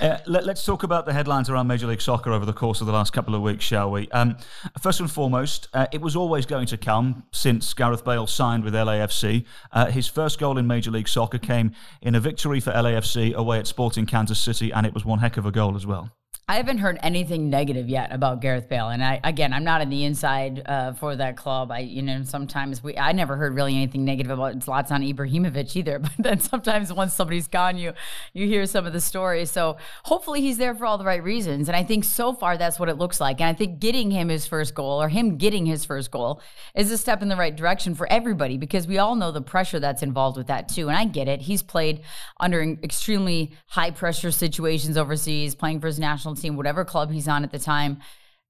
uh, 0.00 0.18
let, 0.26 0.48
us 0.48 0.64
talk 0.64 0.82
about 0.82 1.06
the 1.06 1.12
headlines 1.12 1.48
around 1.48 1.66
Major 1.66 1.86
League 1.86 2.00
Soccer 2.00 2.32
over 2.32 2.44
the 2.44 2.52
course 2.52 2.80
of 2.80 2.86
the 2.86 2.92
last 2.92 3.12
couple 3.12 3.34
of 3.34 3.42
weeks, 3.42 3.64
shall 3.64 3.90
we? 3.90 4.08
Um, 4.10 4.36
first 4.80 5.00
and 5.00 5.10
foremost, 5.10 5.68
uh, 5.72 5.86
it 5.92 6.00
was 6.00 6.16
always 6.16 6.46
going 6.46 6.66
to 6.66 6.76
come 6.76 7.24
since 7.32 7.72
Gareth 7.74 8.04
Bale 8.04 8.26
signed 8.26 8.64
with 8.64 8.74
LAFC. 8.74 9.44
Uh, 9.72 9.86
his 9.86 10.06
first 10.06 10.38
goal 10.38 10.58
in 10.58 10.66
Major 10.66 10.90
League 10.90 11.08
Soccer 11.08 11.38
came 11.38 11.72
in 12.02 12.14
a 12.14 12.20
victory 12.20 12.60
for 12.60 12.72
LAFC 12.72 13.34
away 13.34 13.58
at 13.58 13.66
Sporting 13.66 14.06
Kansas 14.06 14.38
City, 14.38 14.72
and 14.72 14.86
it 14.86 14.94
was 14.94 15.04
one 15.04 15.20
heck 15.20 15.36
of 15.36 15.46
a 15.46 15.50
goal 15.50 15.76
as 15.76 15.86
well. 15.86 16.10
I 16.50 16.56
haven't 16.56 16.78
heard 16.78 16.98
anything 17.04 17.48
negative 17.48 17.88
yet 17.88 18.12
about 18.12 18.40
Gareth 18.40 18.68
Bale, 18.68 18.88
and 18.88 19.04
I 19.04 19.20
again, 19.22 19.52
I'm 19.52 19.62
not 19.62 19.82
in 19.82 19.88
the 19.88 20.02
inside 20.02 20.60
uh, 20.66 20.94
for 20.94 21.14
that 21.14 21.36
club. 21.36 21.70
I, 21.70 21.78
you 21.78 22.02
know, 22.02 22.24
sometimes 22.24 22.82
we, 22.82 22.96
I 22.96 23.12
never 23.12 23.36
heard 23.36 23.54
really 23.54 23.76
anything 23.76 24.04
negative 24.04 24.32
about 24.32 24.58
Zlatan 24.58 25.08
Ibrahimovic 25.14 25.76
either. 25.76 26.00
But 26.10 26.10
then 26.18 26.40
sometimes 26.40 26.92
once 26.92 27.14
somebody's 27.14 27.46
gone, 27.46 27.76
you 27.76 27.92
you 28.32 28.48
hear 28.48 28.66
some 28.66 28.84
of 28.84 28.92
the 28.92 29.00
stories. 29.00 29.48
So 29.48 29.76
hopefully 30.02 30.40
he's 30.40 30.58
there 30.58 30.74
for 30.74 30.86
all 30.86 30.98
the 30.98 31.04
right 31.04 31.22
reasons, 31.22 31.68
and 31.68 31.76
I 31.76 31.84
think 31.84 32.02
so 32.02 32.32
far 32.32 32.58
that's 32.58 32.80
what 32.80 32.88
it 32.88 32.98
looks 32.98 33.20
like. 33.20 33.40
And 33.40 33.48
I 33.48 33.52
think 33.52 33.78
getting 33.78 34.10
him 34.10 34.28
his 34.28 34.48
first 34.48 34.74
goal 34.74 35.00
or 35.00 35.08
him 35.08 35.36
getting 35.36 35.66
his 35.66 35.84
first 35.84 36.10
goal 36.10 36.42
is 36.74 36.90
a 36.90 36.98
step 36.98 37.22
in 37.22 37.28
the 37.28 37.36
right 37.36 37.54
direction 37.54 37.94
for 37.94 38.10
everybody 38.12 38.56
because 38.56 38.88
we 38.88 38.98
all 38.98 39.14
know 39.14 39.30
the 39.30 39.40
pressure 39.40 39.78
that's 39.78 40.02
involved 40.02 40.36
with 40.36 40.48
that 40.48 40.68
too. 40.68 40.88
And 40.88 40.98
I 40.98 41.04
get 41.04 41.28
it. 41.28 41.42
He's 41.42 41.62
played 41.62 42.00
under 42.40 42.60
extremely 42.60 43.52
high 43.68 43.92
pressure 43.92 44.32
situations 44.32 44.96
overseas, 44.96 45.54
playing 45.54 45.78
for 45.78 45.86
his 45.86 46.00
national 46.00 46.39
whatever 46.48 46.84
club 46.84 47.10
he's 47.10 47.28
on 47.28 47.44
at 47.44 47.50
the 47.50 47.58
time. 47.58 47.98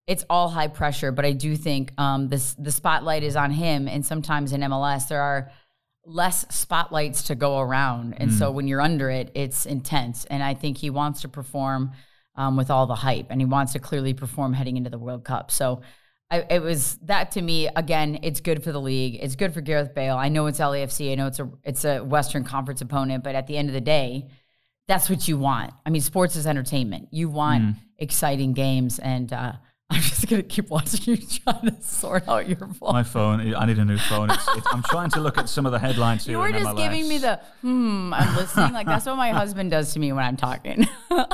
It's 0.07 0.25
all 0.31 0.49
high 0.49 0.69
pressure, 0.69 1.13
but 1.13 1.25
I 1.25 1.33
do 1.33 1.57
think 1.57 1.93
um, 1.99 2.29
this 2.29 2.55
the 2.55 2.73
spotlight 2.73 3.23
is 3.23 3.37
on 3.37 3.51
him. 3.51 3.89
And 3.89 4.05
sometimes 4.05 4.53
in 4.53 4.61
MLS, 4.61 5.09
there 5.09 5.23
are 5.23 5.51
less 6.05 6.47
spotlights 6.55 7.25
to 7.25 7.35
go 7.35 7.59
around, 7.59 8.15
and 8.17 8.31
mm. 8.31 8.39
so 8.39 8.51
when 8.51 8.67
you're 8.67 8.81
under 8.81 9.11
it, 9.11 9.31
it's 9.35 9.67
intense. 9.67 10.25
And 10.25 10.43
I 10.43 10.55
think 10.55 10.79
he 10.79 10.91
wants 10.91 11.23
to 11.23 11.29
perform 11.29 11.93
um, 12.35 12.57
with 12.57 12.71
all 12.71 12.87
the 12.87 12.95
hype, 12.95 13.27
and 13.31 13.41
he 13.41 13.45
wants 13.45 13.73
to 13.75 13.79
clearly 13.79 14.15
perform 14.15 14.53
heading 14.53 14.77
into 14.77 14.91
the 14.91 14.99
World 14.99 15.25
Cup. 15.25 15.51
So. 15.51 15.83
I, 16.33 16.47
it 16.49 16.63
was 16.63 16.97
that 17.07 17.33
to 17.33 17.43
me 17.43 17.69
again. 17.75 18.21
It's 18.23 18.39
good 18.39 18.63
for 18.63 18.71
the 18.71 18.81
league. 18.81 19.19
It's 19.21 19.35
good 19.35 19.53
for 19.53 19.61
Gareth 19.61 19.97
Bale. 19.97 20.15
I 20.17 20.29
know 20.29 20.47
it's 20.47 20.61
LAFC. 20.61 21.11
I 21.11 21.17
know 21.17 21.27
it's 21.27 21.41
a 21.41 21.51
it's 21.65 21.85
a 21.85 22.05
Western 22.05 22.45
Conference 22.45 22.81
opponent, 22.81 23.25
but 23.25 23.35
at 23.35 23.49
the 23.49 23.57
end 23.57 23.69
of 23.69 23.73
the 23.75 23.81
day, 23.81 24.29
that's 24.91 25.09
what 25.09 25.29
you 25.29 25.39
want. 25.39 25.73
I 25.87 25.91
mean, 25.91 26.03
sports 26.03 26.35
is 26.35 26.49
entertainment. 26.49 27.09
You 27.13 27.29
want 27.29 27.63
mm. 27.63 27.77
exciting 27.99 28.55
games, 28.55 28.99
and 28.99 29.33
uh, 29.33 29.53
I'm 29.93 30.01
just 30.03 30.29
gonna 30.29 30.43
keep 30.45 30.71
watching 30.71 31.17
you 31.17 31.17
trying 31.17 31.67
to 31.67 31.83
sort 31.83 32.29
out 32.29 32.49
your 32.49 32.59
phone. 32.59 32.93
My 32.93 33.03
phone. 33.03 33.55
I 33.55 33.67
need 33.67 33.79
a 33.79 33.85
new 33.85 33.99
phone. 33.99 34.31
It's, 34.31 34.47
it's, 34.57 34.67
I'm 34.73 34.85
trying 34.85 35.11
to 35.11 35.21
look 35.21 35.37
at 35.37 35.49
some 35.49 35.67
of 35.67 35.73
the 35.73 35.81
headlines 35.81 36.27
here. 36.27 36.35
you 36.35 36.39
were 36.39 36.53
just 36.53 36.65
MLS. 36.65 36.77
giving 36.77 37.09
me 37.09 37.19
the 37.19 37.41
hmm. 37.61 38.15
I'm 38.15 38.37
listening. 38.37 38.73
Like 38.73 38.87
that's 38.87 39.07
what 39.07 39.17
my 39.17 39.31
husband 39.31 39.73
does 39.73 39.93
to 39.95 39.99
me 39.99 40.13
when 40.13 40.25
I'm 40.25 40.37
talking. 40.37 40.87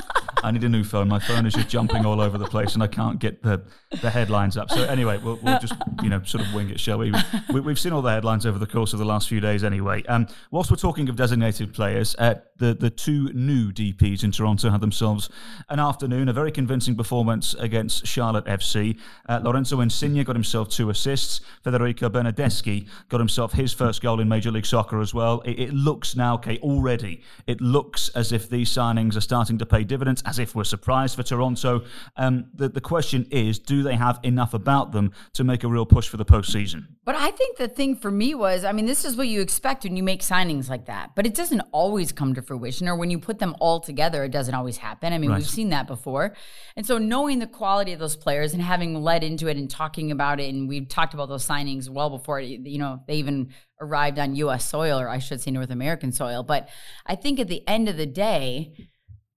I 0.43 0.51
need 0.53 0.65
a 0.65 0.69
new 0.69 0.85
phone. 0.85 1.09
My 1.09 1.19
phone 1.19 1.45
is 1.45 1.55
just 1.55 1.69
jumping 1.69 2.07
all 2.07 2.21
over 2.21 2.39
the 2.39 2.47
place, 2.47 2.75
and 2.75 2.83
I 2.83 2.87
can't 2.87 3.19
get 3.19 3.43
the, 3.43 3.63
the 4.01 4.11
headlines 4.11 4.57
up. 4.57 4.71
So 4.71 4.85
anyway, 4.85 5.19
we'll, 5.19 5.39
we'll 5.43 5.59
just 5.59 5.75
you 6.03 6.09
know 6.09 6.23
sort 6.23 6.47
of 6.47 6.55
wing 6.55 6.71
it, 6.71 6.79
shall 6.79 6.99
we? 6.99 7.13
we? 7.53 7.61
We've 7.61 7.79
seen 7.79 7.93
all 7.93 8.03
the 8.03 8.11
headlines 8.11 8.47
over 8.47 8.59
the 8.59 8.67
course 8.67 8.93
of 8.93 8.99
the 8.99 9.05
last 9.05 9.29
few 9.29 9.41
days, 9.41 9.65
anyway. 9.65 10.03
Um, 10.05 10.29
whilst 10.51 10.71
we're 10.71 10.77
talking 10.77 11.09
of 11.09 11.17
designated 11.17 11.75
players, 11.75 12.15
uh, 12.19 12.37
the 12.59 12.75
the 12.75 12.91
two 12.91 13.31
new 13.33 13.73
DPS 13.73 14.25
in 14.25 14.31
Toronto 14.31 14.71
had 14.71 14.81
themselves 14.81 15.29
an 15.69 15.81
afternoon, 15.81 16.29
a 16.29 16.33
very 16.33 16.53
convincing 16.53 16.97
performance 16.97 17.55
against 17.55 18.07
Charlotte 18.07 18.46
FC. 18.47 18.99
Uh, 19.29 19.41
Lorenzo 19.43 19.81
Insigne 19.81 20.23
got 20.25 20.37
himself 20.37 20.69
two 20.69 20.91
assists. 20.91 21.41
Federico 21.63 22.09
Bernardeschi 22.09 22.89
got 23.09 23.19
himself 23.21 23.53
his 23.53 23.73
first 23.73 24.03
goal 24.03 24.21
in 24.21 24.29
Major 24.29 24.51
League 24.51 24.67
Soccer 24.67 25.01
as 25.01 25.13
well. 25.15 25.41
It, 25.43 25.59
it 25.59 25.73
looks 25.73 26.17
now, 26.17 26.35
okay, 26.35 26.59
already, 26.59 27.23
it 27.47 27.61
looks 27.61 28.09
as 28.11 28.33
if 28.33 28.49
these 28.49 28.71
signings 28.71 29.17
are 29.17 29.21
starting 29.21 29.59
to 29.59 29.67
pay 29.67 29.85
dividends, 29.85 30.23
as 30.27 30.39
if 30.39 30.55
we're 30.55 30.65
surprised 30.65 31.17
for 31.17 31.23
Toronto. 31.23 31.85
Um, 32.17 32.47
the, 32.55 32.69
the 32.69 32.81
question 32.81 33.27
is, 33.31 33.59
do 33.59 33.83
they 33.83 33.95
have 33.97 34.21
enough 34.23 34.55
about 34.55 34.93
them 34.93 35.13
to 35.35 35.45
make 35.45 35.65
a 35.65 35.69
real 35.69 35.87
push 35.87 36.09
for 36.09 36.17
the 36.17 36.25
postseason? 36.25 36.87
But 37.05 37.15
I 37.15 37.31
think 37.31 37.57
the 37.57 37.69
thing 37.69 37.97
for 37.97 38.11
me 38.11 38.35
was, 38.35 38.65
I 38.65 38.73
mean, 38.73 38.87
this 38.87 39.05
is 39.05 39.17
what 39.17 39.29
you 39.29 39.41
expect 39.41 39.85
when 39.85 39.97
you 39.97 40.03
make 40.03 40.21
signings 40.21 40.69
like 40.69 40.87
that, 40.87 41.15
but 41.15 41.27
it 41.27 41.35
doesn't 41.35 41.63
always 41.73 42.13
come 42.13 42.35
to 42.35 42.43
fruition, 42.43 42.89
or 42.89 42.97
when 42.97 43.11
you 43.11 43.19
put 43.19 43.39
them 43.39 43.55
all 43.61 43.81
together, 43.81 44.25
it 44.25 44.31
doesn't 44.31 44.55
always 44.55 44.77
happen. 44.79 45.13
I 45.13 45.19
mean, 45.19 45.31
Right. 45.31 45.39
we've 45.39 45.49
seen 45.49 45.71
that 45.71 45.87
before. 45.87 46.35
And 46.77 46.85
so 46.87 46.99
knowing 46.99 47.39
the 47.39 47.47
quality 47.47 47.93
of 47.93 47.99
those 47.99 48.17
players 48.17 48.36
and 48.53 48.63
having 48.63 49.03
led 49.03 49.25
into 49.25 49.49
it 49.49 49.57
and 49.57 49.71
talking 49.71 50.11
about 50.11 50.41
it, 50.41 50.53
and 50.53 50.69
we've 50.69 50.89
talked 50.89 51.15
about 51.15 51.29
those 51.29 51.47
signings 51.47 51.89
well 51.89 52.11
before, 52.11 52.41
you 52.41 52.79
know, 52.79 53.03
they 53.07 53.15
even 53.15 53.53
arrived 53.81 54.19
on 54.19 54.37
US 54.37 54.65
soil, 54.65 54.99
or 55.01 55.09
I 55.09 55.19
should 55.19 55.41
say 55.41 55.51
North 55.51 55.71
American 55.71 56.13
soil. 56.13 56.43
But 56.43 56.69
I 57.07 57.15
think 57.15 57.41
at 57.41 57.49
the 57.49 57.67
end 57.69 57.89
of 57.89 57.97
the 57.97 58.07
day, 58.07 58.89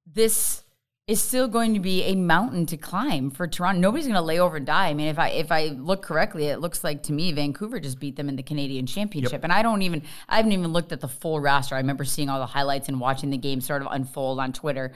this 0.05 0.63
is 1.09 1.19
still 1.19 1.47
going 1.47 1.73
to 1.73 1.79
be 1.79 2.03
a 2.03 2.13
mountain 2.13 2.67
to 2.67 2.77
climb 2.77 3.31
for 3.31 3.47
Toronto. 3.47 3.81
Nobody's 3.81 4.05
going 4.05 4.13
to 4.13 4.21
lay 4.21 4.39
over 4.39 4.57
and 4.57 4.65
die. 4.65 4.89
I 4.89 4.93
mean, 4.93 5.07
if 5.07 5.17
I 5.17 5.29
if 5.29 5.51
I 5.51 5.69
look 5.69 6.03
correctly, 6.03 6.45
it 6.45 6.59
looks 6.59 6.83
like 6.83 7.01
to 7.03 7.13
me 7.13 7.31
Vancouver 7.31 7.79
just 7.79 7.99
beat 7.99 8.15
them 8.15 8.29
in 8.29 8.35
the 8.35 8.43
Canadian 8.43 8.85
Championship. 8.85 9.43
And 9.43 9.51
I 9.51 9.63
don't 9.63 9.81
even 9.81 10.03
I 10.27 10.37
haven't 10.37 10.51
even 10.51 10.71
looked 10.71 10.91
at 10.91 11.01
the 11.01 11.07
full 11.07 11.39
roster. 11.39 11.73
I 11.73 11.79
remember 11.79 12.05
seeing 12.05 12.29
all 12.29 12.39
the 12.39 12.45
highlights 12.45 12.89
and 12.89 12.99
watching 12.99 13.31
the 13.31 13.39
game 13.39 13.59
sort 13.59 13.81
of 13.81 13.87
unfold 13.89 14.39
on 14.39 14.53
Twitter. 14.53 14.91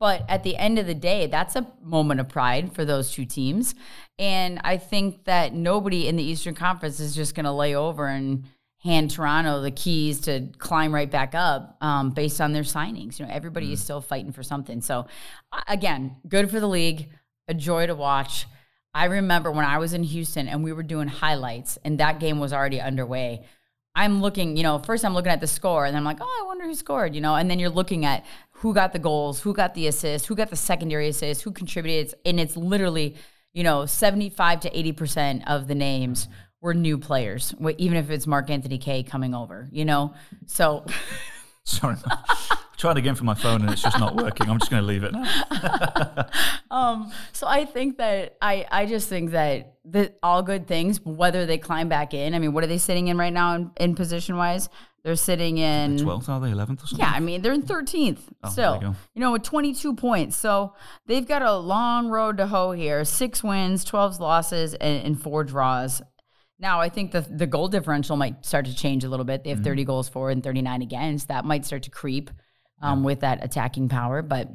But 0.00 0.24
at 0.28 0.42
the 0.42 0.56
end 0.56 0.78
of 0.78 0.86
the 0.86 0.94
day, 0.94 1.26
that's 1.26 1.56
a 1.56 1.66
moment 1.82 2.20
of 2.20 2.28
pride 2.28 2.72
for 2.72 2.84
those 2.84 3.12
two 3.12 3.24
teams. 3.24 3.74
And 4.18 4.60
I 4.64 4.76
think 4.76 5.24
that 5.24 5.54
nobody 5.54 6.08
in 6.08 6.16
the 6.16 6.22
Eastern 6.22 6.54
Conference 6.54 7.00
is 7.00 7.14
just 7.14 7.34
going 7.34 7.44
to 7.44 7.52
lay 7.52 7.74
over 7.74 8.06
and 8.06 8.44
hand 8.84 9.10
Toronto 9.10 9.62
the 9.62 9.70
keys 9.70 10.20
to 10.20 10.48
climb 10.58 10.94
right 10.94 11.10
back 11.10 11.34
up 11.34 11.76
um, 11.80 12.10
based 12.10 12.40
on 12.40 12.52
their 12.52 12.62
signings. 12.62 13.18
You 13.18 13.24
know, 13.24 13.32
everybody 13.32 13.72
is 13.72 13.82
still 13.82 14.02
fighting 14.02 14.30
for 14.30 14.42
something. 14.42 14.82
So, 14.82 15.06
again, 15.66 16.16
good 16.28 16.50
for 16.50 16.60
the 16.60 16.68
league, 16.68 17.08
a 17.48 17.54
joy 17.54 17.86
to 17.86 17.94
watch. 17.94 18.46
I 18.92 19.06
remember 19.06 19.50
when 19.50 19.64
I 19.64 19.78
was 19.78 19.94
in 19.94 20.02
Houston 20.02 20.48
and 20.48 20.62
we 20.62 20.72
were 20.72 20.82
doing 20.82 21.08
highlights, 21.08 21.78
and 21.84 21.98
that 21.98 22.20
game 22.20 22.38
was 22.38 22.52
already 22.52 22.80
underway. 22.80 23.44
I'm 23.96 24.20
looking, 24.20 24.56
you 24.56 24.62
know, 24.64 24.78
first 24.78 25.04
I'm 25.04 25.14
looking 25.14 25.32
at 25.32 25.40
the 25.40 25.46
score, 25.46 25.86
and 25.86 25.96
I'm 25.96 26.04
like, 26.04 26.18
oh, 26.20 26.40
I 26.42 26.46
wonder 26.46 26.64
who 26.64 26.74
scored, 26.74 27.14
you 27.14 27.20
know, 27.20 27.36
and 27.36 27.50
then 27.50 27.58
you're 27.58 27.70
looking 27.70 28.04
at 28.04 28.24
who 28.64 28.72
got 28.72 28.94
the 28.94 28.98
goals, 28.98 29.42
who 29.42 29.52
got 29.52 29.74
the 29.74 29.86
assists, 29.86 30.26
who 30.26 30.34
got 30.34 30.48
the 30.48 30.56
secondary 30.56 31.06
assists, 31.06 31.42
who 31.42 31.52
contributed, 31.52 32.14
and 32.24 32.40
it's 32.40 32.56
literally, 32.56 33.14
you 33.52 33.62
know, 33.62 33.84
75 33.84 34.60
to 34.60 34.78
80 34.78 34.92
percent 34.92 35.42
of 35.46 35.68
the 35.68 35.74
names 35.74 36.28
were 36.62 36.72
new 36.72 36.96
players, 36.96 37.54
even 37.76 37.98
if 37.98 38.08
it's 38.08 38.26
Mark 38.26 38.48
Anthony 38.48 38.78
Kaye 38.78 39.02
coming 39.02 39.34
over, 39.34 39.68
you 39.70 39.84
know, 39.84 40.14
so. 40.46 40.86
Sorry. 41.64 41.96
I 42.06 42.56
tried 42.78 42.96
again 42.96 43.14
for 43.14 43.24
my 43.24 43.34
phone 43.34 43.60
and 43.60 43.70
it's 43.70 43.82
just 43.82 43.98
not 43.98 44.16
working. 44.16 44.48
I'm 44.48 44.58
just 44.58 44.70
going 44.70 44.82
to 44.82 44.86
leave 44.86 45.04
it 45.04 45.12
now. 45.12 46.26
Um, 46.70 47.12
so 47.32 47.46
I 47.46 47.66
think 47.66 47.98
that 47.98 48.36
I 48.42 48.66
I 48.68 48.86
just 48.86 49.08
think 49.08 49.30
that 49.30 49.74
that 49.84 50.18
all 50.24 50.42
good 50.42 50.66
things, 50.66 51.00
whether 51.04 51.46
they 51.46 51.56
climb 51.56 51.88
back 51.88 52.12
in. 52.12 52.34
I 52.34 52.40
mean, 52.40 52.52
what 52.52 52.64
are 52.64 52.66
they 52.66 52.78
sitting 52.78 53.06
in 53.06 53.16
right 53.16 53.32
now 53.32 53.54
in, 53.54 53.70
in 53.76 53.94
position 53.94 54.36
wise? 54.36 54.68
They're 55.04 55.16
sitting 55.16 55.58
in 55.58 55.96
12th, 55.98 56.30
are 56.30 56.40
they? 56.40 56.48
11th 56.50 56.84
or 56.84 56.86
something? 56.86 56.98
Yeah, 56.98 57.12
I 57.14 57.20
mean 57.20 57.42
they're 57.42 57.52
in 57.52 57.62
13th 57.62 58.20
still. 58.50 58.78
you. 58.80 58.94
You 59.14 59.20
know, 59.20 59.32
with 59.32 59.42
22 59.42 59.94
points. 59.94 60.36
So 60.36 60.74
they've 61.06 61.26
got 61.26 61.42
a 61.42 61.54
long 61.56 62.08
road 62.08 62.38
to 62.38 62.46
hoe 62.46 62.72
here. 62.72 63.04
Six 63.04 63.44
wins, 63.44 63.84
12 63.84 64.18
losses, 64.18 64.72
and, 64.72 65.04
and 65.04 65.22
four 65.22 65.44
draws. 65.44 66.00
Now 66.58 66.80
I 66.80 66.88
think 66.88 67.12
the 67.12 67.20
the 67.20 67.46
goal 67.46 67.68
differential 67.68 68.16
might 68.16 68.46
start 68.46 68.64
to 68.64 68.74
change 68.74 69.04
a 69.04 69.08
little 69.10 69.26
bit. 69.26 69.44
They 69.44 69.50
have 69.50 69.60
30 69.60 69.84
goals 69.84 70.08
for 70.08 70.30
and 70.30 70.42
39 70.42 70.80
against. 70.80 71.28
That 71.28 71.44
might 71.44 71.66
start 71.66 71.82
to 71.82 71.90
creep 71.90 72.30
um, 72.80 73.04
with 73.04 73.20
that 73.20 73.44
attacking 73.44 73.90
power, 73.90 74.22
but 74.22 74.48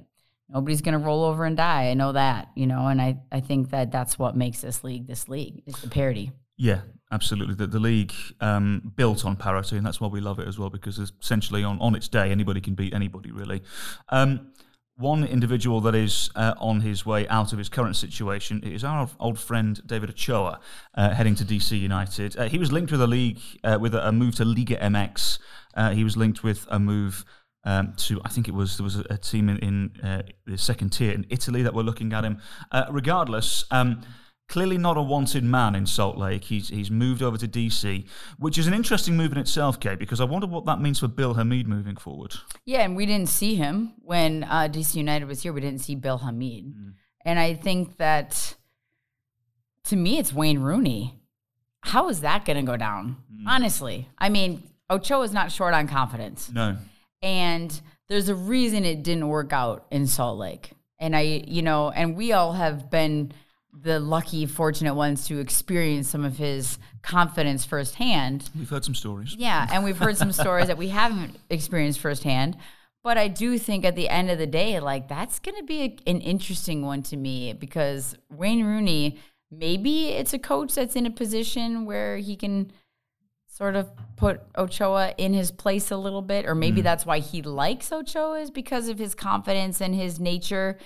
nobody's 0.49 0.81
going 0.81 0.97
to 0.99 1.05
roll 1.05 1.23
over 1.25 1.45
and 1.45 1.55
die. 1.55 1.89
I 1.89 1.93
know 1.93 2.13
that, 2.13 2.49
you 2.55 2.65
know, 2.65 2.87
and 2.87 2.99
I, 3.01 3.17
I 3.31 3.39
think 3.39 3.69
that 3.69 3.91
that's 3.91 4.17
what 4.17 4.35
makes 4.35 4.61
this 4.61 4.83
league 4.83 5.05
this 5.05 5.27
league 5.29 5.61
is 5.67 5.75
the 5.75 5.89
parity. 5.89 6.31
Yeah, 6.57 6.81
absolutely. 7.11 7.55
The, 7.55 7.67
the 7.67 7.79
league 7.79 8.13
um, 8.39 8.91
built 8.95 9.25
on 9.25 9.35
parity, 9.35 9.77
and 9.77 9.85
that's 9.85 9.99
why 9.99 10.07
we 10.07 10.19
love 10.19 10.39
it 10.39 10.47
as 10.47 10.57
well, 10.57 10.69
because 10.69 10.99
essentially 10.99 11.63
on, 11.63 11.79
on 11.79 11.95
its 11.95 12.07
day, 12.07 12.31
anybody 12.31 12.61
can 12.61 12.75
beat 12.75 12.93
anybody, 12.93 13.31
really. 13.31 13.61
Um, 14.09 14.51
one 14.99 15.23
individual 15.23 15.79
that 15.81 15.95
is 15.95 16.29
uh, 16.35 16.53
on 16.57 16.81
his 16.81 17.05
way 17.05 17.25
out 17.29 17.53
of 17.53 17.57
his 17.57 17.69
current 17.69 17.95
situation 17.95 18.61
is 18.63 18.83
our 18.83 19.09
old 19.17 19.39
friend 19.39 19.81
David 19.85 20.09
Ochoa, 20.09 20.59
uh, 20.93 21.11
heading 21.11 21.35
to 21.35 21.45
DC 21.45 21.79
United. 21.79 22.37
Uh, 22.37 22.49
he 22.49 22.57
was 22.57 22.73
linked 22.73 22.91
with 22.91 23.01
a 23.01 23.07
league, 23.07 23.39
uh, 23.63 23.77
with 23.79 23.95
a, 23.95 24.09
a 24.09 24.11
move 24.11 24.35
to 24.35 24.45
Liga 24.45 24.75
MX. 24.75 25.39
Uh, 25.73 25.91
he 25.91 26.03
was 26.03 26.17
linked 26.17 26.43
with 26.43 26.67
a 26.69 26.79
move 26.79 27.23
um, 27.63 27.93
to, 27.95 28.19
I 28.25 28.29
think 28.29 28.49
it 28.49 28.53
was, 28.53 28.75
there 28.75 28.83
was 28.83 28.97
a, 28.97 29.05
a 29.09 29.17
team 29.17 29.47
in, 29.47 29.57
in 29.59 30.01
uh, 30.03 30.23
the 30.45 30.57
second 30.57 30.89
tier 30.89 31.13
in 31.13 31.25
Italy 31.29 31.61
that 31.63 31.73
were 31.73 31.83
looking 31.83 32.11
at 32.11 32.25
him. 32.25 32.39
Regardless, 32.91 33.63
um, 33.71 34.01
clearly 34.49 34.77
not 34.77 34.97
a 34.97 35.01
wanted 35.01 35.43
man 35.43 35.75
in 35.75 35.85
Salt 35.85 36.17
Lake. 36.17 36.43
He's 36.45 36.67
he's 36.67 36.91
moved 36.91 37.21
over 37.21 37.37
to 37.37 37.47
DC, 37.47 38.05
which 38.37 38.57
is 38.57 38.67
an 38.67 38.73
interesting 38.73 39.15
move 39.15 39.31
in 39.31 39.37
itself, 39.37 39.79
Kay, 39.79 39.95
because 39.95 40.19
I 40.19 40.25
wonder 40.25 40.47
what 40.47 40.65
that 40.65 40.81
means 40.81 40.99
for 40.99 41.07
Bill 41.07 41.35
Hamid 41.35 41.67
moving 41.67 41.95
forward. 41.95 42.35
Yeah, 42.65 42.81
and 42.81 42.97
we 42.97 43.05
didn't 43.05 43.29
see 43.29 43.55
him 43.55 43.93
when 43.99 44.43
uh, 44.43 44.67
DC 44.69 44.95
United 44.95 45.25
was 45.25 45.43
here. 45.43 45.53
We 45.53 45.61
didn't 45.61 45.81
see 45.81 45.95
Bill 45.95 46.17
Hamid. 46.17 46.65
Mm. 46.65 46.93
And 47.23 47.39
I 47.39 47.53
think 47.53 47.97
that 47.97 48.55
to 49.85 49.95
me, 49.95 50.17
it's 50.17 50.33
Wayne 50.33 50.59
Rooney. 50.59 51.15
How 51.81 52.09
is 52.09 52.21
that 52.21 52.43
going 52.43 52.57
to 52.57 52.63
go 52.63 52.75
down? 52.75 53.17
Mm. 53.33 53.43
Honestly, 53.47 54.09
I 54.17 54.29
mean, 54.29 54.63
Ocho 54.89 55.21
is 55.21 55.31
not 55.31 55.51
short 55.51 55.73
on 55.73 55.87
confidence. 55.87 56.51
No. 56.51 56.77
And 57.21 57.79
there's 58.07 58.29
a 58.29 58.35
reason 58.35 58.83
it 58.83 59.03
didn't 59.03 59.27
work 59.27 59.53
out 59.53 59.85
in 59.91 60.07
Salt 60.07 60.39
Lake. 60.39 60.71
And 60.97 61.15
I, 61.15 61.43
you 61.47 61.61
know, 61.61 61.91
and 61.91 62.17
we 62.17 62.33
all 62.33 62.53
have 62.53 62.89
been 62.89 63.31
the 63.73 63.99
lucky, 63.99 64.45
fortunate 64.45 64.95
ones 64.95 65.27
to 65.27 65.39
experience 65.39 66.09
some 66.09 66.25
of 66.25 66.37
his 66.37 66.79
confidence 67.01 67.65
firsthand. 67.65 68.49
We've 68.57 68.69
heard 68.69 68.83
some 68.83 68.95
stories. 68.95 69.35
Yeah, 69.35 69.67
and 69.71 69.83
we've 69.83 69.97
heard 69.97 70.17
some 70.17 70.31
stories 70.31 70.67
that 70.67 70.77
we 70.77 70.89
haven't 70.89 71.37
experienced 71.49 71.99
firsthand. 71.99 72.57
But 73.03 73.17
I 73.17 73.27
do 73.29 73.57
think 73.57 73.85
at 73.85 73.95
the 73.95 74.09
end 74.09 74.29
of 74.29 74.37
the 74.37 74.47
day, 74.47 74.79
like 74.79 75.07
that's 75.07 75.39
going 75.39 75.55
to 75.55 75.63
be 75.63 75.81
a, 75.81 76.09
an 76.09 76.19
interesting 76.21 76.85
one 76.85 77.01
to 77.03 77.17
me 77.17 77.53
because 77.53 78.15
Wayne 78.29 78.65
Rooney, 78.65 79.19
maybe 79.49 80.09
it's 80.09 80.33
a 80.33 80.39
coach 80.39 80.75
that's 80.75 80.95
in 80.95 81.05
a 81.05 81.11
position 81.11 81.85
where 81.85 82.17
he 82.17 82.35
can 82.35 82.71
sort 83.47 83.75
of 83.75 83.89
put 84.15 84.41
Ochoa 84.57 85.13
in 85.17 85.33
his 85.33 85.51
place 85.51 85.91
a 85.91 85.97
little 85.97 86.21
bit, 86.21 86.45
or 86.45 86.55
maybe 86.55 86.81
mm. 86.81 86.83
that's 86.83 87.05
why 87.05 87.19
he 87.19 87.41
likes 87.41 87.91
Ochoa 87.91 88.39
is 88.39 88.51
because 88.51 88.89
of 88.89 88.99
his 88.99 89.15
confidence 89.15 89.81
and 89.81 89.95
his 89.95 90.19
nature. 90.19 90.77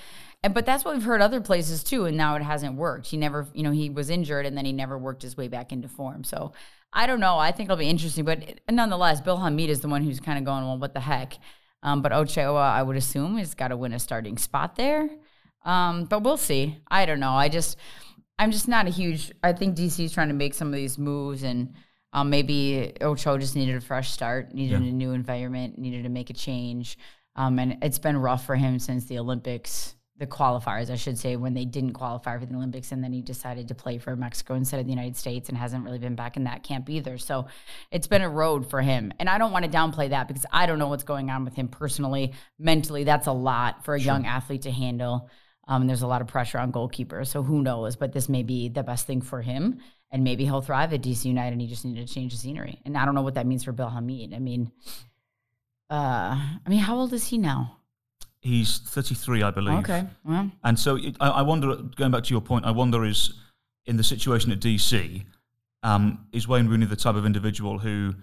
And 0.43 0.53
but 0.53 0.65
that's 0.65 0.83
what 0.83 0.93
we've 0.93 1.03
heard 1.03 1.21
other 1.21 1.39
places 1.39 1.83
too, 1.83 2.05
and 2.05 2.17
now 2.17 2.35
it 2.35 2.41
hasn't 2.41 2.75
worked. 2.75 3.07
He 3.07 3.17
never, 3.17 3.47
you 3.53 3.63
know, 3.63 3.71
he 3.71 3.89
was 3.89 4.09
injured 4.09 4.45
and 4.45 4.57
then 4.57 4.65
he 4.65 4.73
never 4.73 4.97
worked 4.97 5.21
his 5.21 5.37
way 5.37 5.47
back 5.47 5.71
into 5.71 5.87
form. 5.87 6.23
So 6.25 6.51
I 6.91 7.07
don't 7.07 7.21
know. 7.21 7.37
I 7.37 7.51
think 7.51 7.67
it'll 7.67 7.77
be 7.77 7.89
interesting, 7.89 8.25
but 8.25 8.59
nonetheless, 8.69 9.21
Bill 9.21 9.37
Hamid 9.37 9.69
is 9.69 9.79
the 9.79 9.87
one 9.87 10.03
who's 10.03 10.19
kind 10.19 10.37
of 10.37 10.45
going, 10.45 10.65
well, 10.65 10.77
what 10.77 10.93
the 10.93 10.99
heck? 10.99 11.37
Um, 11.81 12.01
but 12.01 12.13
Ochoa, 12.13 12.61
I 12.61 12.83
would 12.83 12.97
assume, 12.97 13.37
has 13.37 13.55
got 13.55 13.69
to 13.69 13.77
win 13.77 13.93
a 13.93 13.99
starting 13.99 14.37
spot 14.37 14.75
there. 14.75 15.09
Um, 15.65 16.05
but 16.05 16.23
we'll 16.23 16.37
see. 16.37 16.77
I 16.89 17.05
don't 17.05 17.19
know. 17.19 17.31
I 17.31 17.49
just, 17.49 17.77
I'm 18.37 18.51
just 18.51 18.67
not 18.67 18.87
a 18.87 18.89
huge. 18.89 19.31
I 19.43 19.53
think 19.53 19.77
DC 19.77 20.03
is 20.03 20.13
trying 20.13 20.27
to 20.29 20.33
make 20.33 20.53
some 20.53 20.67
of 20.67 20.73
these 20.73 20.97
moves, 20.97 21.43
and 21.43 21.73
um, 22.11 22.29
maybe 22.29 22.93
Ochoa 23.01 23.39
just 23.39 23.55
needed 23.55 23.75
a 23.75 23.81
fresh 23.81 24.11
start, 24.11 24.53
needed 24.53 24.81
a 24.81 24.83
new 24.83 25.11
environment, 25.11 25.77
needed 25.77 26.03
to 26.03 26.09
make 26.09 26.29
a 26.29 26.33
change. 26.33 26.97
Um, 27.35 27.57
and 27.59 27.77
it's 27.81 27.99
been 27.99 28.17
rough 28.17 28.45
for 28.45 28.55
him 28.55 28.79
since 28.79 29.05
the 29.05 29.19
Olympics, 29.19 29.95
the 30.23 30.35
qualifiers, 30.35 30.89
I 30.89 30.95
should 30.95 31.19
say, 31.19 31.35
when 31.35 31.53
they 31.53 31.65
didn't 31.65 31.93
qualify 31.93 32.37
for 32.37 32.45
the 32.45 32.55
Olympics, 32.55 32.91
and 32.91 33.03
then 33.03 33.11
he 33.11 33.21
decided 33.21 33.67
to 33.67 33.75
play 33.75 33.97
for 33.97 34.15
Mexico 34.15 34.53
instead 34.55 34.79
of 34.79 34.85
the 34.85 34.91
United 34.91 35.17
States, 35.17 35.49
and 35.49 35.57
hasn't 35.57 35.83
really 35.83 35.99
been 35.99 36.15
back 36.15 36.37
in 36.37 36.45
that 36.45 36.63
camp 36.63 36.89
either. 36.89 37.17
So 37.17 37.47
it's 37.91 38.07
been 38.07 38.21
a 38.21 38.29
road 38.29 38.69
for 38.69 38.81
him, 38.81 39.11
and 39.19 39.29
I 39.29 39.37
don't 39.37 39.51
want 39.51 39.65
to 39.65 39.71
downplay 39.71 40.09
that 40.09 40.27
because 40.27 40.45
I 40.51 40.65
don't 40.65 40.79
know 40.79 40.87
what's 40.87 41.03
going 41.03 41.29
on 41.29 41.43
with 41.43 41.55
him 41.55 41.67
personally, 41.67 42.33
mentally. 42.57 43.03
That's 43.03 43.27
a 43.27 43.33
lot 43.33 43.83
for 43.83 43.95
a 43.95 43.99
young 43.99 44.25
athlete 44.25 44.63
to 44.63 44.71
handle. 44.71 45.29
Um, 45.67 45.83
and 45.83 45.89
there's 45.89 46.01
a 46.01 46.07
lot 46.07 46.21
of 46.21 46.27
pressure 46.27 46.57
on 46.57 46.71
goalkeepers. 46.71 47.27
So 47.27 47.41
who 47.41 47.61
knows? 47.61 47.95
But 47.95 48.11
this 48.11 48.27
may 48.27 48.43
be 48.43 48.69
the 48.69 48.83
best 48.83 49.07
thing 49.07 49.21
for 49.21 49.41
him. 49.41 49.79
And 50.11 50.23
maybe 50.23 50.43
he'll 50.43 50.61
thrive 50.61 50.93
at 50.93 51.01
DC 51.01 51.25
United 51.25 51.53
and 51.53 51.61
he 51.61 51.67
just 51.67 51.85
needed 51.85 52.05
to 52.05 52.13
change 52.13 52.33
the 52.33 52.37
scenery. 52.37 52.81
And 52.85 52.97
I 52.97 53.05
don't 53.05 53.15
know 53.15 53.21
what 53.21 53.35
that 53.35 53.47
means 53.47 53.63
for 53.63 53.71
Bill 53.71 53.89
Hamid. 53.89 54.33
I 54.33 54.39
mean, 54.39 54.71
uh, 55.89 56.35
I 56.65 56.69
mean, 56.69 56.79
how 56.79 56.97
old 56.97 57.13
is 57.13 57.27
he 57.27 57.37
now? 57.37 57.77
He's 58.43 58.79
33, 58.79 59.41
I 59.41 59.51
believe. 59.51 59.79
Okay. 59.79 60.05
Well, 60.25 60.51
And 60.65 60.77
so 60.77 60.97
it, 60.97 61.15
I, 61.21 61.29
I 61.29 61.41
wonder, 61.43 61.77
going 61.95 62.11
back 62.11 62.23
to 62.25 62.33
your 62.33 62.41
point, 62.41 62.65
I 62.65 62.71
wonder 62.71 63.05
is 63.05 63.33
in 63.85 63.95
the 63.95 64.03
situation 64.03 64.51
at 64.51 64.59
DC, 64.59 65.23
um, 65.81 66.25
is 66.33 66.47
Wayne 66.47 66.67
Rooney 66.67 66.85
the 66.85 66.97
type 66.97 67.15
of 67.15 67.25
individual 67.25 67.79
who, 67.79 68.15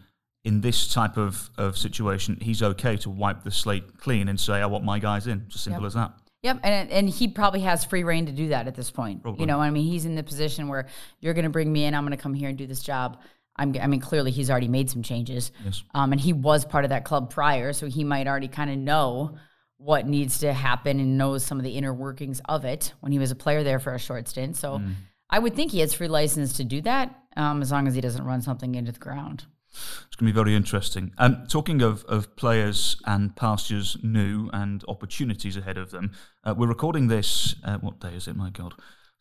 in 0.45 0.61
this 0.61 0.93
type 0.93 1.17
of, 1.17 1.49
of 1.57 1.77
situation, 1.79 2.39
he's 2.41 2.63
okay 2.63 2.97
to 2.99 3.09
wipe 3.11 3.45
the 3.45 3.51
slate 3.51 3.99
clean 3.99 4.29
and 4.29 4.39
say, 4.39 4.55
I 4.55 4.67
want 4.67 4.85
my 4.85 4.99
guys 4.99 5.27
in. 5.27 5.45
It's 5.47 5.57
as 5.57 5.63
simple 5.63 5.83
Yep. 5.83 5.87
as 5.87 5.95
that. 5.95 6.13
Yep, 6.43 6.61
and 6.63 6.91
and 6.91 7.09
he 7.11 7.29
probably 7.29 7.61
has 7.61 7.85
free 7.85 8.03
reign 8.03 8.25
to 8.27 8.33
do 8.33 8.49
that 8.49 8.67
at 8.67 8.75
this 8.75 8.91
point. 8.91 9.23
Probably. 9.23 9.41
You 9.43 9.47
know, 9.47 9.61
I 9.61 9.69
mean, 9.69 9.87
he's 9.87 10.07
in 10.07 10.15
the 10.15 10.23
position 10.23 10.69
where 10.69 10.87
you're 11.21 11.35
going 11.35 11.45
to 11.45 11.51
bring 11.51 11.71
me 11.71 11.85
in. 11.85 11.95
I'm 11.95 12.03
going 12.05 12.17
to 12.17 12.23
come 12.23 12.33
here 12.33 12.49
and 12.49 12.57
do 12.57 12.67
this 12.67 12.83
job. 12.83 13.19
I'm, 13.57 13.75
I 13.79 13.87
mean, 13.87 14.01
clearly 14.01 14.31
he's 14.31 14.49
already 14.51 14.69
made 14.69 14.89
some 14.89 15.03
changes. 15.03 15.53
Yes. 15.63 15.83
Um, 15.95 16.13
and 16.13 16.21
he 16.21 16.33
was 16.33 16.65
part 16.65 16.85
of 16.85 16.91
that 16.91 17.05
club 17.05 17.29
prior, 17.31 17.75
so 17.75 17.89
he 17.89 18.05
might 18.05 18.27
already 18.27 18.49
kind 18.49 18.71
of 18.71 18.79
know 18.79 19.37
what 19.83 20.07
needs 20.07 20.39
to 20.41 20.53
happen 20.53 21.01
and 21.01 21.17
knows 21.17 21.45
some 21.45 21.59
of 21.59 21.65
the 21.65 21.71
inner 21.71 21.93
workings 21.95 22.41
of 22.49 22.65
it 22.67 22.93
when 23.01 23.13
he 23.13 23.19
was 23.19 23.31
a 23.31 23.35
player 23.35 23.63
there 23.65 23.79
for 23.79 23.95
a 23.95 23.99
short 23.99 24.29
stint. 24.29 24.57
So 24.57 24.79
Mm. 24.79 24.93
I 25.31 25.39
would 25.39 25.55
think 25.55 25.73
he 25.73 25.81
has 25.81 25.95
free 25.95 26.09
license 26.09 26.53
to 26.55 26.65
do 26.65 26.81
that, 26.83 27.19
um, 27.37 27.63
as 27.63 27.71
long 27.73 27.87
as 27.89 27.95
he 27.95 28.01
doesn't 28.01 28.25
run 28.25 28.43
something 28.43 28.75
into 28.75 28.93
the 28.93 28.99
ground. 28.99 29.47
It's 29.73 30.17
going 30.17 30.27
to 30.27 30.33
be 30.33 30.37
very 30.37 30.55
interesting. 30.57 31.13
Um, 31.17 31.47
talking 31.49 31.81
of, 31.81 32.05
of 32.07 32.35
players 32.37 33.01
and 33.07 33.35
pastures 33.37 33.97
new 34.03 34.51
and 34.53 34.85
opportunities 34.89 35.57
ahead 35.57 35.79
of 35.79 35.93
them, 35.93 36.11
uh, 36.45 36.55
we're 36.59 36.67
recording 36.67 37.07
this. 37.07 37.55
Uh, 37.65 37.79
what 37.79 38.01
day 38.01 38.15
is 38.15 38.27
it? 38.27 38.35
My 38.37 38.51
God, 38.51 38.75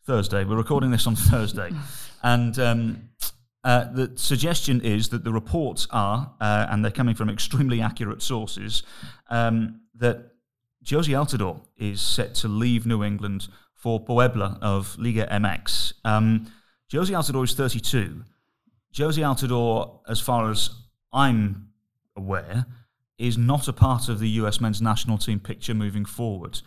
Thursday. 0.04 0.44
We're 0.44 0.56
recording 0.56 0.90
this 0.90 1.06
on 1.06 1.14
Thursday, 1.14 1.70
and 2.22 2.58
um, 2.58 3.10
uh, 3.62 3.84
the 3.92 4.12
suggestion 4.16 4.80
is 4.80 5.10
that 5.10 5.22
the 5.22 5.32
reports 5.32 5.86
are, 5.92 6.34
uh, 6.40 6.66
and 6.68 6.84
they're 6.84 6.90
coming 6.90 7.14
from 7.14 7.30
extremely 7.30 7.80
accurate 7.80 8.20
sources, 8.20 8.82
um, 9.28 9.82
that 9.94 10.29
Jozy 10.84 11.14
Altidore 11.14 11.60
is 11.76 12.00
set 12.00 12.34
to 12.36 12.48
leave 12.48 12.86
New 12.86 13.04
England 13.04 13.48
for 13.74 14.00
Puebla 14.00 14.58
of 14.62 14.96
Liga 14.98 15.26
MX. 15.26 15.92
Um, 16.04 16.50
Jozy 16.90 17.10
Altidore 17.10 17.44
is 17.44 17.54
32. 17.54 18.24
Jozy 18.92 19.22
Altidore, 19.22 20.00
as 20.08 20.20
far 20.20 20.50
as 20.50 20.70
I'm 21.12 21.68
aware, 22.16 22.66
is 23.18 23.36
not 23.36 23.68
a 23.68 23.72
part 23.72 24.08
of 24.08 24.18
the 24.18 24.28
US 24.30 24.60
men's 24.60 24.80
national 24.80 25.18
team 25.18 25.40
picture 25.40 25.74
moving 25.74 26.04
forward. 26.04 26.60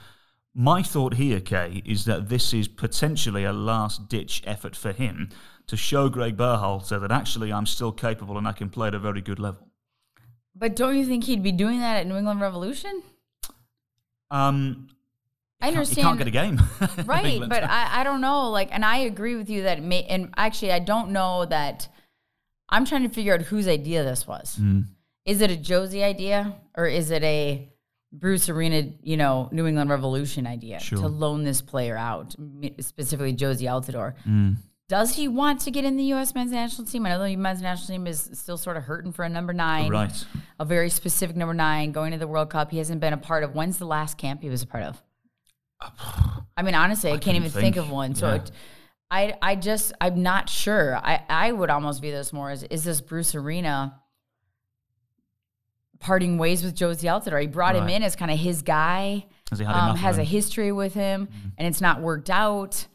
My 0.53 0.84
thought 0.84 1.16
here, 1.16 1.39
Kay, 1.39 1.82
is 1.84 2.05
that 2.05 2.30
this 2.30 2.53
is 2.53 2.68
potentially 2.68 3.43
a 3.43 3.51
last 3.51 4.07
ditch 4.07 4.43
effort 4.45 4.76
for 4.76 4.91
him 4.91 5.30
to 5.66 5.76
show 5.76 6.09
Greg 6.09 6.38
Berhalter 6.38 7.01
that 7.01 7.11
actually 7.11 7.51
I'm 7.51 7.66
still 7.66 7.91
capable 7.91 8.38
and 8.38 8.47
I 8.47 8.51
can 8.51 8.70
play 8.70 8.89
at 8.89 8.95
a 8.95 8.99
very 8.99 9.22
good 9.22 9.39
level. 9.39 9.68
But 10.55 10.76
don't 10.76 10.95
you 10.95 11.05
think 11.05 11.24
he'd 11.24 11.41
be 11.41 11.51
doing 11.51 11.80
that 11.80 11.97
at 11.97 12.07
New 12.07 12.16
England 12.16 12.39
Revolution? 12.39 13.01
Um, 14.34 14.88
I 15.61 15.67
understand. 15.69 15.97
You 15.99 16.03
can't 16.03 16.17
get 16.17 16.27
a 16.27 16.31
game. 16.31 16.59
right 17.05 17.39
but 17.47 17.63
I, 17.63 18.01
I 18.01 18.03
don't 18.03 18.19
know 18.19 18.49
like 18.49 18.69
and 18.73 18.84
i 18.84 18.97
agree 18.97 19.36
with 19.38 19.49
you 19.49 19.63
that 19.63 19.81
may 19.81 20.03
and 20.03 20.34
actually 20.36 20.71
i 20.73 20.79
don't 20.79 21.11
know 21.11 21.45
that 21.45 21.88
i'm 22.69 22.84
trying 22.86 23.03
to 23.03 23.09
figure 23.09 23.34
out 23.34 23.41
whose 23.43 23.67
idea 23.67 24.03
this 24.03 24.27
was 24.27 24.57
Mm. 24.59 24.86
is 25.25 25.39
it 25.39 25.51
a 25.51 25.55
jozy 25.55 26.03
idea 26.03 26.53
or 26.75 26.86
is 26.88 27.11
it 27.11 27.23
a 27.23 27.69
bruce 28.11 28.49
arena 28.49 28.91
you 29.01 29.15
know 29.15 29.47
new 29.53 29.65
england 29.65 29.89
revolution 29.89 30.45
idea 30.47 30.79
Sure. 30.79 30.99
to 30.99 31.07
loan 31.07 31.43
this 31.45 31.61
player 31.61 31.95
out 31.95 32.36
specifically 32.81 33.34
jozy 33.34 33.67
altidore 33.73 34.15
Mm. 34.27 34.57
Does 34.89 35.15
he 35.15 35.27
want 35.27 35.61
to 35.61 35.71
get 35.71 35.86
in 35.86 35.95
the 35.97 36.03
U.S. 36.05 36.36
men's 36.36 36.51
national 36.51 36.86
team? 36.86 37.05
I 37.05 37.09
know 37.09 37.23
the 37.23 37.36
men's 37.36 37.61
national 37.61 37.88
team 37.88 38.05
is 38.05 38.29
still 38.34 38.57
sort 38.57 38.77
of 38.77 38.84
hurting 38.84 39.11
for 39.13 39.23
a 39.23 39.29
number 39.29 39.53
nine, 39.53 39.89
Right. 39.89 40.25
a 40.59 40.65
very 40.65 40.89
specific 40.89 41.36
number 41.36 41.53
nine 41.53 41.91
going 41.93 42.11
to 42.11 42.17
the 42.17 42.27
World 42.27 42.49
Cup. 42.49 42.69
He 42.71 42.77
hasn't 42.79 42.99
been 42.99 43.13
a 43.13 43.17
part 43.17 43.43
of. 43.43 43.55
When's 43.55 43.77
the 43.77 43.86
last 43.86 44.17
camp 44.17 44.41
he 44.41 44.49
was 44.49 44.61
a 44.61 44.67
part 44.67 44.84
of? 44.84 45.01
I 46.57 46.61
mean, 46.63 46.75
honestly, 46.75 47.11
I, 47.11 47.17
can't 47.17 47.38
even 47.38 47.49
think. 47.49 47.75
think. 47.75 47.77
of 47.77 47.89
one. 47.89 48.13
So, 48.13 48.27
Yeah. 48.27 48.36
it, 48.36 48.51
I, 49.09 49.38
I 49.41 49.55
just, 49.55 49.93
I'm 50.01 50.21
not 50.21 50.49
sure. 50.49 50.97
I, 50.97 51.23
I 51.29 51.51
would 51.51 51.69
almost 51.69 52.01
view 52.01 52.11
this 52.11 52.34
more 52.34 52.49
as, 52.49 52.63
is 52.63 52.84
this 52.84 52.99
Bruce 52.99 53.36
Arena 53.36 53.99
parting 55.99 56.38
ways 56.38 56.63
with 56.63 56.75
Jozy 56.75 57.03
Altidore? 57.09 57.39
He 57.41 57.47
brought 57.47 57.75
him 57.75 57.88
in 57.89 58.03
as 58.03 58.15
kind 58.15 58.31
of 58.31 58.39
his 58.39 58.61
guy. 58.63 59.25
Has 59.49 59.59
he 59.59 59.65
had 59.65 59.75
um, 59.75 59.97
has 59.97 60.17
a 60.17 60.23
history 60.23 60.71
with 60.71 60.93
him, 60.95 61.27
and 61.57 61.67
it's 61.67 61.79
not 61.81 62.01
worked 62.01 62.29
out. 62.29 62.88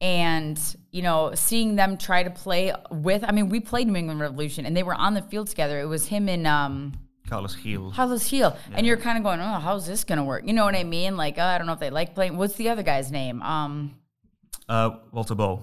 And 0.00 0.58
you 0.90 1.02
know, 1.02 1.32
seeing 1.34 1.76
them 1.76 1.98
try 1.98 2.22
to 2.22 2.30
play 2.30 2.72
with, 2.90 3.22
I 3.26 3.32
mean, 3.32 3.48
we 3.50 3.60
played 3.60 3.86
New 3.86 3.96
England 3.96 4.20
Revolution, 4.20 4.64
and 4.66 4.76
they 4.76 4.82
were 4.82 4.94
on 4.94 5.14
the 5.14 5.22
field 5.22 5.48
together. 5.48 5.78
It 5.80 5.86
was 5.86 6.06
him 6.06 6.28
and 6.28 6.46
um, 6.46 6.94
Carlos 7.28 7.54
Gil. 7.54 7.92
Carlos 7.92 8.28
Gil, 8.28 8.56
and 8.72 8.86
you're 8.86 8.96
kind 8.96 9.18
of 9.18 9.24
going, 9.24 9.40
oh, 9.40 9.58
how's 9.60 9.86
this 9.86 10.04
gonna 10.04 10.24
work? 10.24 10.44
You 10.46 10.52
know 10.54 10.64
what 10.64 10.74
I 10.74 10.84
mean? 10.84 11.16
Like, 11.16 11.36
oh, 11.38 11.42
I 11.44 11.58
don't 11.58 11.66
know 11.66 11.74
if 11.74 11.80
they 11.80 11.90
like 11.90 12.14
playing. 12.14 12.36
What's 12.38 12.54
the 12.54 12.70
other 12.70 12.82
guy's 12.82 13.10
name? 13.12 13.42
Um, 13.42 13.94
Uh, 14.68 14.90
Walter 15.12 15.34
Bou. 15.34 15.60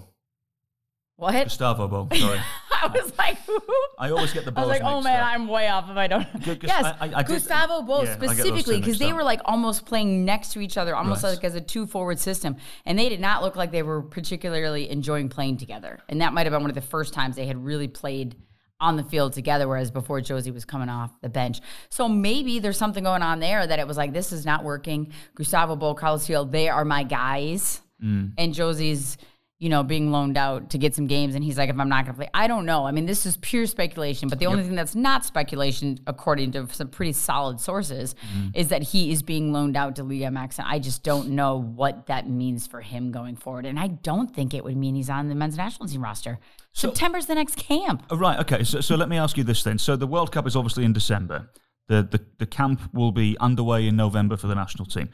what? 1.16 1.44
Gustavo 1.46 1.88
Bou. 1.88 2.16
Sorry. 2.16 2.40
I 2.82 2.88
was 2.88 3.12
like, 3.18 3.38
who? 3.46 3.58
I 4.00 4.10
always 4.12 4.34
get 4.34 4.46
the 4.46 4.54
I 4.56 4.62
was 4.62 4.70
like, 4.70 4.82
oh 4.84 5.02
man, 5.02 5.20
up. 5.22 5.28
I'm 5.28 5.48
way 5.48 5.68
off 5.68 5.90
if 5.90 5.98
I 5.98 6.08
don't. 6.08 6.44
Good, 6.44 6.64
yes, 6.64 6.86
I- 7.00 7.08
I- 7.08 7.20
I 7.20 7.24
Gustavo 7.24 7.82
Bou 7.82 7.94
yeah, 7.94 8.00
I 8.00 8.04
get 8.06 8.20
those 8.20 8.30
two 8.30 8.36
specifically 8.36 8.80
because 8.80 9.00
they 9.00 9.10
up. 9.12 9.16
were 9.16 9.24
like 9.24 9.42
almost 9.46 9.86
playing 9.86 10.26
next 10.26 10.54
to 10.54 10.60
each 10.60 10.78
other, 10.78 10.96
almost 10.96 11.24
Right. 11.24 11.32
like 11.32 11.44
as 11.44 11.56
a 11.56 11.62
two 11.62 11.86
forward 11.88 12.20
system, 12.20 12.56
and 12.86 12.98
they 13.00 13.10
did 13.10 13.20
not 13.20 13.42
look 13.44 13.56
like 13.56 13.72
they 13.72 13.84
were 13.84 14.02
particularly 14.02 14.90
enjoying 14.90 15.30
playing 15.30 15.58
together. 15.58 16.00
And 16.10 16.22
that 16.22 16.34
might 16.34 16.46
have 16.46 16.54
been 16.54 16.62
one 16.62 16.70
of 16.72 16.76
the 16.76 16.82
first 16.82 17.14
times 17.14 17.36
they 17.36 17.48
had 17.48 17.64
really 17.64 17.88
played 17.88 18.36
on 18.80 18.96
the 18.96 19.04
field 19.04 19.34
together, 19.34 19.68
whereas 19.68 19.90
before 19.90 20.20
Jozy 20.22 20.54
was 20.54 20.64
coming 20.64 20.88
off 20.88 21.10
the 21.22 21.30
bench. 21.30 21.62
So 21.90 22.08
maybe 22.08 22.60
there's 22.60 22.78
something 22.78 23.04
going 23.04 23.24
on 23.24 23.40
there 23.40 23.66
that 23.66 23.80
it 23.80 23.88
was 23.88 23.98
like 23.98 24.14
this 24.14 24.32
is 24.32 24.46
not 24.46 24.64
working. 24.64 25.12
Gustavo 25.34 25.76
Bou, 25.76 25.96
Carlos 25.96 26.28
Gil, 26.28 26.46
they 26.46 26.70
are 26.70 26.86
my 26.86 27.04
guys, 27.04 27.82
Mm. 28.04 28.34
and 28.38 28.54
Jozy's 28.54 29.18
you 29.60 29.70
know, 29.70 29.82
being 29.82 30.12
loaned 30.12 30.38
out 30.38 30.70
to 30.70 30.78
get 30.78 30.94
some 30.94 31.08
games. 31.08 31.34
And 31.34 31.44
he's 31.44 31.58
like, 31.58 31.70
if 31.72 31.80
I'm 31.80 31.90
not 31.90 32.06
going 32.06 32.14
to 32.14 32.18
play, 32.20 32.30
I 32.32 32.46
don't 32.46 32.66
know. 32.68 32.86
I 32.86 32.92
mean, 32.92 33.08
this 33.08 33.26
is 33.26 33.38
pure 33.38 33.66
speculation. 33.66 34.30
But 34.30 34.38
the 34.38 34.46
only 34.46 34.62
thing 34.64 34.76
that's 34.76 34.94
not 34.94 35.26
speculation, 35.26 35.98
according 36.06 36.52
to 36.52 36.68
some 36.72 36.90
pretty 36.90 37.14
solid 37.14 37.60
sources, 37.60 38.14
Mm-hmm. 38.16 38.50
is 38.54 38.68
that 38.68 38.84
he 38.84 39.12
is 39.12 39.24
being 39.24 39.52
loaned 39.52 39.76
out 39.76 39.96
to 39.96 40.04
Liga 40.04 40.26
MX. 40.26 40.60
And 40.60 40.68
I 40.68 40.78
just 40.78 41.02
don't 41.04 41.30
know 41.30 41.58
what 41.60 42.06
that 42.06 42.30
means 42.30 42.68
for 42.68 42.82
him 42.82 43.12
going 43.12 43.36
forward. 43.36 43.66
And 43.66 43.80
I 43.80 43.88
don't 43.88 44.34
think 44.36 44.54
it 44.54 44.64
would 44.64 44.78
mean 44.78 44.94
he's 44.94 45.10
on 45.10 45.28
the 45.28 45.34
men's 45.36 45.58
national 45.58 45.90
team 45.90 46.04
roster. 46.04 46.38
September's 46.74 47.26
the 47.26 47.34
next 47.36 47.56
camp. 47.58 48.04
Oh, 48.12 48.18
right. 48.18 48.40
Okay. 48.40 48.64
So, 48.64 48.80
so 48.82 48.96
let 48.96 49.10
me 49.10 49.18
ask 49.18 49.38
you 49.38 49.44
this 49.44 49.64
then. 49.64 49.80
So 49.80 49.96
the 49.96 50.06
World 50.06 50.32
Cup 50.32 50.46
is 50.46 50.56
obviously 50.56 50.84
in 50.86 50.94
December. 50.94 51.50
The, 51.88 52.04
the 52.04 52.24
the 52.38 52.46
camp 52.46 52.82
will 52.94 53.14
be 53.14 53.38
underway 53.40 53.88
in 53.88 53.96
November 53.96 54.36
for 54.38 54.48
the 54.48 54.56
national 54.56 54.86
team. 54.86 55.10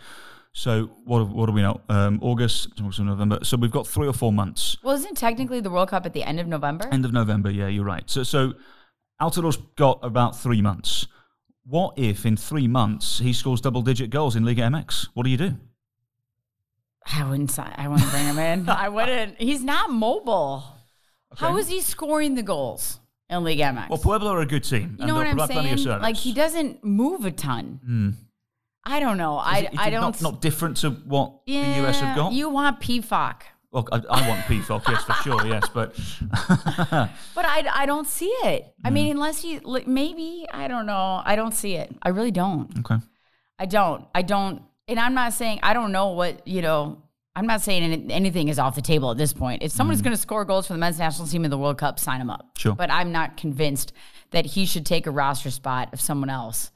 So 0.56 0.92
what 1.06 1.28
what 1.30 1.48
do 1.48 1.52
we 1.52 1.62
know? 1.62 1.82
Um, 1.90 2.20
August, 2.22 2.70
November. 2.80 3.40
So 3.44 3.58
we've 3.58 3.72
got 3.72 3.88
three 3.88 4.08
or 4.08 4.14
four 4.14 4.32
months. 4.32 4.78
Well, 4.84 4.96
isn't 4.96 5.18
technically 5.18 5.62
the 5.62 5.72
World 5.72 5.90
Cup 5.90 6.06
at 6.06 6.14
the 6.14 6.24
end 6.24 6.40
of 6.40 6.48
November? 6.48 6.88
End 6.92 7.06
of 7.06 7.12
November. 7.14 7.50
Yeah, 7.50 7.68
you're 7.68 7.84
right. 7.86 8.08
So 8.10 8.22
so 8.24 8.54
Altidore's 9.22 9.58
got 9.76 10.00
about 10.04 10.38
three 10.38 10.62
months. 10.62 11.08
What 11.66 11.98
if 11.98 12.26
in 12.26 12.38
three 12.38 12.68
months 12.68 13.20
he 13.20 13.34
scores 13.34 13.62
double 13.62 13.82
digit 13.82 14.10
goals 14.12 14.36
in 14.36 14.46
Liga 14.46 14.62
MX? 14.64 15.08
What 15.16 15.24
do 15.24 15.30
you 15.32 15.38
do? 15.38 15.54
I 17.06 17.28
wouldn't. 17.28 17.58
I 17.58 17.88
wouldn't 17.88 18.12
bring 18.12 18.26
him 18.26 18.38
in. 18.40 18.70
I 18.86 18.90
wouldn't. 18.90 19.42
He's 19.42 19.64
not 19.64 19.90
mobile. 19.90 20.64
How 21.36 21.50
Okay. 21.50 21.60
is 21.62 21.68
he 21.68 21.82
scoring 21.82 22.36
the 22.36 22.44
goals 22.44 23.00
in 23.30 23.44
Liga 23.44 23.64
MX? 23.64 23.90
Well, 23.90 23.98
Puebla 23.98 24.30
are 24.36 24.42
a 24.42 24.46
good 24.46 24.64
team. 24.64 24.98
You 25.00 25.08
know 25.08 25.16
what 25.16 25.26
I'm 25.26 25.36
they'll 25.36 25.48
provide 25.48 25.64
plenty 25.64 25.84
saying? 25.84 26.02
Like 26.02 26.16
he 26.16 26.32
doesn't 26.34 26.84
move 26.84 27.26
a 27.26 27.32
ton. 27.32 28.18
I 28.86 29.00
don't 29.00 29.18
know. 29.18 29.38
I 29.38 29.60
Is 29.60 29.68
I 29.78 29.88
it 29.88 29.92
don't. 29.92 30.02
Not, 30.02 30.22
not 30.22 30.42
different 30.42 30.78
to 30.78 30.92
what 30.92 31.42
yeah, 31.46 31.80
the 31.82 31.88
US 31.88 32.00
have 32.02 32.16
got. 32.18 32.34
You 32.34 32.50
want 32.50 32.80
Pefok, 32.82 33.42
well, 33.72 33.88
I, 33.92 34.02
I 34.10 34.28
want 34.28 34.42
Pefok, 34.42 34.88
yes, 34.88 35.04
for 35.04 35.14
sure, 35.24 35.48
yes, 35.48 35.68
but 35.74 35.96
but 37.36 37.46
I 37.46 37.66
I 37.74 37.86
don't 37.86 38.08
see 38.08 38.26
it. 38.44 38.74
I 38.84 38.90
Mm. 38.90 38.94
mean, 38.94 39.12
unless 39.12 39.44
you 39.44 39.60
like, 39.64 39.88
maybe 39.88 40.46
I 40.52 40.68
don't 40.68 40.86
know. 40.86 41.22
I 41.24 41.36
don't 41.36 41.54
see 41.54 41.76
it. 41.76 41.96
I 42.02 42.10
really 42.10 42.32
don't. 42.32 42.70
okay. 42.80 42.98
I 43.60 43.66
don't. 43.66 44.06
I 44.14 44.22
don't. 44.22 44.62
And 44.88 45.00
I'm 45.00 45.14
not 45.14 45.34
saying 45.34 45.60
I 45.64 45.74
don't 45.74 45.92
know 45.92 46.10
what 46.12 46.48
you 46.48 46.62
know. 46.62 47.02
I'm 47.36 47.48
not 47.48 47.62
saying 47.62 48.12
anything 48.12 48.48
is 48.50 48.60
off 48.60 48.76
the 48.76 48.82
table 48.84 49.10
at 49.10 49.18
this 49.18 49.34
point. 49.34 49.64
If 49.64 49.72
someone's 49.72 50.04
going 50.04 50.16
to 50.16 50.22
score 50.22 50.46
goals 50.46 50.68
for 50.68 50.74
the 50.74 50.80
men's 50.80 51.00
national 51.00 51.28
team 51.28 51.46
in 51.46 51.50
the 51.50 51.58
World 51.58 51.80
Cup, 51.80 52.00
sign 52.00 52.22
him 52.22 52.30
up. 52.30 52.46
Mm. 52.56 52.60
Sure. 52.60 52.76
But 52.76 52.92
I'm 52.92 53.12
not 53.12 53.38
convinced 53.38 53.92
that 54.32 54.46
he 54.46 54.66
should 54.68 54.86
take 54.86 55.08
a 55.08 55.12
roster 55.12 55.50
spot 55.50 55.92
of 55.94 56.00
someone 56.02 56.30
else 56.30 56.70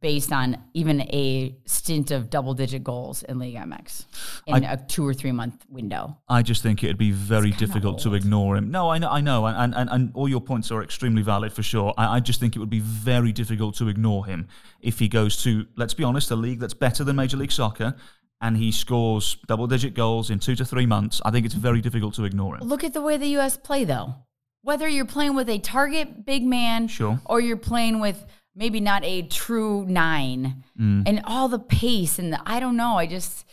based 0.00 0.32
on 0.32 0.56
even 0.74 1.00
a 1.02 1.56
stint 1.64 2.10
of 2.10 2.28
double 2.28 2.54
digit 2.54 2.82
goals 2.82 3.22
in 3.22 3.38
League 3.38 3.54
MX 3.54 4.06
in 4.46 4.64
a 4.64 4.76
two 4.76 5.06
or 5.06 5.14
three 5.14 5.32
month 5.32 5.64
window. 5.68 6.18
I 6.28 6.42
just 6.42 6.62
think 6.62 6.82
it'd 6.82 6.98
be 6.98 7.12
very 7.12 7.52
difficult 7.52 8.00
to 8.00 8.14
ignore 8.14 8.56
him. 8.56 8.70
No, 8.70 8.90
I 8.90 8.98
know, 8.98 9.08
I 9.10 9.20
know, 9.20 9.46
and, 9.46 9.74
and, 9.74 9.88
and 9.88 10.10
all 10.14 10.28
your 10.28 10.40
points 10.40 10.70
are 10.72 10.82
extremely 10.82 11.22
valid 11.22 11.52
for 11.52 11.62
sure. 11.62 11.94
I, 11.96 12.16
I 12.16 12.20
just 12.20 12.40
think 12.40 12.56
it 12.56 12.58
would 12.58 12.70
be 12.70 12.80
very 12.80 13.32
difficult 13.32 13.76
to 13.76 13.88
ignore 13.88 14.26
him 14.26 14.48
if 14.80 14.98
he 14.98 15.08
goes 15.08 15.42
to, 15.44 15.66
let's 15.76 15.94
be 15.94 16.02
honest, 16.04 16.30
a 16.30 16.36
league 16.36 16.58
that's 16.58 16.74
better 16.74 17.04
than 17.04 17.16
Major 17.16 17.36
League 17.36 17.52
Soccer 17.52 17.94
and 18.40 18.56
he 18.56 18.70
scores 18.70 19.36
double 19.46 19.66
digit 19.66 19.94
goals 19.94 20.30
in 20.30 20.38
two 20.38 20.54
to 20.56 20.64
three 20.64 20.84
months, 20.86 21.22
I 21.24 21.30
think 21.30 21.46
it's 21.46 21.54
very 21.54 21.80
difficult 21.80 22.14
to 22.14 22.24
ignore 22.24 22.56
him. 22.56 22.62
Look 22.68 22.84
at 22.84 22.92
the 22.92 23.00
way 23.00 23.16
the 23.16 23.28
U.S. 23.28 23.56
play, 23.56 23.84
though. 23.84 24.14
Whether 24.62 24.88
you're 24.88 25.06
playing 25.06 25.34
with 25.36 25.48
a 25.48 25.58
target 25.58 26.26
big 26.26 26.42
man, 26.44 26.88
Sure. 26.88 27.20
or 27.24 27.40
you're 27.40 27.56
playing 27.56 28.00
with 28.00 28.26
maybe 28.56 28.80
not 28.80 29.04
a 29.04 29.22
true 29.22 29.84
nine, 29.86 30.64
mm. 30.80 31.02
and 31.06 31.22
all 31.24 31.48
the 31.48 31.58
pace 31.58 32.18
and 32.18 32.32
the 32.32 32.40
I 32.44 32.58
don't 32.58 32.76
know. 32.76 32.96
I 32.96 33.06
just 33.06 33.44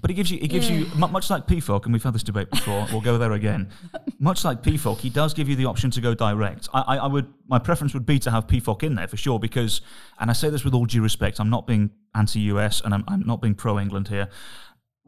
But 0.00 0.10
it 0.10 0.14
gives 0.14 0.30
you, 0.30 0.38
it 0.40 0.48
gives 0.48 0.68
you 0.68 0.86
much 0.96 1.30
like 1.30 1.46
Pefok, 1.46 1.84
and 1.84 1.92
we've 1.92 2.02
had 2.02 2.14
this 2.14 2.22
debate 2.22 2.50
before. 2.50 2.86
we'll 2.90 3.00
go 3.00 3.18
there 3.18 3.32
again. 3.32 3.68
Much 4.18 4.44
like 4.44 4.62
Pefok, 4.62 4.98
he 4.98 5.10
does 5.10 5.34
give 5.34 5.48
you 5.48 5.56
the 5.56 5.66
option 5.66 5.90
to 5.90 6.00
go 6.00 6.14
direct. 6.14 6.68
I, 6.72 6.80
I, 6.80 6.96
I 6.96 7.06
would, 7.06 7.32
my 7.46 7.58
preference 7.58 7.92
would 7.94 8.06
be 8.06 8.18
to 8.20 8.30
have 8.30 8.46
Pefok 8.46 8.82
in 8.82 8.94
there 8.94 9.08
for 9.08 9.16
sure, 9.16 9.38
because, 9.38 9.82
and 10.18 10.30
I 10.30 10.32
say 10.32 10.48
this 10.48 10.64
with 10.64 10.74
all 10.74 10.86
due 10.86 11.02
respect, 11.02 11.38
I'm 11.38 11.50
not 11.50 11.66
being 11.66 11.90
anti-US 12.14 12.80
and 12.80 12.94
I'm, 12.94 13.04
I'm 13.08 13.26
not 13.26 13.42
being 13.42 13.54
pro-England 13.54 14.08
here. 14.08 14.28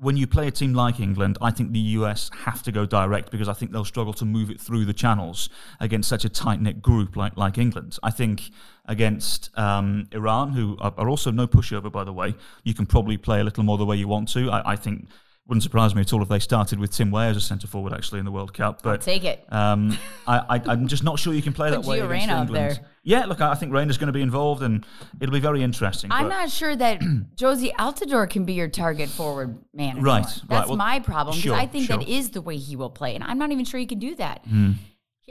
When 0.01 0.17
you 0.17 0.27
play 0.27 0.47
a 0.47 0.51
team 0.51 0.75
like 0.75 1.01
England, 1.01 1.39
I 1.43 1.51
think 1.51 1.73
the 1.73 1.79
US 1.99 2.31
have 2.45 2.63
to 2.63 2.73
go 2.73 2.87
direct 2.87 3.31
because 3.31 3.49
I 3.49 3.53
think 3.53 3.73
they'll 3.73 3.85
struggle 3.85 4.13
to 4.15 4.25
move 4.25 4.51
it 4.51 4.61
through 4.61 4.85
the 4.85 4.93
channels 4.93 5.49
against 5.81 6.09
such 6.09 6.25
a 6.25 6.29
tight 6.29 6.61
knit 6.61 6.81
group 6.83 7.17
like 7.17 7.37
like 7.37 7.59
England. 7.59 7.99
I 8.03 8.11
think 8.11 8.51
against 8.87 9.51
um, 9.59 10.07
Iran, 10.13 10.53
who 10.53 10.77
are, 10.81 10.95
are 10.97 11.09
also 11.09 11.31
no 11.31 11.47
pushover 11.47 11.91
by 11.91 12.05
the 12.05 12.13
way, 12.13 12.35
you 12.65 12.75
can 12.75 12.87
probably 12.87 13.17
play 13.17 13.41
a 13.41 13.45
little 13.45 13.65
more 13.65 13.77
the 13.77 13.85
way 13.85 13.97
you 13.97 14.09
want 14.09 14.29
to. 14.31 14.51
I, 14.51 14.73
I 14.73 14.77
think 14.77 15.09
wouldn't 15.49 15.63
surprise 15.63 15.95
me 15.95 16.03
at 16.03 16.13
all 16.13 16.23
if 16.23 16.29
they 16.29 16.39
started 16.39 16.79
with 16.79 16.91
Tim 16.93 17.11
Weah 17.11 17.31
as 17.31 17.37
a 17.39 17.41
centre 17.41 17.67
forward 17.67 17.95
actually 17.95 18.19
in 18.19 18.27
the 18.27 18.31
World 18.31 18.53
Cup. 18.53 18.83
But 18.83 19.01
take 19.01 19.25
it. 19.25 19.51
um, 19.51 19.97
I, 20.27 20.61
I'm 20.67 20.87
just 20.89 21.03
not 21.03 21.19
sure 21.19 21.33
you 21.33 21.41
can 21.43 21.55
play 21.55 21.71
that 21.71 21.77
Put 21.77 21.87
way 21.87 22.01
against 22.01 22.29
England. 22.29 22.55
there. 22.55 22.79
Yeah, 23.09 23.25
look, 23.25 23.41
I 23.41 23.55
think 23.55 23.73
Reyna's 23.73 23.97
going 23.97 24.09
to 24.09 24.13
be 24.13 24.21
involved, 24.21 24.63
and 24.63 24.85
it'll 25.19 25.33
be 25.33 25.41
very 25.41 25.63
interesting. 25.63 26.13
I'm 26.13 26.29
not 26.29 26.51
sure 26.51 26.77
that 26.77 27.01
Jozy 27.37 27.73
Altidore 27.73 28.29
can 28.29 28.45
be 28.45 28.53
your 28.53 28.69
target 28.69 29.09
forward 29.09 29.65
man. 29.73 30.03
Right, 30.03 30.23
right. 30.25 30.43
That's 30.47 30.69
Well, 30.69 30.77
my 30.77 31.01
problem 31.01 31.33
because 31.35 31.43
sure, 31.43 31.55
I 31.55 31.67
think 31.67 31.89
that 31.89 32.03
sure. 32.03 32.05
Hmm. 32.05 32.13
is 32.13 32.33
the 32.33 32.43
way 32.43 32.59
he 32.59 32.77
will 32.77 32.91
play, 32.91 33.15
and 33.15 33.25
I'm 33.25 33.39
not 33.39 33.51
even 33.51 33.65
sure 33.65 33.81
he 33.81 33.87
can 33.87 33.99
do 33.99 34.15
that. 34.17 34.45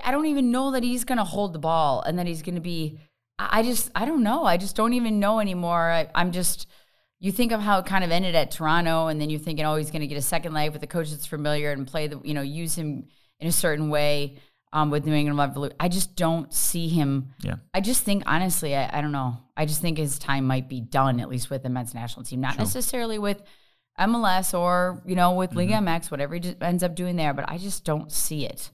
I 0.04 0.10
don't 0.10 0.26
even 0.26 0.50
know 0.50 0.72
that 0.72 0.82
he's 0.82 1.04
going 1.04 1.20
to 1.20 1.24
hold 1.24 1.54
the 1.54 1.60
ball 1.60 2.02
and 2.02 2.18
that 2.18 2.26
he's 2.26 2.42
going 2.42 2.56
to 2.56 2.62
be. 2.62 2.98
I 3.38 3.60
I 3.60 3.62
just, 3.62 3.92
I 3.94 4.06
don't 4.06 4.24
know. 4.24 4.44
I 4.44 4.58
just 4.58 4.76
don't 4.76 4.94
even 4.94 5.20
know 5.20 5.40
anymore. 5.40 5.92
I, 5.92 6.10
I'm 6.16 6.32
just. 6.32 6.66
You 7.20 7.32
think 7.32 7.52
of 7.52 7.62
how 7.62 7.78
it 7.78 7.86
kind 7.86 8.04
of 8.04 8.10
ended 8.10 8.34
at 8.34 8.50
Toronto, 8.50 9.06
and 9.06 9.22
then 9.22 9.30
you're 9.30 9.40
thinking, 9.40 9.66
oh, 9.66 9.76
he's 9.76 9.92
going 9.92 10.02
to 10.02 10.08
get 10.08 10.18
a 10.18 10.22
second 10.24 10.54
leg 10.56 10.72
with 10.74 10.82
a 10.82 10.88
coach 10.88 11.12
that's 11.12 11.28
familiar 11.28 11.72
and 11.72 11.86
play 11.86 12.08
the, 12.08 12.20
you 12.24 12.34
know, 12.34 12.42
use 12.42 12.76
him 12.76 13.06
in 13.40 13.48
a 13.48 13.52
certain 13.52 13.90
way 13.90 14.38
um, 14.74 14.90
with 14.90 15.06
New 15.06 15.14
England 15.14 15.38
Revolution. 15.38 15.76
I 15.80 15.88
just 15.88 16.16
don't 16.16 16.54
see 16.54 16.88
him. 16.88 17.34
Yeah. 17.42 17.56
I 17.74 17.82
just 17.82 18.04
think, 18.04 18.24
honestly, 18.26 18.76
I, 18.76 18.98
I 18.98 19.02
don't 19.02 19.12
know. 19.12 19.38
I 19.56 19.66
just 19.66 19.82
think 19.82 19.98
his 19.98 20.20
time 20.20 20.46
might 20.46 20.70
be 20.70 20.82
done, 20.82 21.20
at 21.20 21.30
least 21.30 21.50
with 21.50 21.64
the 21.64 21.70
men's 21.70 21.94
national 21.94 22.26
team, 22.26 22.42
not 22.42 22.58
necessarily 22.58 23.18
with 23.18 23.42
MLS 24.00 24.58
or 24.58 25.02
you 25.06 25.16
know 25.16 25.34
with 25.34 25.56
Liga 25.56 25.74
MX, 25.74 26.12
whatever 26.12 26.36
he 26.36 26.56
ends 26.62 26.84
up 26.84 26.96
doing 26.96 27.16
there. 27.16 27.34
But 27.34 27.50
I 27.50 27.58
just 27.58 27.84
don't 27.84 28.12
see 28.12 28.46
it 28.46 28.70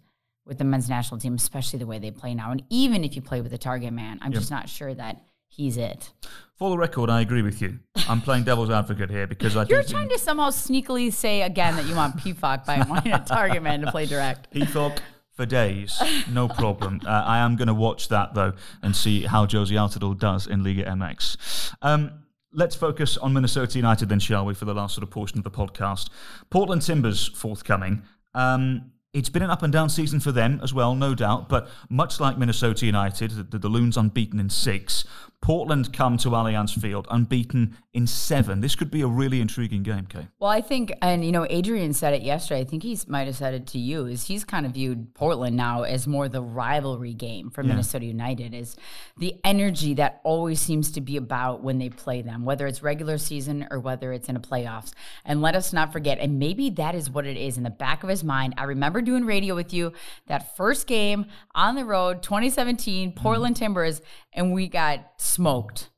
with 0.45 0.57
the 0.57 0.65
men's 0.65 0.89
national 0.89 1.19
team, 1.19 1.35
especially 1.35 1.79
the 1.79 1.85
way 1.85 1.99
they 1.99 2.11
play 2.11 2.33
now. 2.33 2.51
And 2.51 2.63
even 2.69 3.03
if 3.03 3.15
you 3.15 3.21
play 3.21 3.39
with 3.39 3.53
a 3.53 3.57
target 3.57 3.93
man, 3.93 4.19
I'm 4.21 4.33
just 4.33 4.51
not 4.51 4.67
sure 4.67 4.93
that 4.93 5.23
he's 5.47 5.77
it. 5.77 6.11
For 6.57 6.69
the 6.69 6.77
record, 6.77 7.09
I 7.09 7.21
agree 7.21 7.41
with 7.41 7.61
you. 7.61 7.79
I'm 8.09 8.21
playing 8.21 8.43
devil's 8.43 8.69
advocate 8.69 9.09
here 9.09 9.27
because 9.27 9.55
I 9.55 9.63
You're 9.69 9.83
trying 9.83 10.09
to 10.09 10.19
somehow 10.19 10.49
sneakily 10.49 11.13
say 11.13 11.43
again 11.43 11.75
that 11.77 11.85
you 11.85 11.95
want 11.95 12.17
Pefok 12.17 12.65
by 12.65 12.85
wanting 12.89 13.13
a 13.13 13.23
target 13.23 13.63
man 13.63 13.81
to 13.81 13.91
play 13.91 14.05
direct. 14.05 14.53
Pefok 14.53 14.99
for 15.33 15.45
days, 15.45 16.01
no 16.29 16.47
problem. 16.61 17.01
Uh, 17.05 17.09
I 17.09 17.39
am 17.39 17.55
going 17.55 17.67
to 17.67 17.73
watch 17.73 18.09
that 18.09 18.33
though 18.33 18.53
and 18.81 18.95
see 18.95 19.23
how 19.23 19.45
Jozy 19.45 19.73
Altidore 19.73 20.17
does 20.17 20.47
in 20.47 20.63
Liga 20.63 20.83
MX. 20.85 21.73
Um, 21.81 22.23
let's 22.53 22.75
focus 22.75 23.17
on 23.17 23.33
Minnesota 23.33 23.77
United 23.77 24.09
then, 24.09 24.19
shall 24.19 24.45
we, 24.45 24.53
for 24.53 24.65
the 24.65 24.73
last 24.73 24.95
sort 24.95 25.03
of 25.03 25.09
portion 25.09 25.37
of 25.37 25.43
the 25.43 25.51
podcast. 25.51 26.09
Portland 26.49 26.83
Timbers 26.83 27.27
forthcoming. 27.27 28.03
Um, 28.33 28.91
it's 29.13 29.29
been 29.29 29.43
an 29.43 29.51
up 29.51 29.61
and 29.61 29.71
down 29.71 29.89
season 29.89 30.19
for 30.19 30.31
them 30.31 30.59
as 30.63 30.73
well, 30.73 30.95
no 30.95 31.13
doubt. 31.13 31.47
But 31.47 31.69
much 31.89 32.19
like 32.19 32.37
Minnesota 32.37 32.85
United, 32.85 33.51
the, 33.51 33.59
the 33.59 33.69
Loons 33.69 33.95
unbeaten 33.95 34.39
in 34.39 34.49
six, 34.49 35.05
Portland 35.43 35.91
come 35.91 36.15
to 36.19 36.29
Allianz 36.29 36.79
Field 36.79 37.05
unbeaten 37.11 37.75
in 37.91 38.07
seven. 38.07 38.61
This 38.61 38.75
could 38.75 38.89
be 38.89 39.01
a 39.01 39.07
really 39.07 39.41
intriguing 39.41 39.83
game, 39.83 40.05
Kay. 40.05 40.29
Well, 40.39 40.49
I 40.49 40.61
think, 40.61 40.93
and 41.01 41.25
you 41.25 41.33
know, 41.33 41.45
Adrian 41.49 41.91
said 41.91 42.13
it 42.13 42.21
yesterday. 42.21 42.61
I 42.61 42.63
think 42.63 42.81
he 42.81 42.97
might 43.07 43.27
have 43.27 43.35
said 43.35 43.53
it 43.53 43.67
to 43.67 43.77
you. 43.77 44.05
Is 44.05 44.25
he's 44.25 44.45
kind 44.45 44.65
of 44.65 44.71
viewed 44.71 45.13
Portland 45.13 45.57
now 45.57 45.83
as 45.83 46.07
more 46.07 46.29
the 46.29 46.41
rivalry 46.41 47.13
game 47.13 47.49
for 47.49 47.61
Minnesota 47.61 48.05
United? 48.05 48.53
Is 48.53 48.77
the 49.17 49.35
energy 49.43 49.93
that 49.95 50.21
always 50.23 50.61
seems 50.61 50.93
to 50.93 51.01
be 51.01 51.17
about 51.17 51.61
when 51.61 51.77
they 51.77 51.89
play 51.89 52.21
them, 52.21 52.45
whether 52.45 52.65
it's 52.65 52.81
regular 52.81 53.17
season 53.17 53.67
or 53.69 53.81
whether 53.81 54.13
it's 54.13 54.29
in 54.29 54.37
a 54.37 54.39
playoffs. 54.39 54.93
And 55.25 55.41
let 55.41 55.55
us 55.55 55.73
not 55.73 55.91
forget, 55.91 56.19
and 56.19 56.39
maybe 56.39 56.69
that 56.69 56.95
is 56.95 57.09
what 57.09 57.25
it 57.25 57.35
is 57.35 57.57
in 57.57 57.63
the 57.63 57.69
back 57.69 58.03
of 58.03 58.09
his 58.09 58.23
mind. 58.23 58.53
I 58.57 58.63
remember 58.63 59.01
doing 59.01 59.25
radio 59.25 59.55
with 59.55 59.73
you 59.73 59.91
that 60.27 60.55
first 60.55 60.87
game 60.87 61.25
on 61.53 61.75
the 61.75 61.83
road, 61.83 62.23
2017, 62.23 63.11
Portland 63.11 63.55
mm-hmm. 63.55 63.65
Timbers, 63.65 64.01
and 64.33 64.53
we 64.53 64.67
got 64.67 64.99
smoked. 65.17 65.89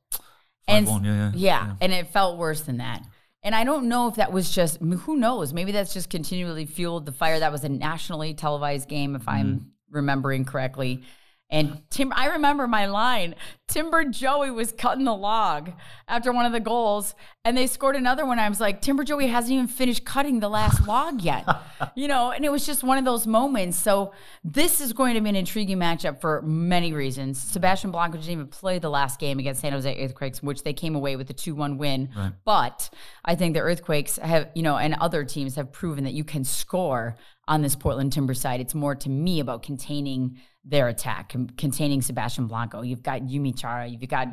And 0.68 0.86
5-1, 0.86 1.04
yeah, 1.04 1.12
yeah, 1.12 1.32
yeah, 1.34 1.74
and 1.80 1.92
it 1.92 2.08
felt 2.08 2.38
worse 2.38 2.62
than 2.62 2.78
that. 2.78 3.02
And 3.42 3.54
I 3.54 3.62
don't 3.62 3.88
know 3.88 4.08
if 4.08 4.16
that 4.16 4.32
was 4.32 4.50
just 4.50 4.80
who 4.80 5.16
knows. 5.16 5.52
Maybe 5.52 5.70
that's 5.70 5.94
just 5.94 6.10
continually 6.10 6.66
fueled 6.66 7.06
the 7.06 7.12
fire. 7.12 7.38
That 7.38 7.52
was 7.52 7.62
a 7.62 7.68
nationally 7.68 8.34
televised 8.34 8.88
game, 8.88 9.14
if 9.14 9.22
mm-hmm. 9.22 9.30
I'm 9.30 9.70
remembering 9.90 10.44
correctly. 10.44 11.04
And 11.48 11.82
Tim, 11.90 12.12
I 12.12 12.26
remember 12.26 12.66
my 12.66 12.86
line. 12.86 13.36
Timber 13.68 14.04
Joey 14.04 14.50
was 14.50 14.72
cutting 14.72 15.04
the 15.04 15.14
log 15.14 15.70
after 16.08 16.32
one 16.32 16.44
of 16.44 16.52
the 16.52 16.60
goals, 16.60 17.14
and 17.44 17.56
they 17.56 17.68
scored 17.68 17.94
another 17.94 18.26
one. 18.26 18.40
I 18.40 18.48
was 18.48 18.60
like, 18.60 18.80
Timber 18.80 19.04
Joey 19.04 19.28
hasn't 19.28 19.52
even 19.52 19.68
finished 19.68 20.04
cutting 20.04 20.40
the 20.40 20.48
last 20.48 20.86
log 20.88 21.20
yet, 21.20 21.46
you 21.94 22.08
know. 22.08 22.32
And 22.32 22.44
it 22.44 22.50
was 22.50 22.66
just 22.66 22.82
one 22.82 22.98
of 22.98 23.04
those 23.04 23.28
moments. 23.28 23.78
So 23.78 24.12
this 24.42 24.80
is 24.80 24.92
going 24.92 25.14
to 25.14 25.20
be 25.20 25.28
an 25.28 25.36
intriguing 25.36 25.78
matchup 25.78 26.20
for 26.20 26.42
many 26.42 26.92
reasons. 26.92 27.40
Sebastian 27.40 27.92
Blanco 27.92 28.18
didn't 28.18 28.32
even 28.32 28.48
play 28.48 28.80
the 28.80 28.90
last 28.90 29.20
game 29.20 29.38
against 29.38 29.60
San 29.60 29.72
Jose 29.72 30.04
Earthquakes, 30.04 30.42
which 30.42 30.64
they 30.64 30.72
came 30.72 30.96
away 30.96 31.14
with 31.14 31.30
a 31.30 31.34
two-one 31.34 31.78
win. 31.78 32.08
But 32.44 32.90
I 33.24 33.36
think 33.36 33.54
the 33.54 33.60
Earthquakes 33.60 34.16
have, 34.16 34.50
you 34.56 34.62
know, 34.62 34.76
and 34.76 34.94
other 34.94 35.24
teams 35.24 35.54
have 35.54 35.70
proven 35.70 36.04
that 36.04 36.12
you 36.12 36.24
can 36.24 36.42
score 36.42 37.16
on 37.48 37.62
this 37.62 37.76
Portland 37.76 38.12
Timber 38.12 38.34
side. 38.34 38.60
It's 38.60 38.74
more 38.74 38.96
to 38.96 39.08
me 39.08 39.38
about 39.38 39.62
containing 39.62 40.40
their 40.66 40.88
attack, 40.88 41.30
con- 41.30 41.50
containing 41.56 42.02
Sebastian 42.02 42.46
Blanco. 42.46 42.82
You've 42.82 43.02
got 43.02 43.22
Yimmi 43.22 43.56
Chara, 43.56 43.86
you've 43.86 44.08
got, 44.08 44.28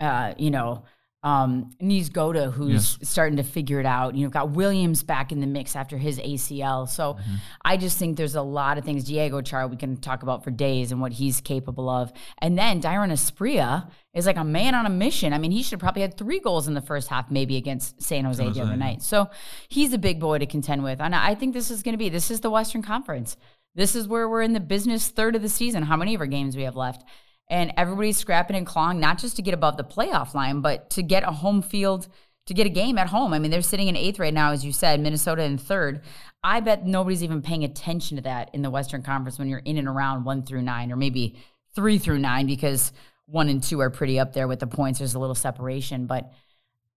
uh, 0.00 0.34
you 0.38 0.50
know, 0.50 0.84
um, 1.24 1.70
Niezgoda, 1.80 2.52
who's 2.52 2.98
starting 3.02 3.36
to 3.36 3.44
figure 3.44 3.78
it 3.78 3.86
out. 3.86 4.16
You've 4.16 4.32
got 4.32 4.50
Williams 4.50 5.04
back 5.04 5.30
in 5.30 5.40
the 5.40 5.46
mix 5.46 5.76
after 5.76 5.96
his 5.96 6.18
ACL. 6.18 6.88
So 6.88 7.16
I 7.64 7.76
just 7.76 7.96
think 7.96 8.16
there's 8.16 8.34
a 8.34 8.42
lot 8.42 8.76
of 8.76 8.84
things. 8.84 9.04
Diego 9.04 9.40
Chara, 9.40 9.68
we 9.68 9.76
can 9.76 9.98
talk 9.98 10.24
about 10.24 10.42
for 10.42 10.50
days 10.50 10.90
and 10.90 11.00
what 11.00 11.12
he's 11.12 11.40
capable 11.40 11.88
of. 11.88 12.12
And 12.38 12.58
then 12.58 12.82
Dairon 12.82 13.12
Asprilla 13.12 13.88
is 14.14 14.26
like 14.26 14.36
a 14.36 14.44
man 14.44 14.74
on 14.74 14.84
a 14.84 14.90
mission. 14.90 15.32
I 15.32 15.38
mean, 15.38 15.52
he 15.52 15.62
should 15.62 15.78
probably 15.78 16.02
had 16.02 16.16
three 16.18 16.40
goals 16.40 16.66
in 16.66 16.74
the 16.74 16.80
first 16.80 17.06
half, 17.06 17.30
maybe 17.30 17.56
against 17.56 18.02
San 18.02 18.24
Jose 18.24 18.42
the 18.42 18.60
other 18.60 18.76
night. 18.76 19.00
So 19.02 19.30
he's 19.68 19.92
a 19.92 19.98
big 19.98 20.18
boy 20.18 20.38
to 20.38 20.46
contend 20.46 20.82
with. 20.82 21.00
And 21.00 21.14
I 21.14 21.36
think 21.36 21.54
this 21.54 21.70
is 21.70 21.84
going 21.84 21.94
to 21.94 21.98
be, 21.98 22.08
this 22.08 22.32
is 22.32 22.40
the 22.40 22.50
Western 22.50 22.82
Conference. 22.82 23.36
This 23.74 23.96
is 23.96 24.06
where 24.06 24.28
we're 24.28 24.42
in 24.42 24.52
the 24.52 24.60
business 24.60 25.08
third 25.08 25.34
of 25.34 25.42
the 25.42 25.48
season. 25.48 25.82
How 25.84 25.96
many 25.96 26.14
of 26.14 26.20
our 26.20 26.26
games 26.26 26.56
we 26.56 26.64
have 26.64 26.76
left? 26.76 27.04
And 27.48 27.72
everybody's 27.76 28.18
scrapping 28.18 28.56
and 28.56 28.66
clawing, 28.66 29.00
not 29.00 29.18
just 29.18 29.36
to 29.36 29.42
get 29.42 29.54
above 29.54 29.76
the 29.76 29.84
playoff 29.84 30.34
line, 30.34 30.60
but 30.60 30.90
to 30.90 31.02
get 31.02 31.22
a 31.22 31.32
home 31.32 31.62
field, 31.62 32.08
to 32.46 32.54
get 32.54 32.66
a 32.66 32.70
game 32.70 32.98
at 32.98 33.08
home. 33.08 33.32
I 33.32 33.38
mean, 33.38 33.50
they're 33.50 33.62
sitting 33.62 33.88
in 33.88 33.96
eighth 33.96 34.18
right 34.18 34.32
now, 34.32 34.52
as 34.52 34.64
you 34.64 34.72
said, 34.72 35.00
Minnesota 35.00 35.42
in 35.42 35.58
third. 35.58 36.02
I 36.42 36.60
bet 36.60 36.86
nobody's 36.86 37.22
even 37.22 37.42
paying 37.42 37.64
attention 37.64 38.16
to 38.16 38.22
that 38.24 38.50
in 38.52 38.62
the 38.62 38.70
Western 38.70 39.02
Conference 39.02 39.38
when 39.38 39.48
you're 39.48 39.60
in 39.60 39.78
and 39.78 39.88
around 39.88 40.24
one 40.24 40.42
through 40.42 40.62
nine, 40.62 40.90
or 40.92 40.96
maybe 40.96 41.36
three 41.74 41.98
through 41.98 42.18
nine, 42.18 42.46
because 42.46 42.92
one 43.26 43.48
and 43.48 43.62
two 43.62 43.80
are 43.80 43.90
pretty 43.90 44.18
up 44.18 44.32
there 44.32 44.48
with 44.48 44.60
the 44.60 44.66
points. 44.66 44.98
There's 44.98 45.14
a 45.14 45.18
little 45.18 45.34
separation, 45.34 46.06
but 46.06 46.32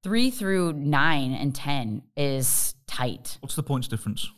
three 0.03 0.29
through 0.29 0.73
nine 0.73 1.33
and 1.33 1.53
10 1.55 2.03
is 2.15 2.75
tight. 2.87 3.37
What's 3.41 3.55
the 3.55 3.63
points 3.63 3.87
difference? 3.87 4.29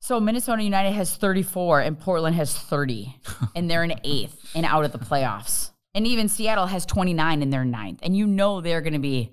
So 0.00 0.20
Minnesota 0.20 0.62
United 0.62 0.92
has 0.92 1.16
34 1.16 1.80
and 1.80 1.98
Portland 1.98 2.36
has 2.36 2.56
30, 2.56 3.16
and 3.56 3.70
they're 3.70 3.84
in 3.84 3.94
eighth 4.04 4.52
and 4.54 4.64
out 4.64 4.84
of 4.84 4.92
the 4.92 4.98
playoffs. 4.98 5.70
And 5.94 6.06
even 6.06 6.28
Seattle 6.28 6.66
has 6.66 6.84
29 6.86 7.42
and 7.42 7.52
they're 7.52 7.64
ninth. 7.64 8.00
And 8.02 8.16
you 8.16 8.26
know 8.26 8.60
they're 8.60 8.82
going 8.82 8.92
to 8.92 8.98
be 8.98 9.32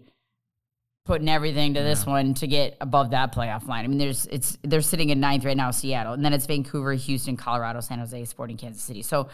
putting 1.05 1.28
everything 1.28 1.74
to 1.74 1.82
this 1.82 2.05
one 2.05 2.34
to 2.36 2.47
get 2.47 2.78
above 2.80 3.11
that 3.11 3.36
playoff 3.36 3.68
line. 3.68 3.84
I 3.84 3.88
mean, 3.88 3.97
there's 3.97 4.26
it's 4.28 4.57
they're 4.64 4.82
sitting 4.82 5.09
in 5.09 5.20
ninth 5.20 5.43
right 5.43 5.57
now, 5.57 5.72
Seattle, 5.72 6.14
and 6.14 6.24
then 6.24 6.34
it's 6.34 6.45
Vancouver, 6.45 6.93
Houston, 6.93 7.36
Colorado, 7.36 7.82
San 7.82 7.99
Jose, 7.99 8.26
Sporting 8.26 8.57
Kansas 8.57 8.82
City. 8.82 9.01
So 9.01 9.30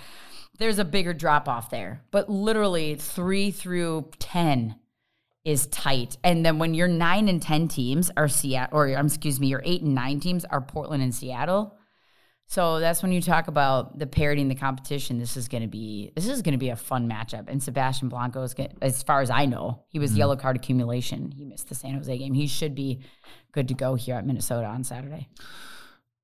there's 0.58 0.80
a 0.80 0.86
bigger 0.86 1.14
drop 1.14 1.48
off 1.48 1.70
there. 1.70 2.02
But 2.12 2.30
literally 2.30 2.96
three 2.96 3.52
through 3.52 4.10
ten 4.18 4.76
is 5.46 5.68
tight. 5.68 6.18
And 6.24 6.46
then 6.46 6.60
when 6.60 6.74
your 6.74 6.88
nine 6.88 7.28
and 7.28 7.42
ten 7.42 7.68
teams 7.68 8.12
are 8.18 8.28
Seattle, 8.28 8.78
or 8.78 8.98
um, 8.98 9.08
excuse 9.08 9.40
me, 9.40 9.48
your 9.48 9.62
eight 9.66 9.82
and 9.82 9.96
nine 9.96 10.20
teams 10.20 10.46
are 10.46 10.62
Portland 10.62 11.02
and 11.02 11.14
Seattle. 11.14 11.76
So 12.46 12.80
that's 12.80 13.04
when 13.04 13.12
you 13.12 13.22
talk 13.22 13.48
about 13.48 14.00
the 14.00 14.08
parity 14.08 14.42
in 14.42 14.48
the 14.48 14.56
competition. 14.56 15.20
This 15.20 15.38
is 15.38 15.48
going 15.48 15.62
to 15.62 15.68
be 15.68 16.12
this 16.16 16.28
is 16.28 16.42
going 16.42 16.54
to 16.54 16.58
be 16.58 16.70
a 16.70 16.76
fun 16.76 17.08
matchup. 17.08 17.46
And 17.48 17.62
Sebastian 17.62 18.10
Blanco 18.10 18.42
is, 18.42 18.56
gonna, 18.56 18.70
as 18.82 19.04
far 19.04 19.22
as 19.22 19.30
I 19.30 19.46
know, 19.46 19.84
he 19.88 20.00
was 20.00 20.12
mm-hmm. 20.12 20.20
yellow 20.20 20.36
card 20.36 20.56
accumulation. 20.56 21.32
He 21.32 21.46
missed 21.46 21.70
the 21.70 21.76
San 21.76 21.94
Jose 21.94 22.18
game. 22.18 22.34
He 22.34 22.48
should 22.48 22.74
be 22.74 23.02
good 23.52 23.68
to 23.68 23.76
go 23.76 23.94
here 23.94 24.16
at 24.16 24.26
Minnesota 24.26 24.66
on 24.66 24.84
Saturday. 24.84 25.30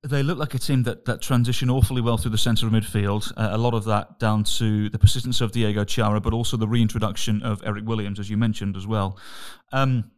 They 0.06 0.22
look 0.24 0.38
like 0.38 0.54
a 0.54 0.60
team 0.60 0.84
that, 0.84 1.06
that 1.06 1.22
transition 1.22 1.70
awfully 1.70 2.02
well 2.02 2.18
through 2.18 2.32
the 2.32 2.38
centre 2.38 2.68
of 2.68 2.72
midfield. 2.72 3.32
Uh, 3.36 3.50
a 3.52 3.58
lot 3.58 3.74
of 3.74 3.86
that 3.86 4.20
down 4.20 4.44
to 4.44 4.90
the 4.90 5.00
persistence 5.00 5.42
of 5.42 5.52
Diego 5.52 5.84
Chara, 5.84 6.22
but 6.22 6.34
also 6.34 6.58
the 6.58 6.68
reintroduction 6.68 7.42
of 7.42 7.62
Eric 7.66 7.86
Williams, 7.86 8.20
as 8.20 8.30
you 8.30 8.38
mentioned 8.38 8.78
as 8.78 8.86
well. 8.86 9.18
Um, 9.74 10.12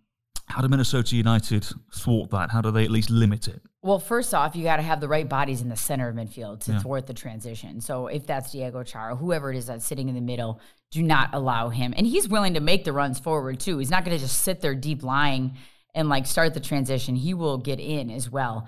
how 0.47 0.61
do 0.61 0.67
Minnesota 0.69 1.15
United 1.15 1.67
thwart 1.93 2.29
that? 2.31 2.51
How 2.51 2.61
do 2.61 2.71
they 2.71 2.85
at 2.85 2.91
least 2.91 3.09
limit 3.09 3.47
it? 3.47 3.61
Well, 3.81 3.99
first 3.99 4.33
off, 4.33 4.55
you 4.55 4.63
got 4.63 4.77
to 4.77 4.81
have 4.81 5.01
the 5.01 5.07
right 5.07 5.27
bodies 5.27 5.61
in 5.61 5.69
the 5.69 5.75
center 5.75 6.09
of 6.09 6.15
midfield 6.15 6.61
to 6.61 6.73
yeah. 6.73 6.79
thwart 6.79 7.05
the 7.07 7.13
transition. 7.13 7.81
So 7.81 8.07
if 8.07 8.25
that's 8.25 8.51
Diego 8.51 8.83
Chara, 8.83 9.15
whoever 9.15 9.51
it 9.51 9.57
is 9.57 9.67
that's 9.67 9.85
sitting 9.85 10.09
in 10.09 10.15
the 10.15 10.21
middle, 10.21 10.61
do 10.91 11.03
not 11.03 11.29
allow 11.33 11.69
him. 11.69 11.93
And 11.95 12.07
he's 12.07 12.27
willing 12.27 12.53
to 12.53 12.59
make 12.59 12.85
the 12.85 12.93
runs 12.93 13.19
forward 13.19 13.59
too. 13.59 13.77
He's 13.77 13.91
not 13.91 14.05
going 14.05 14.17
to 14.17 14.23
just 14.23 14.41
sit 14.41 14.61
there 14.61 14.75
deep 14.75 15.03
lying 15.03 15.57
and 15.93 16.09
like 16.09 16.27
start 16.27 16.53
the 16.53 16.59
transition. 16.59 17.15
He 17.15 17.33
will 17.33 17.57
get 17.57 17.79
in 17.79 18.09
as 18.09 18.29
well. 18.29 18.67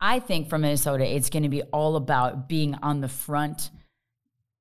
I 0.00 0.18
think 0.20 0.48
for 0.48 0.58
Minnesota, 0.58 1.04
it's 1.04 1.30
going 1.30 1.42
to 1.42 1.48
be 1.48 1.62
all 1.62 1.96
about 1.96 2.48
being 2.48 2.74
on 2.82 3.00
the 3.00 3.08
front 3.08 3.70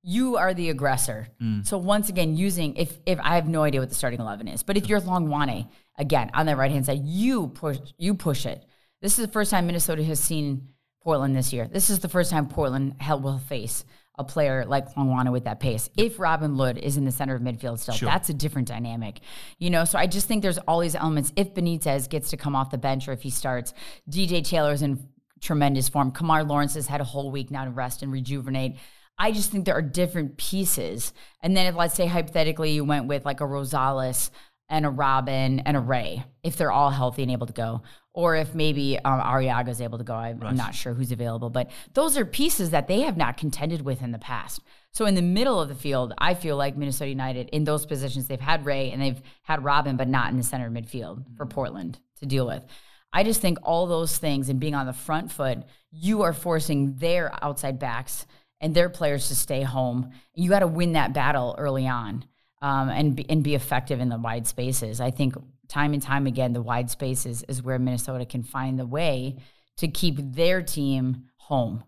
you 0.02 0.38
are 0.38 0.54
the 0.54 0.70
aggressor. 0.70 1.28
Mm. 1.42 1.66
So 1.66 1.78
once 1.78 2.10
again, 2.10 2.36
using 2.36 2.76
if 2.76 2.98
if 3.06 3.20
I 3.22 3.36
have 3.36 3.48
no 3.48 3.64
idea 3.64 3.82
what 3.82 3.90
the 3.90 3.96
starting 3.96 4.20
eleven 4.20 4.48
is, 4.48 4.64
but 4.64 4.78
if 4.78 4.88
you're 4.88 5.02
Hlongwane 5.02 5.70
again 5.98 6.32
on 6.34 6.46
the 6.46 6.56
right 6.56 6.72
hand 6.72 6.86
side, 6.86 7.02
you 7.04 7.48
push 7.48 7.78
you 7.98 8.14
push 8.16 8.46
it. 8.46 8.66
This 9.02 9.20
is 9.20 9.26
the 9.26 9.32
first 9.32 9.52
time 9.52 9.68
Minnesota 9.68 10.04
has 10.04 10.20
seen 10.20 10.70
Portland 11.02 11.36
this 11.36 11.54
year. 11.54 11.68
This 11.68 11.90
is 11.90 12.00
the 12.00 12.10
first 12.10 12.32
time 12.32 12.48
Portland 12.48 12.96
will 13.10 13.40
face 13.40 13.86
a 14.18 14.24
player 14.24 14.66
like 14.66 14.94
Hlongwane 14.94 15.32
with 15.32 15.46
that 15.46 15.62
pace. 15.62 15.90
If 15.96 16.20
Robin 16.20 16.58
Lod 16.58 16.78
is 16.78 16.98
in 16.98 17.06
the 17.06 17.12
center 17.12 17.36
of 17.36 17.42
midfield 17.42 17.80
still, 17.80 17.96
sure. 17.96 18.10
that's 18.10 18.28
a 18.28 18.34
different 18.34 18.68
dynamic. 18.68 19.22
You 19.60 19.70
know, 19.70 19.86
so 19.86 19.98
I 19.98 20.08
just 20.08 20.28
think 20.28 20.42
there's 20.42 20.58
all 20.58 20.80
these 20.80 20.96
elements. 20.96 21.32
If 21.38 21.54
Benitez 21.54 22.10
gets 22.10 22.30
to 22.32 22.38
come 22.38 22.54
off 22.54 22.70
the 22.70 22.78
bench 22.78 23.08
or 23.08 23.14
if 23.14 23.22
he 23.22 23.30
starts, 23.30 23.74
DJ 24.10 24.44
Taylor's 24.44 24.82
in 24.82 25.08
tremendous 25.42 25.90
form. 25.90 26.12
Kemar 26.12 26.48
Lawrence 26.48 26.76
has 26.76 26.88
had 26.88 27.02
a 27.02 27.06
whole 27.06 27.32
week 27.32 27.52
now 27.52 27.66
to 27.66 27.72
rest 27.72 28.04
and 28.04 28.12
rejuvenate. 28.12 28.78
I 29.18 29.32
just 29.32 29.52
think 29.52 29.66
there 29.66 29.76
are 29.76 29.82
different 29.82 30.38
pieces. 30.38 31.14
And 31.42 31.56
then 31.56 31.68
if 31.68 31.76
let's 31.76 31.94
say 31.94 32.08
hypothetically 32.08 32.72
you 32.72 32.86
went 32.86 33.08
with 33.08 33.26
like 33.26 33.42
a 33.42 33.46
Rosales 33.46 34.30
and 34.70 34.86
a 34.86 34.90
Robin 34.90 35.60
and 35.60 35.76
a 35.76 35.80
Ray, 35.80 36.24
if 36.44 36.56
they're 36.56 36.72
all 36.72 36.90
healthy 36.90 37.24
and 37.24 37.32
able 37.32 37.48
to 37.48 37.54
go, 37.54 37.82
or 38.14 38.36
if 38.36 38.56
maybe 38.56 38.98
um, 39.00 39.20
Arriaga 39.20 39.70
is 39.70 39.82
able 39.82 39.98
to 39.98 40.04
go, 40.04 40.14
I'm, 40.14 40.40
right. 40.40 40.50
I'm 40.50 40.58
not 40.58 40.76
sure 40.76 40.94
who's 40.94 41.12
available, 41.12 41.50
but 41.50 41.70
those 41.94 42.18
are 42.18 42.26
pieces 42.26 42.70
that 42.70 42.88
they 42.88 43.02
have 43.02 43.18
not 43.18 43.38
contended 43.38 43.82
with 43.82 44.02
in 44.02 44.12
the 44.12 44.20
past. 44.20 44.62
So 44.92 45.06
in 45.06 45.16
the 45.16 45.22
middle 45.22 45.62
of 45.62 45.70
the 45.70 45.76
field, 45.76 46.14
I 46.18 46.34
feel 46.34 46.56
like 46.56 46.78
Minnesota 46.78 47.10
United 47.10 47.50
in 47.50 47.64
those 47.64 47.86
positions 47.86 48.28
they've 48.28 48.40
had 48.40 48.66
Ray 48.66 48.92
and 48.92 49.02
they've 49.02 49.22
had 49.44 49.64
Robin, 49.64 49.98
but 49.98 50.08
not 50.08 50.32
in 50.32 50.38
the 50.38 50.44
center 50.44 50.70
midfield 50.70 51.24
for 51.38 51.46
mm-hmm. 51.46 51.54
Portland 51.54 52.00
to 52.20 52.26
deal 52.26 52.48
with. 52.48 52.64
I 53.12 53.24
just 53.24 53.42
think 53.42 53.58
all 53.64 53.88
those 53.88 54.18
things 54.18 54.50
and 54.50 54.60
being 54.60 54.76
on 54.76 54.86
the 54.86 54.94
front 54.94 55.32
foot, 55.32 55.60
you 55.92 56.22
are 56.22 56.34
forcing 56.34 56.96
their 56.96 57.34
outside 57.44 57.80
backs 57.80 58.26
and 58.62 58.76
their 58.76 58.90
players 58.90 59.30
to 59.30 59.36
stay 59.36 59.64
home. 59.64 60.12
You 60.34 60.50
got 60.50 60.60
to 60.60 60.68
win 60.68 60.94
that 60.94 61.14
battle 61.14 61.56
early 61.58 61.88
on 61.88 62.26
um, 62.62 62.90
and 62.90 63.16
be, 63.16 63.30
and 63.30 63.44
be 63.44 63.56
effective 63.56 64.00
in 64.00 64.10
the 64.10 64.18
wide 64.18 64.48
spaces. 64.48 65.02
I 65.02 65.12
think 65.12 65.36
time 65.68 65.94
and 65.94 66.02
time 66.02 66.28
again, 66.28 66.54
the 66.54 66.62
wide 66.62 66.90
spaces 66.90 67.44
is 67.44 67.64
where 67.64 67.80
Minnesota 67.80 68.26
can 68.26 68.44
find 68.44 68.78
the 68.78 68.86
way 68.86 69.38
to 69.78 69.88
keep 69.88 70.18
their 70.20 70.62
team 70.62 71.30
home. 71.38 71.84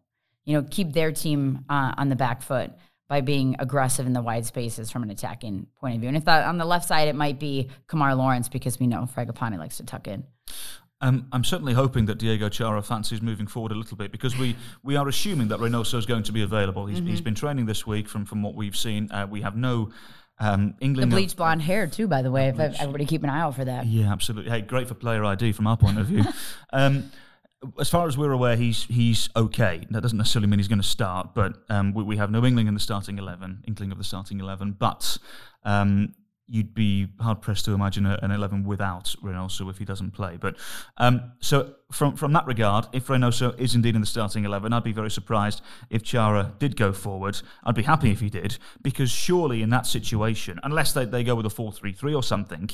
You 0.45 0.57
know, 0.57 0.67
keep 0.69 0.93
their 0.93 1.11
team 1.11 1.65
uh, 1.69 1.93
on 1.97 2.09
the 2.09 2.15
back 2.15 2.41
foot 2.41 2.72
by 3.07 3.22
being 3.22 3.57
aggressive 3.59 4.07
in 4.07 4.13
the 4.13 4.22
wide 4.22 4.45
spaces 4.45 4.89
from 4.89 5.03
an 5.03 5.11
attacking 5.11 5.67
point 5.80 5.95
of 5.95 5.99
view. 5.99 6.07
And 6.07 6.15
if 6.15 6.26
that 6.26 6.47
on 6.47 6.57
the 6.57 6.65
left 6.65 6.88
side, 6.88 7.09
it 7.09 7.15
might 7.15 7.39
be 7.39 7.69
Kemar 7.88 8.17
Lawrence 8.17 8.47
because 8.47 8.80
we 8.80 8.88
know 8.88 9.07
Fragapane 9.13 9.57
likes 9.59 9.78
to 9.78 9.84
tuck 9.84 10.07
in. 10.07 10.24
Um, 11.02 11.28
I'm 11.32 11.43
certainly 11.43 11.74
hoping 11.74 12.06
that 12.06 12.20
Diego 12.20 12.47
Chara 12.47 12.82
fancies 12.82 13.22
moving 13.22 13.47
forward 13.47 13.72
a 13.72 13.76
little 13.76 13.97
bit 13.97 14.12
because 14.12 14.38
we, 14.38 14.56
we 14.84 14.95
are 14.95 15.08
assuming 15.08 15.47
that 15.47 15.60
Reynoso 15.60 15.97
is 15.97 16.06
going 16.06 16.24
to 16.24 16.32
be 16.32 16.43
available. 16.43 16.86
He's, 16.86 16.99
mm-hmm. 16.99 17.08
he's 17.08 17.22
been 17.22 17.36
training 17.36 17.66
this 17.66 17.88
week 17.88 18.08
from, 18.08 18.26
from 18.26 18.43
what 18.43 18.54
we've 18.54 18.78
seen. 18.78 19.12
Uh, 19.12 19.28
we 19.30 19.41
have 19.41 19.56
no 19.56 19.91
um, 20.39 20.76
England. 20.80 21.12
The 21.12 21.16
bleach 21.16 21.36
blonde 21.36 21.62
hair 21.62 21.88
too, 21.88 22.08
by 22.08 22.22
the 22.22 22.32
way. 22.32 22.49
If 22.49 22.60
everybody 22.60 23.06
keep 23.06 23.24
an 23.24 23.30
eye 23.30 23.41
out 23.41 23.56
for 23.56 23.66
that. 23.66 23.86
Yeah, 23.86 24.12
absolutely. 24.12 24.52
Hey, 24.52 24.62
great 24.62 24.88
for 24.88 24.93
player 24.95 25.24
ID 25.24 25.52
from 25.54 25.68
our 25.68 25.78
point 25.78 25.99
of 25.99 26.08
view. 26.08 26.24
um, 26.74 27.12
as 27.80 27.89
far 27.89 28.08
as 28.08 28.18
we're 28.18 28.32
aware, 28.32 28.56
he's 28.56 28.86
he's 28.86 29.30
okay. 29.36 29.86
That 29.91 30.02
doesn't 30.02 30.18
necessarily 30.18 30.47
mean 30.47 30.60
he's 30.60 30.68
going 30.68 30.82
to 30.82 30.88
start, 30.88 31.36
but 31.36 31.58
um, 31.70 31.93
we, 31.93 32.04
we, 32.04 32.18
have 32.18 32.32
no 32.32 32.43
England 32.43 32.68
in 32.68 32.74
the 32.74 32.80
starting 32.80 33.20
eleven, 33.20 33.64
inkling 33.68 33.91
of 33.91 33.99
the 33.99 34.04
starting 34.04 34.39
eleven. 34.39 34.72
But 34.72 35.18
um, 35.64 36.16
you'd 36.52 36.74
be 36.74 37.08
hard 37.22 37.41
pressed 37.41 37.64
to 37.64 37.72
imagine 37.72 38.06
a, 38.06 38.20
an 38.22 38.30
11 38.30 38.66
without 38.66 39.16
Reynoso 39.24 39.70
if 39.70 39.78
he 39.78 39.86
doesn't 39.86 40.12
play. 40.12 40.38
But 40.38 40.58
um, 40.97 41.32
so 41.39 41.76
from 41.91 42.18
from 42.18 42.34
that 42.34 42.45
regard, 42.45 42.88
if 42.91 43.08
Reynoso 43.08 43.58
is 43.58 43.74
indeed 43.74 43.95
in 43.95 44.02
the 44.02 44.08
starting 44.08 44.43
11, 44.43 44.74
I'd 44.74 44.84
be 44.84 44.91
very 44.91 45.10
surprised 45.10 45.62
if 45.89 46.04
Chara 46.04 46.54
did 46.60 46.76
go 46.76 46.91
forward. 46.91 47.41
I'd 47.64 47.76
be 47.76 47.84
happy 47.84 48.12
if 48.12 48.20
he 48.20 48.30
did 48.30 48.58
because 48.82 49.10
surely 49.10 49.62
in 49.62 49.70
that 49.70 49.88
situation, 49.88 50.60
unless 50.64 50.91
they, 50.91 51.06
they 51.06 51.24
go 51.24 51.36
with 51.36 51.45
a 51.45 51.49
4-3-3 51.49 52.16
or 52.16 52.22
something, 52.22 52.70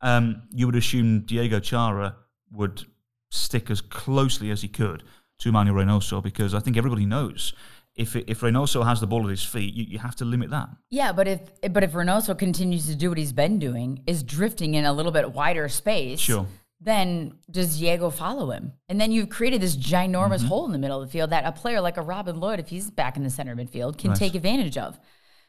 um, 0.00 0.42
you 0.50 0.66
would 0.66 0.76
assume 0.76 1.20
Diego 1.20 1.60
Chara 1.60 2.16
would 2.50 2.82
stick 3.30 3.70
as 3.70 3.80
closely 3.80 4.50
as 4.50 4.62
he 4.62 4.68
could 4.68 5.04
to 5.38 5.52
Manuel 5.52 5.76
Reynoso 5.76 6.20
because 6.20 6.52
I 6.52 6.58
think 6.58 6.76
everybody 6.76 7.06
knows 7.06 7.54
if 7.96 8.16
if 8.16 8.40
Reynoso 8.40 8.84
has 8.84 9.00
the 9.00 9.06
ball 9.06 9.24
at 9.24 9.30
his 9.30 9.44
feet, 9.44 9.74
you, 9.74 9.84
you 9.84 9.98
have 9.98 10.16
to 10.16 10.24
limit 10.24 10.50
that. 10.50 10.68
Yeah, 10.90 11.12
but 11.12 11.28
if 11.28 11.40
but 11.70 11.82
if 11.82 11.92
Reynoso 11.92 12.38
continues 12.38 12.86
to 12.86 12.94
do 12.94 13.08
what 13.08 13.18
he's 13.18 13.32
been 13.32 13.58
doing, 13.58 14.02
is 14.06 14.22
drifting 14.22 14.74
in 14.74 14.84
a 14.84 14.92
little 14.92 15.12
bit 15.12 15.32
wider 15.32 15.68
space, 15.68 16.20
sure. 16.20 16.46
Then 16.82 17.34
does 17.50 17.78
Diego 17.78 18.08
follow 18.08 18.50
him? 18.50 18.72
And 18.88 18.98
then 18.98 19.12
you've 19.12 19.28
created 19.28 19.60
this 19.60 19.76
ginormous 19.76 20.38
mm-hmm. 20.38 20.46
hole 20.46 20.64
in 20.64 20.72
the 20.72 20.78
middle 20.78 21.02
of 21.02 21.06
the 21.06 21.12
field 21.12 21.28
that 21.28 21.44
a 21.44 21.52
player 21.52 21.78
like 21.78 21.98
a 21.98 22.02
Robin 22.02 22.40
Lod, 22.40 22.58
if 22.58 22.68
he's 22.68 22.90
back 22.90 23.18
in 23.18 23.22
the 23.22 23.28
center 23.28 23.54
midfield, 23.54 23.98
can 23.98 24.14
take 24.14 24.34
advantage 24.34 24.78
of. 24.78 24.98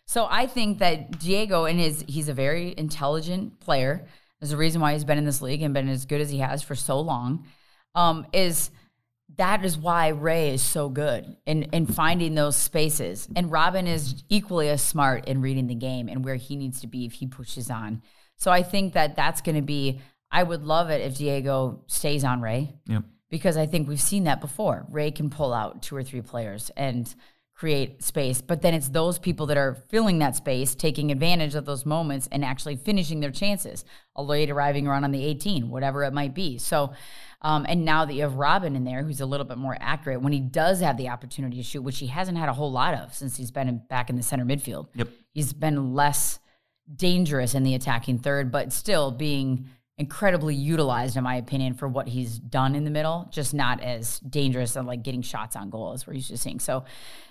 So 0.06 0.28
I 0.30 0.46
think 0.46 0.80
that 0.80 1.20
Diego 1.20 1.64
and 1.64 1.80
his 1.80 2.04
he's 2.06 2.28
a 2.28 2.34
very 2.34 2.76
intelligent 2.78 3.62
player. 3.62 4.06
There's 4.42 4.52
a 4.52 4.58
reason 4.58 4.82
why 4.82 4.92
he's 4.92 5.06
been 5.06 5.18
in 5.18 5.24
this 5.24 5.42
league 5.42 5.62
and 5.62 5.74
been 5.74 5.88
as 5.88 6.06
good 6.06 6.20
as 6.20 6.30
he 6.30 6.39
has 6.39 6.62
for 6.64 6.76
so 6.76 7.00
long. 7.00 7.46
Um, 7.96 8.26
is 8.34 8.72
that 9.42 9.66
is 9.66 9.76
why 9.76 10.10
Ray 10.10 10.54
is 10.54 10.62
so 10.62 10.88
good 10.88 11.36
in, 11.48 11.64
in 11.74 11.88
finding 11.88 12.36
those 12.36 12.56
spaces. 12.56 13.28
And 13.36 13.52
Robin 13.52 13.88
is 13.88 14.24
equally 14.30 14.70
as 14.70 14.84
smart 14.84 15.28
in 15.28 15.42
reading 15.42 15.66
the 15.66 15.74
game 15.74 16.08
and 16.08 16.24
where 16.24 16.36
he 16.36 16.56
needs 16.56 16.80
to 16.82 16.88
be 16.88 17.08
if 17.08 17.14
he 17.14 17.26
pushes 17.26 17.72
on. 17.72 18.04
So 18.38 18.52
I 18.52 18.62
think 18.62 18.94
that 18.94 19.16
that's 19.16 19.42
going 19.42 19.56
to 19.56 19.64
be, 19.64 20.00
I 20.30 20.44
would 20.44 20.64
love 20.64 20.92
it 20.92 21.02
if 21.02 21.18
Diego 21.18 21.84
stays 21.88 22.24
on 22.24 22.39
Ray. 22.39 22.76
Yep. 22.86 23.04
Because 23.32 23.58
I 23.58 23.66
think 23.66 23.88
we've 23.88 24.00
seen 24.00 24.26
that 24.26 24.42
before. 24.42 24.86
Ray 24.92 25.10
can 25.10 25.32
pull 25.32 25.54
out 25.54 25.82
two 25.82 25.96
or 25.96 26.04
three 26.04 26.22
players 26.22 26.70
and 26.78 27.12
create 27.56 28.04
space. 28.04 28.42
But 28.42 28.62
then 28.62 28.76
it's 28.76 28.89
those 28.89 29.18
people 29.18 29.48
that 29.48 29.58
are 29.58 29.74
filling 29.89 30.20
that 30.20 30.36
space, 30.36 30.76
taking 30.76 31.12
advantage 31.12 31.56
of 31.56 31.66
those 31.66 31.84
moments 31.84 32.30
and 32.32 32.46
actually 32.46 32.76
finishing 32.76 33.22
their 33.22 33.32
chances. 33.32 33.86
A 34.16 34.22
late 34.22 34.52
arriving 34.52 34.88
run 34.88 35.04
on 35.04 35.12
the 35.12 35.26
18, 35.26 35.70
whatever 35.70 36.04
it 36.04 36.14
might 36.14 36.36
be. 36.36 36.60
So 36.60 36.94
um, 37.42 37.66
and 37.68 37.84
now 37.84 38.06
that 38.06 38.14
you 38.14 38.22
have 38.22 38.36
Robin 38.36 38.76
in 38.76 38.84
there, 38.84 39.04
who's 39.04 39.22
a 39.22 39.26
little 39.26 39.46
bit 39.46 39.58
more 39.58 39.76
accurate 39.80 40.22
when 40.22 40.34
he 40.34 40.39
does 40.39 40.80
have 40.82 40.98
the 40.98 41.10
opportunity 41.10 41.58
to 41.58 41.64
shoot, 41.64 41.82
which 41.82 41.98
he 41.98 42.08
hasn't 42.08 42.38
had 42.38 42.50
a 42.50 42.54
whole 42.54 42.72
lot 42.72 42.94
of 42.94 43.14
since 43.14 43.36
he's 43.36 43.52
been 43.52 43.68
in, 43.68 43.82
back 43.89 44.10
in 44.10 44.16
the 44.16 44.24
center 44.24 44.46
midfield. 44.46 44.88
Yep. 44.94 45.08
He's 45.34 45.54
been 45.54 45.94
less 45.94 46.39
dangerous 46.96 47.56
in 47.56 47.64
the 47.64 47.74
attacking 47.74 48.20
third, 48.20 48.52
but 48.52 48.72
still 48.72 49.12
being 49.12 49.70
incredibly 49.98 50.56
utilized, 50.56 51.18
in 51.18 51.24
my 51.24 51.36
opinion, 51.36 51.74
for 51.74 51.88
what 51.88 52.08
he's 52.08 52.38
done 52.38 52.76
in 52.76 52.84
the 52.84 52.92
middle, 52.92 53.28
just 53.32 53.54
not 53.54 53.82
as 53.82 54.20
dangerous 54.20 54.76
and 54.76 54.88
like 54.88 55.04
getting 55.04 55.22
shots 55.22 55.56
on 55.56 55.70
goal 55.70 55.94
as 55.94 56.06
we're 56.06 56.14
used 56.14 56.30
to 56.30 56.38
seeing. 56.38 56.60
So 56.60 56.86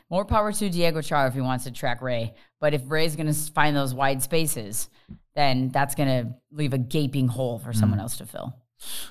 more 0.08 0.24
power 0.24 0.52
to 0.52 0.70
Diego 0.70 1.02
Char 1.02 1.28
if 1.28 1.34
he 1.34 1.40
wants 1.40 1.64
to 1.64 1.70
track 1.70 2.02
Ray. 2.02 2.34
But 2.61 2.74
if 2.74 2.82
Ray's 2.86 3.14
going 3.14 3.32
to 3.32 3.52
find 3.52 3.76
those 3.76 3.94
wide 3.94 4.22
spaces, 4.22 4.88
then 5.34 5.68
that's 5.68 5.94
going 5.94 6.08
to 6.08 6.34
leave 6.50 6.72
a 6.72 6.78
gaping 6.78 7.28
hole 7.28 7.58
for 7.61 7.72
someone 7.72 7.98
mm. 8.00 8.02
else 8.02 8.16
to 8.18 8.26
fill. 8.26 8.54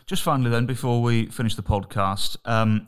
Just 0.06 0.24
finally, 0.24 0.50
then, 0.50 0.66
before 0.66 1.02
we 1.02 1.28
finish 1.28 1.56
the 1.56 1.64
podcast, 1.64 2.38
um, 2.46 2.88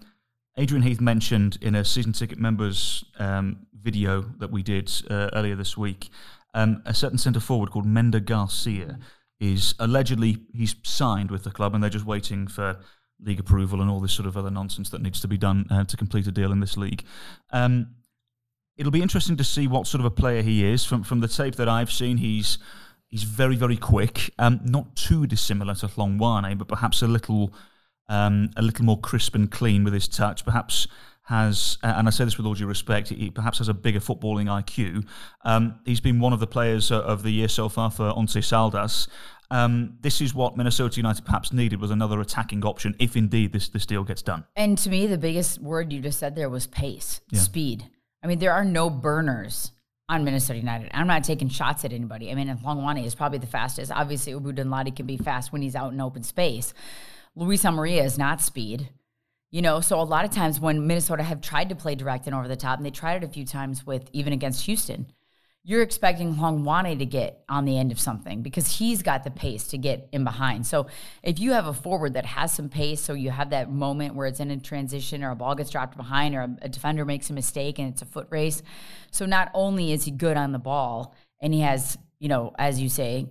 Adrian 0.58 0.84
Heath 0.84 1.02
mentioned 1.02 1.58
in 1.62 1.76
a 1.76 1.86
season 1.86 2.14
ticket 2.14 2.38
members 2.38 3.06
um, 3.20 3.68
video 3.74 4.22
that 4.40 4.52
we 4.52 4.64
did 4.64 4.92
uh, 5.10 5.30
earlier 5.34 5.56
this 5.56 5.78
week, 5.78 6.10
um, 6.54 6.82
a 6.86 6.94
certain 6.94 7.18
centre 7.18 7.40
forward 7.40 7.72
called 7.72 7.86
Mender 7.86 8.20
Garcia 8.20 9.00
is 9.40 9.74
allegedly 9.80 10.38
he's 10.54 10.76
signed 10.84 11.32
with 11.32 11.44
the 11.44 11.52
club, 11.52 11.74
and 11.74 11.84
they're 11.84 11.90
just 11.90 12.06
waiting 12.06 12.48
for 12.48 12.78
league 13.20 13.40
approval 13.40 13.82
and 13.82 13.90
all 13.90 14.00
this 14.00 14.14
sort 14.14 14.28
of 14.28 14.36
other 14.36 14.52
nonsense 14.52 14.90
that 14.90 15.02
needs 15.02 15.22
to 15.22 15.28
be 15.28 15.38
done 15.38 15.66
uh, 15.70 15.84
to 15.84 15.96
complete 15.96 16.28
a 16.28 16.32
deal 16.32 16.52
in 16.52 16.60
this 16.60 16.78
league. 16.78 17.04
Um, 17.52 17.96
it'll 18.78 18.92
be 18.92 19.02
interesting 19.02 19.38
to 19.38 19.44
see 19.44 19.68
what 19.68 19.88
sort 19.88 20.00
of 20.00 20.06
a 20.06 20.12
player 20.12 20.42
he 20.42 20.66
is. 20.66 20.84
From 20.86 21.04
from 21.04 21.22
the 21.22 21.28
tape 21.28 21.56
that 21.56 21.70
I've 21.70 21.92
seen, 21.92 22.18
he's 22.18 22.58
He's 23.12 23.24
very, 23.24 23.56
very 23.56 23.78
quick. 23.78 24.34
Um, 24.40 24.62
not 24.64 24.96
too 24.96 25.28
dissimilar 25.28 25.76
to 25.76 25.88
Hlongwane, 25.88 26.58
but 26.58 26.68
perhaps 26.68 27.02
a 27.02 27.08
little, 27.08 27.54
um, 28.08 28.50
a 28.56 28.62
little 28.62 28.86
more 28.86 29.00
crisp 29.00 29.36
and 29.36 29.52
clean 29.52 29.84
with 29.84 29.94
his 29.94 30.08
touch. 30.08 30.46
Perhaps 30.46 30.88
has, 31.24 31.78
and 31.84 32.08
I 32.08 32.12
say 32.12 32.26
this 32.26 32.38
with 32.38 32.46
all 32.46 32.54
due 32.54 32.68
respect, 32.68 33.10
he 33.10 33.30
perhaps 33.30 33.60
has 33.60 33.68
a 33.68 33.74
bigger 33.74 34.00
footballing 34.00 34.48
IQ. 34.48 35.06
Um, 35.44 35.80
he's 35.86 36.02
been 36.02 36.20
one 36.20 36.34
of 36.34 36.40
the 36.40 36.48
players 36.48 36.92
uh, 36.92 37.02
of 37.02 37.24
the 37.24 37.32
year 37.32 37.48
so 37.48 37.70
far 37.70 37.92
for 37.92 38.14
Once 38.16 38.36
Caldas. 38.36 39.08
Um, 39.50 39.98
this 40.00 40.22
is 40.22 40.34
what 40.34 40.56
Minnesota 40.56 40.96
United 40.98 41.26
perhaps 41.26 41.52
needed 41.52 41.82
was 41.82 41.92
another 41.92 42.22
attacking 42.22 42.64
option 42.64 42.96
if 43.00 43.18
indeed 43.18 43.52
this, 43.52 43.68
this 43.68 43.86
deal 43.86 44.06
gets 44.06 44.22
done. 44.22 44.46
And 44.56 44.78
to 44.78 44.90
me, 44.90 45.08
the 45.08 45.18
biggest 45.18 45.60
word 45.62 45.92
you 45.92 46.00
just 46.00 46.20
said 46.20 46.36
there 46.36 46.50
was 46.50 46.68
pace, 46.68 47.20
yeah. 47.30 47.40
speed. 47.40 47.90
I 48.24 48.28
mean, 48.28 48.40
there 48.40 48.54
are 48.54 48.64
no 48.64 48.90
burners 48.90 49.72
on 50.12 50.26
Minnesota 50.26 50.60
United. 50.60 50.92
I'm 50.94 51.08
not 51.08 51.24
taking 51.24 51.48
shots 51.48 51.86
at 51.86 51.94
anybody. 51.94 52.30
I 52.30 52.36
mean, 52.36 52.50
Hlongwane 52.50 53.06
is 53.06 53.16
probably 53.16 53.38
the 53.40 53.48
fastest. 53.48 53.94
Obviously, 53.94 54.34
Abu 54.34 54.52
Danladi 54.52 54.94
can 54.94 55.06
be 55.06 55.16
fast 55.16 55.54
when 55.54 55.62
he's 55.62 55.76
out 55.76 55.94
in 55.94 56.02
open 56.02 56.22
space. 56.22 56.74
Luis 57.34 57.64
Amarilla 57.64 58.04
is 58.04 58.18
not 58.18 58.42
speed. 58.42 58.90
You 59.52 59.62
know, 59.62 59.80
so 59.80 60.00
a 60.00 60.04
lot 60.04 60.26
of 60.26 60.32
times 60.32 60.60
when 60.60 60.86
Minnesota 60.86 61.24
have 61.24 61.40
tried 61.40 61.70
to 61.70 61.76
play 61.76 61.96
direct 61.96 62.26
and 62.26 62.36
over 62.36 62.48
the 62.48 62.58
top, 62.58 62.78
and 62.78 62.86
they 62.86 62.92
tried 62.92 63.24
it 63.24 63.26
a 63.26 63.32
few 63.32 63.46
times 63.46 63.86
with 63.86 64.10
even 64.12 64.34
against 64.34 64.66
Houston, 64.66 65.08
you're 65.64 65.84
expecting 65.84 66.36
Hlongwane 66.36 66.98
to 66.98 67.06
get 67.06 67.44
on 67.48 67.66
the 67.66 67.78
end 67.78 67.92
of 67.92 68.00
something 68.00 68.42
because 68.42 68.78
he's 68.78 69.04
got 69.04 69.24
the 69.24 69.30
pace 69.30 69.68
to 69.68 69.78
get 69.78 70.10
in 70.12 70.24
behind. 70.24 70.66
So 70.66 70.88
if 71.22 71.40
you 71.40 71.52
have 71.52 71.68
a 71.68 71.74
forward 71.74 72.16
that 72.16 72.26
has 72.26 72.52
some 72.52 72.68
pace, 72.68 73.00
so 73.00 73.14
you 73.14 73.30
have 73.30 73.52
that 73.52 73.72
moment 73.72 74.16
where 74.16 74.26
it's 74.26 74.40
in 74.40 74.50
a 74.50 74.58
transition 74.58 75.24
or 75.24 75.32
a 75.32 75.36
ball 75.36 75.54
gets 75.54 75.70
dropped 75.70 75.98
behind 75.98 76.34
or 76.34 76.42
a, 76.42 76.58
a 76.64 76.70
defender 76.70 77.06
makes 77.06 77.30
a 77.30 77.34
mistake 77.34 77.78
and 77.78 77.90
it's 77.90 78.02
a 78.02 78.06
foot 78.06 78.28
race. 78.32 78.64
So 79.12 79.28
not 79.28 79.52
only 79.54 79.92
is 79.92 80.06
he 80.06 80.12
good 80.12 80.36
on 80.36 80.52
the 80.52 80.60
ball 80.60 81.16
and 81.40 81.54
he 81.54 81.62
has, 81.62 81.96
you 82.20 82.28
know, 82.28 82.54
as 82.58 82.82
you 82.82 82.90
say, 82.90 83.28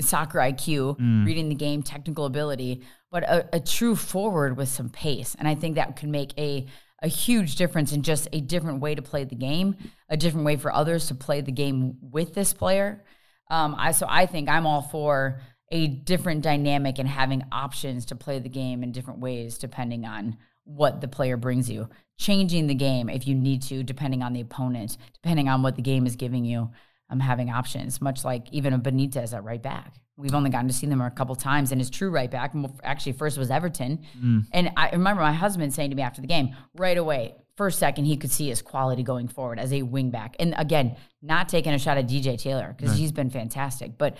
soccer 0.00 0.38
IQ, 0.38 0.98
mm. 0.98 1.26
reading 1.26 1.48
the 1.48 1.54
game, 1.56 1.82
technical 1.82 2.26
ability, 2.26 2.82
but 3.10 3.24
a, 3.24 3.56
a 3.56 3.60
true 3.60 3.96
forward 3.96 4.56
with 4.56 4.68
some 4.68 4.88
pace. 4.88 5.34
And 5.36 5.48
I 5.48 5.56
think 5.56 5.74
that 5.74 5.96
can 5.96 6.12
make 6.12 6.32
a 6.38 6.66
a 7.02 7.08
huge 7.08 7.56
difference 7.56 7.92
in 7.92 8.02
just 8.02 8.28
a 8.32 8.40
different 8.40 8.80
way 8.80 8.94
to 8.94 9.02
play 9.02 9.24
the 9.24 9.34
game, 9.34 9.76
a 10.08 10.16
different 10.16 10.46
way 10.46 10.56
for 10.56 10.72
others 10.72 11.08
to 11.08 11.14
play 11.14 11.40
the 11.40 11.52
game 11.52 11.96
with 12.00 12.32
this 12.32 12.52
player. 12.52 13.04
Um, 13.50 13.74
I 13.76 13.92
so 13.92 14.06
I 14.08 14.26
think 14.26 14.48
I'm 14.48 14.66
all 14.66 14.82
for 14.82 15.40
a 15.70 15.88
different 15.88 16.42
dynamic 16.42 16.98
and 16.98 17.08
having 17.08 17.44
options 17.50 18.06
to 18.06 18.14
play 18.14 18.38
the 18.38 18.48
game 18.48 18.82
in 18.82 18.92
different 18.92 19.20
ways 19.20 19.58
depending 19.58 20.06
on 20.06 20.36
what 20.64 21.00
the 21.00 21.08
player 21.08 21.36
brings 21.36 21.68
you. 21.68 21.88
Changing 22.18 22.66
the 22.68 22.74
game 22.74 23.08
if 23.08 23.26
you 23.26 23.34
need 23.34 23.62
to, 23.62 23.82
depending 23.82 24.22
on 24.22 24.32
the 24.32 24.40
opponent, 24.40 24.96
depending 25.14 25.48
on 25.48 25.62
what 25.62 25.76
the 25.76 25.82
game 25.82 26.06
is 26.06 26.14
giving 26.14 26.44
you. 26.44 26.70
I'm 27.10 27.20
having 27.20 27.50
options, 27.50 28.00
much 28.00 28.24
like 28.24 28.46
even 28.52 28.72
a 28.72 28.78
Benitez 28.78 29.34
at 29.34 29.44
right 29.44 29.62
back. 29.62 29.96
We've 30.16 30.34
only 30.34 30.50
gotten 30.50 30.68
to 30.68 30.74
see 30.74 30.86
them 30.86 31.00
a 31.00 31.10
couple 31.10 31.34
times, 31.34 31.72
and 31.72 31.80
his 31.80 31.88
true 31.88 32.10
right 32.10 32.30
back 32.30 32.54
actually 32.82 33.12
first 33.12 33.38
was 33.38 33.50
Everton. 33.50 34.04
Mm. 34.22 34.46
And 34.52 34.70
I 34.76 34.90
remember 34.90 35.22
my 35.22 35.32
husband 35.32 35.72
saying 35.72 35.90
to 35.90 35.96
me 35.96 36.02
after 36.02 36.20
the 36.20 36.26
game, 36.26 36.54
right 36.76 36.98
away, 36.98 37.34
first 37.56 37.78
second, 37.78 38.04
he 38.04 38.16
could 38.16 38.30
see 38.30 38.48
his 38.48 38.60
quality 38.60 39.02
going 39.02 39.28
forward 39.28 39.58
as 39.58 39.72
a 39.72 39.82
wing 39.82 40.10
back. 40.10 40.36
And 40.38 40.54
again, 40.58 40.96
not 41.22 41.48
taking 41.48 41.72
a 41.72 41.78
shot 41.78 41.96
at 41.96 42.06
DJ 42.08 42.38
Taylor 42.38 42.74
because 42.76 42.90
right. 42.90 42.98
he's 42.98 43.10
been 43.10 43.30
fantastic, 43.30 43.96
but 43.96 44.18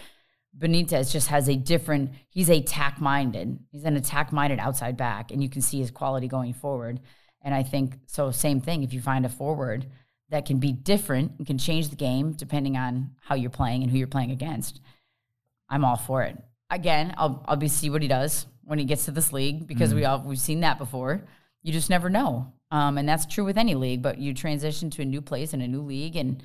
Benitez 0.59 1.13
just 1.13 1.29
has 1.29 1.49
a 1.49 1.57
different. 1.57 2.13
He's 2.31 2.49
a 2.49 2.57
attack 2.57 3.01
minded. 3.01 3.59
He's 3.71 3.85
an 3.85 3.97
attack 3.97 4.33
minded 4.33 4.59
outside 4.59 4.97
back, 4.97 5.31
and 5.31 5.43
you 5.43 5.51
can 5.51 5.61
see 5.61 5.79
his 5.79 5.91
quality 5.91 6.27
going 6.27 6.55
forward. 6.55 7.01
And 7.43 7.55
I 7.55 7.63
think 7.63 7.99
so. 8.07 8.31
Same 8.31 8.61
thing. 8.61 8.83
If 8.83 8.95
you 8.95 9.01
find 9.01 9.27
a 9.27 9.29
forward 9.29 9.87
that 10.31 10.47
can 10.47 10.59
be 10.59 10.73
different 10.73 11.33
and 11.37 11.47
can 11.47 11.59
change 11.59 11.91
the 11.91 11.97
game 11.97 12.33
depending 12.33 12.77
on 12.77 13.11
how 13.21 13.35
you're 13.35 13.51
playing 13.51 13.83
and 13.83 13.91
who 13.91 13.99
you're 13.99 14.07
playing 14.07 14.31
against 14.31 14.81
I'm 15.73 15.87
all 15.87 15.97
for 15.97 16.23
it. 16.23 16.37
Again, 16.71 17.15
I'll 17.17 17.43
I'll 17.49 17.57
be 17.57 17.69
see 17.69 17.91
what 17.91 18.03
he 18.03 18.09
does 18.09 18.47
when 18.65 18.79
he 18.79 18.85
gets 18.85 19.07
to 19.07 19.11
this 19.11 19.33
league 19.33 19.67
because 19.67 19.91
mm-hmm. 19.91 19.99
we 19.99 20.05
all 20.05 20.23
we've 20.25 20.39
seen 20.39 20.61
that 20.61 20.79
before. 20.79 21.25
You 21.63 21.73
just 21.73 21.91
never 21.91 22.11
know, 22.11 22.53
um, 22.71 22.99
and 22.99 23.09
that's 23.09 23.27
true 23.27 23.45
with 23.45 23.57
any 23.57 23.75
league. 23.75 24.03
But 24.03 24.19
you 24.19 24.35
transition 24.35 24.91
to 24.91 25.03
a 25.03 25.07
new 25.07 25.23
place 25.23 25.55
and 25.55 25.63
a 25.63 25.69
new 25.69 25.81
league, 25.83 26.17
and 26.17 26.43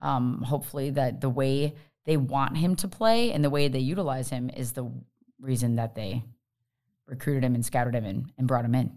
um, 0.00 0.42
hopefully 0.42 0.90
that 0.90 1.20
the 1.20 1.28
way 1.28 1.74
they 2.06 2.16
want 2.16 2.56
him 2.56 2.76
to 2.76 2.88
play 2.88 3.32
and 3.32 3.44
the 3.44 3.50
way 3.50 3.68
they 3.68 3.80
utilize 3.80 4.30
him 4.30 4.48
is 4.56 4.72
the 4.72 4.90
reason 5.40 5.76
that 5.76 5.94
they 5.94 6.22
recruited 7.06 7.44
him 7.44 7.54
and 7.54 7.64
scouted 7.64 7.94
him 7.94 8.04
and, 8.04 8.32
and 8.38 8.46
brought 8.46 8.64
him 8.64 8.74
in. 8.74 8.96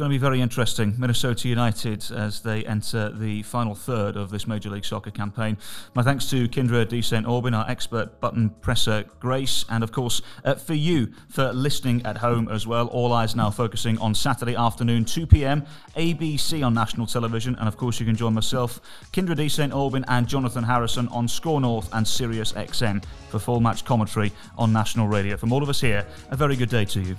Going 0.00 0.08
to 0.08 0.14
be 0.14 0.18
very 0.18 0.40
interesting. 0.40 0.94
Minnesota 0.96 1.46
United 1.46 2.10
as 2.10 2.40
they 2.40 2.64
enter 2.64 3.10
the 3.10 3.42
final 3.42 3.74
third 3.74 4.16
of 4.16 4.30
this 4.30 4.46
Major 4.46 4.70
League 4.70 4.86
Soccer 4.86 5.10
campaign. 5.10 5.58
My 5.94 6.02
thanks 6.02 6.30
to 6.30 6.48
Kyndra 6.48 6.88
D. 6.88 7.02
St. 7.02 7.26
Aubin, 7.26 7.52
our 7.52 7.68
expert 7.68 8.18
button 8.18 8.48
presser 8.62 9.04
Grace, 9.20 9.66
and 9.68 9.84
of 9.84 9.92
course 9.92 10.22
uh, 10.42 10.54
for 10.54 10.72
you 10.72 11.12
for 11.28 11.52
listening 11.52 12.00
at 12.06 12.16
home 12.16 12.48
as 12.48 12.66
well. 12.66 12.86
All 12.86 13.12
eyes 13.12 13.36
now 13.36 13.50
focusing 13.50 13.98
on 13.98 14.14
Saturday 14.14 14.56
afternoon, 14.56 15.04
2 15.04 15.26
p.m. 15.26 15.66
ABC 15.94 16.64
on 16.64 16.72
national 16.72 17.06
television, 17.06 17.54
and 17.56 17.68
of 17.68 17.76
course 17.76 18.00
you 18.00 18.06
can 18.06 18.16
join 18.16 18.32
myself, 18.32 18.80
Kyndra 19.12 19.36
D. 19.36 19.50
St. 19.50 19.70
Aubin, 19.70 20.06
and 20.08 20.26
Jonathan 20.26 20.64
Harrison 20.64 21.08
on 21.08 21.28
SKOR 21.28 21.60
North 21.60 21.90
and 21.92 22.08
Sirius 22.08 22.54
XM 22.54 23.04
for 23.28 23.38
full 23.38 23.60
match 23.60 23.84
commentary 23.84 24.32
on 24.56 24.72
national 24.72 25.08
radio. 25.08 25.36
From 25.36 25.52
all 25.52 25.62
of 25.62 25.68
us 25.68 25.82
here, 25.82 26.06
a 26.30 26.36
very 26.36 26.56
good 26.56 26.70
day 26.70 26.86
to 26.86 27.02
you. 27.02 27.18